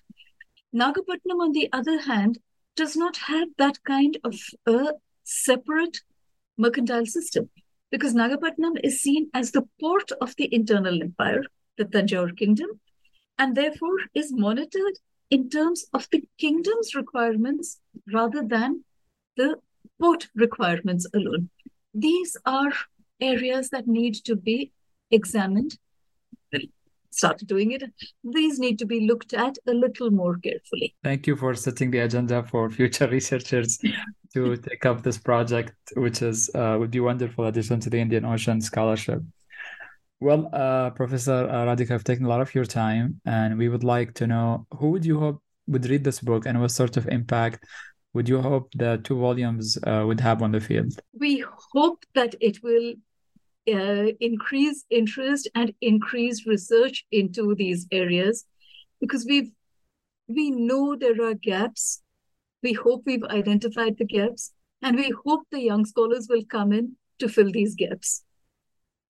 Nagapattinam, 0.75 1.41
on 1.41 1.53
the 1.53 1.69
other 1.73 2.01
hand, 2.01 2.39
does 2.77 2.97
not 2.97 3.17
have 3.17 3.49
that 3.59 3.83
kind 3.85 4.19
of 4.25 4.35
a 4.67 4.93
separate 5.25 5.99
mercantile 6.59 7.07
system 7.07 7.49
because 7.91 8.15
Nagapattinam 8.15 8.79
is 8.85 9.01
seen 9.01 9.31
as 9.35 9.53
the 9.53 9.67
port 9.81 10.11
of 10.21 10.35
the 10.37 10.53
internal 10.55 11.01
empire, 11.01 11.43
the 11.79 11.85
Tanjore 11.85 12.37
kingdom, 12.37 12.69
and 13.39 13.57
therefore 13.57 13.97
is 14.15 14.33
monitored 14.33 14.99
in 15.31 15.49
terms 15.49 15.87
of 15.93 16.09
the 16.11 16.23
kingdom's 16.39 16.95
requirements 16.95 17.81
rather 18.13 18.43
than 18.43 18.85
the 19.37 19.57
port 20.01 20.29
requirements 20.35 21.07
alone. 21.15 21.51
These 21.93 22.37
are 22.45 22.73
areas 23.21 23.71
that 23.71 23.87
need 23.87 24.15
to 24.25 24.37
be 24.37 24.73
examined. 25.11 25.79
Started 27.11 27.47
doing 27.47 27.71
it. 27.71 27.85
These 28.25 28.59
need 28.59 28.77
to 28.81 28.87
be 28.87 29.07
looked 29.07 29.35
at 29.35 29.57
a 29.69 29.73
little 29.73 30.11
more 30.11 30.37
carefully. 30.39 30.97
Thank 31.05 31.29
you 31.29 31.37
for 31.37 31.55
setting 31.55 31.93
the 31.93 32.01
agenda 32.01 32.43
for 32.43 32.69
future 32.71 33.07
researchers 33.19 33.79
to 34.33 34.57
take 34.69 34.85
up 34.85 35.05
this 35.05 35.19
project, 35.19 35.75
which 35.97 36.23
is 36.23 36.51
uh, 36.57 36.77
would 36.79 36.91
be 36.91 36.99
wonderful 36.99 37.47
addition 37.47 37.79
to 37.81 37.89
the 37.89 37.99
Indian 37.99 38.25
Ocean 38.25 38.61
scholarship. 38.61 39.23
Well, 40.25 40.49
uh, 40.55 40.89
Professor 40.89 41.47
uh, 41.51 41.67
Radhika, 41.67 41.91
I've 41.91 42.03
taken 42.03 42.25
a 42.25 42.31
lot 42.31 42.41
of 42.41 42.55
your 42.55 42.65
time, 42.65 43.21
and 43.27 43.59
we 43.59 43.69
would 43.69 43.85
like 43.85 44.15
to 44.15 44.27
know 44.27 44.67
who 44.79 44.89
would 44.93 45.05
you 45.05 45.21
hope 45.21 45.43
would 45.67 45.85
read 45.85 46.03
this 46.03 46.21
book 46.21 46.47
and 46.47 46.59
what 46.63 46.71
sort 46.71 46.97
of 46.97 47.07
impact 47.09 47.67
would 48.15 48.27
you 48.27 48.41
hope 48.41 48.73
the 48.75 48.99
two 49.05 49.19
volumes 49.19 49.77
uh, 49.87 50.03
would 50.07 50.21
have 50.21 50.41
on 50.41 50.53
the 50.53 50.61
field? 50.61 50.99
We 51.13 51.45
hope 51.75 52.07
that 52.15 52.35
it 52.41 52.63
will 52.63 52.95
uh, 53.69 54.13
increase 54.19 54.87
interest 54.89 55.51
and 55.55 55.75
increase 55.83 56.47
research 56.47 57.05
into 57.13 57.55
these 57.55 57.87
areas 57.93 58.47
because 59.03 59.27
we've 59.29 59.51
we 60.27 60.51
know 60.51 60.97
there 60.97 61.21
are 61.23 61.35
gaps. 61.35 62.01
We 62.63 62.73
hope 62.73 63.03
we've 63.05 63.25
identified 63.25 63.99
the 63.99 64.07
gaps, 64.07 64.55
and 64.81 64.97
we 64.97 65.13
hope 65.27 65.43
the 65.51 65.61
young 65.61 65.85
scholars 65.85 66.29
will 66.31 66.47
come 66.49 66.73
in 66.73 66.97
to 67.19 67.29
fill 67.29 67.53
these 67.53 67.75
gaps. 67.75 68.25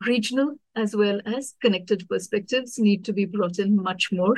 Regional 0.06 0.56
as 0.76 0.94
well 0.94 1.20
as 1.24 1.54
connected 1.62 2.06
perspectives 2.08 2.78
need 2.78 3.04
to 3.04 3.12
be 3.12 3.24
brought 3.24 3.58
in 3.58 3.76
much 3.76 4.10
more. 4.12 4.36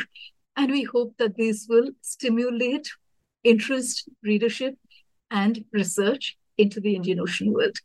And 0.56 0.70
we 0.70 0.84
hope 0.84 1.14
that 1.18 1.36
this 1.36 1.66
will 1.68 1.90
stimulate 2.00 2.88
interest, 3.44 4.08
readership, 4.22 4.74
and 5.30 5.64
research 5.72 6.36
into 6.58 6.80
the 6.80 6.94
Indian 6.94 7.20
Ocean 7.20 7.52
world. 7.52 7.76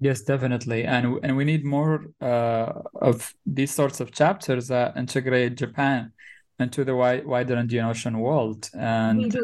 Yes, 0.00 0.22
definitely, 0.22 0.84
and 0.84 1.18
and 1.24 1.36
we 1.36 1.44
need 1.44 1.64
more 1.64 2.06
uh, 2.20 2.82
of 2.94 3.34
these 3.44 3.74
sorts 3.74 3.98
of 3.98 4.12
chapters 4.12 4.68
that 4.68 4.96
integrate 4.96 5.56
Japan 5.56 6.12
into 6.60 6.84
the 6.84 6.94
wide, 6.94 7.26
wider 7.26 7.56
Indian 7.56 7.86
Ocean 7.86 8.20
world. 8.20 8.70
And 8.74 9.34
uh, 9.34 9.40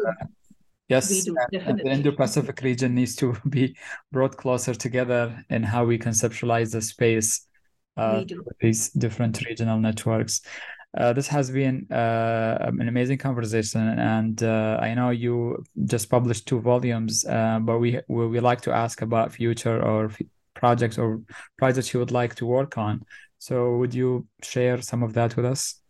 yes, 0.89 1.25
do, 1.25 1.35
and 1.51 1.79
the 1.79 1.89
Indo-Pacific 1.89 2.61
region 2.61 2.95
needs 2.95 3.15
to 3.17 3.35
be 3.49 3.75
brought 4.11 4.37
closer 4.37 4.73
together 4.73 5.43
in 5.49 5.63
how 5.63 5.85
we 5.85 5.97
conceptualize 5.97 6.71
the 6.71 6.81
space 6.81 7.47
uh, 7.97 8.23
these 8.59 8.89
different 8.89 9.41
regional 9.45 9.79
networks. 9.79 10.41
Uh, 10.97 11.11
this 11.13 11.27
has 11.27 11.51
been 11.51 11.87
uh, 11.91 12.57
an 12.79 12.87
amazing 12.87 13.17
conversation, 13.17 13.81
and 13.81 14.43
uh, 14.43 14.77
I 14.81 14.93
know 14.93 15.09
you 15.09 15.63
just 15.85 16.09
published 16.09 16.47
two 16.47 16.61
volumes, 16.61 17.25
uh, 17.25 17.59
but 17.61 17.79
we 17.79 17.99
we, 18.07 18.27
we 18.27 18.39
like 18.39 18.61
to 18.61 18.71
ask 18.71 19.01
about 19.01 19.33
future 19.33 19.81
or 19.81 20.05
f- 20.05 20.21
projects 20.53 20.97
or 20.97 21.21
projects 21.57 21.93
you 21.93 21.99
would 21.99 22.11
like 22.11 22.35
to 22.35 22.45
work 22.45 22.77
on. 22.77 23.03
So, 23.39 23.75
would 23.77 23.93
you 23.93 24.27
share 24.41 24.81
some 24.81 25.03
of 25.03 25.13
that 25.13 25.35
with 25.35 25.45
us? 25.45 25.81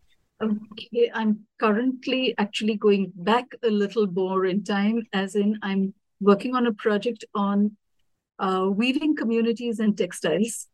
Okay, 0.42 1.10
I'm 1.14 1.46
currently 1.60 2.36
actually 2.38 2.76
going 2.76 3.14
back 3.16 3.46
a 3.64 3.70
little 3.70 4.06
more 4.06 4.46
in 4.46 4.66
time, 4.66 5.04
as 5.14 5.36
in 5.36 5.58
I'm 5.62 5.94
working 6.20 6.56
on 6.56 6.68
a 6.68 6.74
project 6.74 7.24
on 7.34 7.78
uh, 8.40 8.68
weaving 8.70 9.16
communities 9.16 9.80
and 9.80 9.98
textiles, 9.98 10.68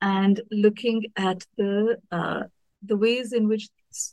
and 0.00 0.40
looking 0.50 1.04
at 1.16 1.46
the 1.56 1.98
uh, 2.10 2.42
the 2.82 2.96
ways 2.96 3.32
in 3.32 3.46
which 3.46 3.68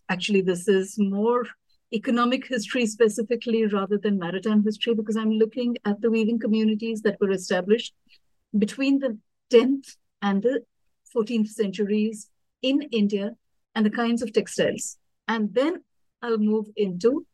actually 0.07 0.41
this 0.41 0.67
is 0.67 0.99
more 0.99 1.45
economic 1.91 2.47
history 2.47 2.85
specifically 2.85 3.65
rather 3.65 3.97
than 3.97 4.19
maritime 4.19 4.63
history 4.63 4.93
because 4.93 5.17
I'm 5.17 5.31
looking 5.31 5.77
at 5.83 5.99
the 6.01 6.11
weaving 6.11 6.37
communities 6.37 7.01
that 7.01 7.19
were 7.19 7.31
established 7.31 7.93
between 8.57 8.99
the 8.99 9.17
10th 9.49 9.97
and 10.21 10.43
the 10.43 10.63
14th 11.13 11.49
centuries 11.49 12.29
in 12.61 12.83
India 12.83 13.35
and 13.75 13.85
the 13.85 13.89
kinds 13.89 14.21
of 14.21 14.33
textiles. 14.33 14.97
And 15.27 15.53
then 15.53 15.83
I'll 16.21 16.37
move 16.37 16.67
into 16.75 17.25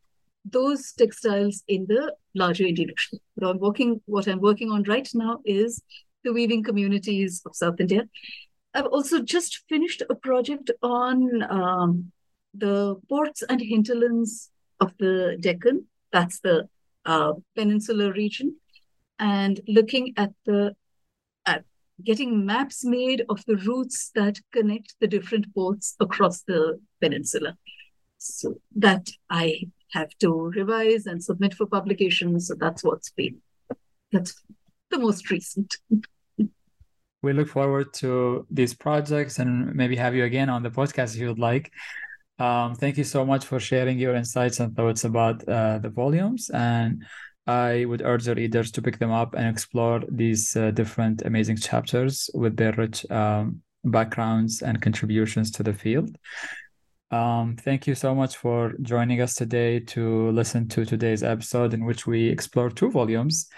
those 0.44 0.92
textiles 0.92 1.62
in 1.68 1.86
the 1.88 2.14
larger 2.34 2.64
Indian 2.64 2.90
Ocean. 2.90 3.18
What 3.34 3.50
I'm 3.50 3.58
working, 3.58 4.00
what 4.06 4.28
I'm 4.28 4.40
working 4.40 4.70
on 4.70 4.82
right 4.84 5.08
now 5.14 5.40
is 5.44 5.82
the 6.24 6.32
weaving 6.32 6.62
communities 6.62 7.42
of 7.44 7.54
South 7.54 7.80
India. 7.80 8.08
I've 8.74 8.86
also 8.86 9.22
just 9.22 9.64
finished 9.68 10.02
a 10.08 10.14
project 10.14 10.70
on 10.82 11.42
um, 11.50 12.12
the 12.54 12.96
ports 13.08 13.42
and 13.48 13.60
hinterlands 13.60 14.50
of 14.80 14.92
the 14.98 15.36
Deccan, 15.40 15.86
that's 16.12 16.40
the 16.40 16.68
uh, 17.04 17.32
peninsular 17.56 18.12
region, 18.12 18.56
and 19.18 19.60
looking 19.66 20.14
at 20.16 20.30
the 20.44 20.74
getting 22.04 22.46
maps 22.46 22.84
made 22.84 23.24
of 23.28 23.44
the 23.46 23.56
routes 23.56 24.10
that 24.14 24.38
connect 24.52 24.94
the 25.00 25.06
different 25.06 25.52
ports 25.54 25.96
across 26.00 26.42
the 26.42 26.80
peninsula. 27.00 27.56
So 28.18 28.54
that 28.76 29.08
I 29.30 29.68
have 29.92 30.10
to 30.20 30.50
revise 30.54 31.06
and 31.06 31.22
submit 31.22 31.54
for 31.54 31.66
publication. 31.66 32.38
So 32.40 32.54
that's 32.54 32.82
what's 32.82 33.10
been 33.10 33.40
that's 34.12 34.42
the 34.90 34.98
most 34.98 35.30
recent. 35.30 35.76
we 37.22 37.32
look 37.32 37.48
forward 37.48 37.92
to 37.92 38.46
these 38.50 38.74
projects 38.74 39.38
and 39.38 39.74
maybe 39.74 39.96
have 39.96 40.14
you 40.14 40.24
again 40.24 40.48
on 40.48 40.62
the 40.62 40.70
podcast 40.70 41.14
if 41.14 41.20
you 41.20 41.28
would 41.28 41.38
like. 41.38 41.72
Um, 42.38 42.74
thank 42.76 42.96
you 42.96 43.04
so 43.04 43.26
much 43.26 43.44
for 43.44 43.58
sharing 43.58 43.98
your 43.98 44.14
insights 44.14 44.60
and 44.60 44.74
thoughts 44.74 45.04
about 45.04 45.46
uh, 45.48 45.78
the 45.78 45.88
volumes. 45.88 46.50
And 46.50 47.04
I 47.48 47.86
would 47.86 48.02
urge 48.02 48.24
the 48.24 48.34
readers 48.34 48.70
to 48.72 48.82
pick 48.82 48.98
them 48.98 49.10
up 49.10 49.34
and 49.34 49.48
explore 49.48 50.02
these 50.06 50.54
uh, 50.54 50.70
different 50.70 51.22
amazing 51.22 51.56
chapters 51.56 52.28
with 52.34 52.58
their 52.58 52.72
rich 52.72 53.10
um, 53.10 53.62
backgrounds 53.84 54.60
and 54.60 54.82
contributions 54.82 55.50
to 55.52 55.62
the 55.62 55.72
field. 55.72 56.14
Um, 57.10 57.56
thank 57.56 57.86
you 57.86 57.94
so 57.94 58.14
much 58.14 58.36
for 58.36 58.74
joining 58.82 59.22
us 59.22 59.32
today 59.32 59.80
to 59.80 60.30
listen 60.32 60.68
to 60.68 60.84
today's 60.84 61.22
episode, 61.22 61.72
in 61.72 61.86
which 61.86 62.06
we 62.06 62.28
explore 62.28 62.68
two 62.68 62.90
volumes. 62.90 63.48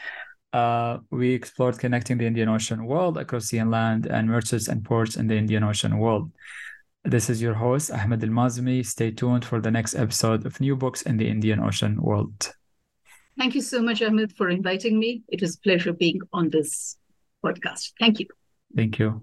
Uh, 0.53 0.99
we 1.11 1.33
explored 1.33 1.77
connecting 1.81 2.17
the 2.17 2.27
Indian 2.27 2.49
Ocean 2.49 2.87
world 2.87 3.19
across 3.19 3.47
sea 3.47 3.59
and 3.59 3.73
land 3.73 4.07
and 4.07 4.29
merchants 4.29 4.69
and 4.69 4.85
ports 4.85 5.17
in 5.17 5.27
the 5.27 5.37
Indian 5.37 5.65
Ocean 5.65 5.99
world. 5.99 6.31
This 7.05 7.29
is 7.29 7.43
your 7.43 7.55
host, 7.55 7.91
Ahmed 7.91 8.23
Al 8.23 8.31
Mazmi. 8.31 8.87
Stay 8.87 9.11
tuned 9.11 9.45
for 9.45 9.61
the 9.61 9.71
next 9.73 9.97
episode 9.97 10.47
of 10.47 10.61
New 10.61 10.77
Books 10.77 11.03
in 11.03 11.17
the 11.17 11.29
Indian 11.29 11.59
Ocean 11.59 12.01
World. 12.01 12.53
Thank 13.39 13.55
you 13.55 13.61
so 13.61 13.81
much, 13.83 14.03
Ahmed, 14.03 14.37
for 14.37 14.49
inviting 14.49 14.99
me. 14.99 15.23
It 15.29 15.41
was 15.41 15.57
a 15.57 15.61
pleasure 15.61 15.93
being 15.93 16.21
on 16.33 16.51
this 16.51 16.97
podcast. 17.45 17.93
Thank 17.99 18.21
you. 18.21 18.27
Thank 18.77 18.99
you. 18.99 19.23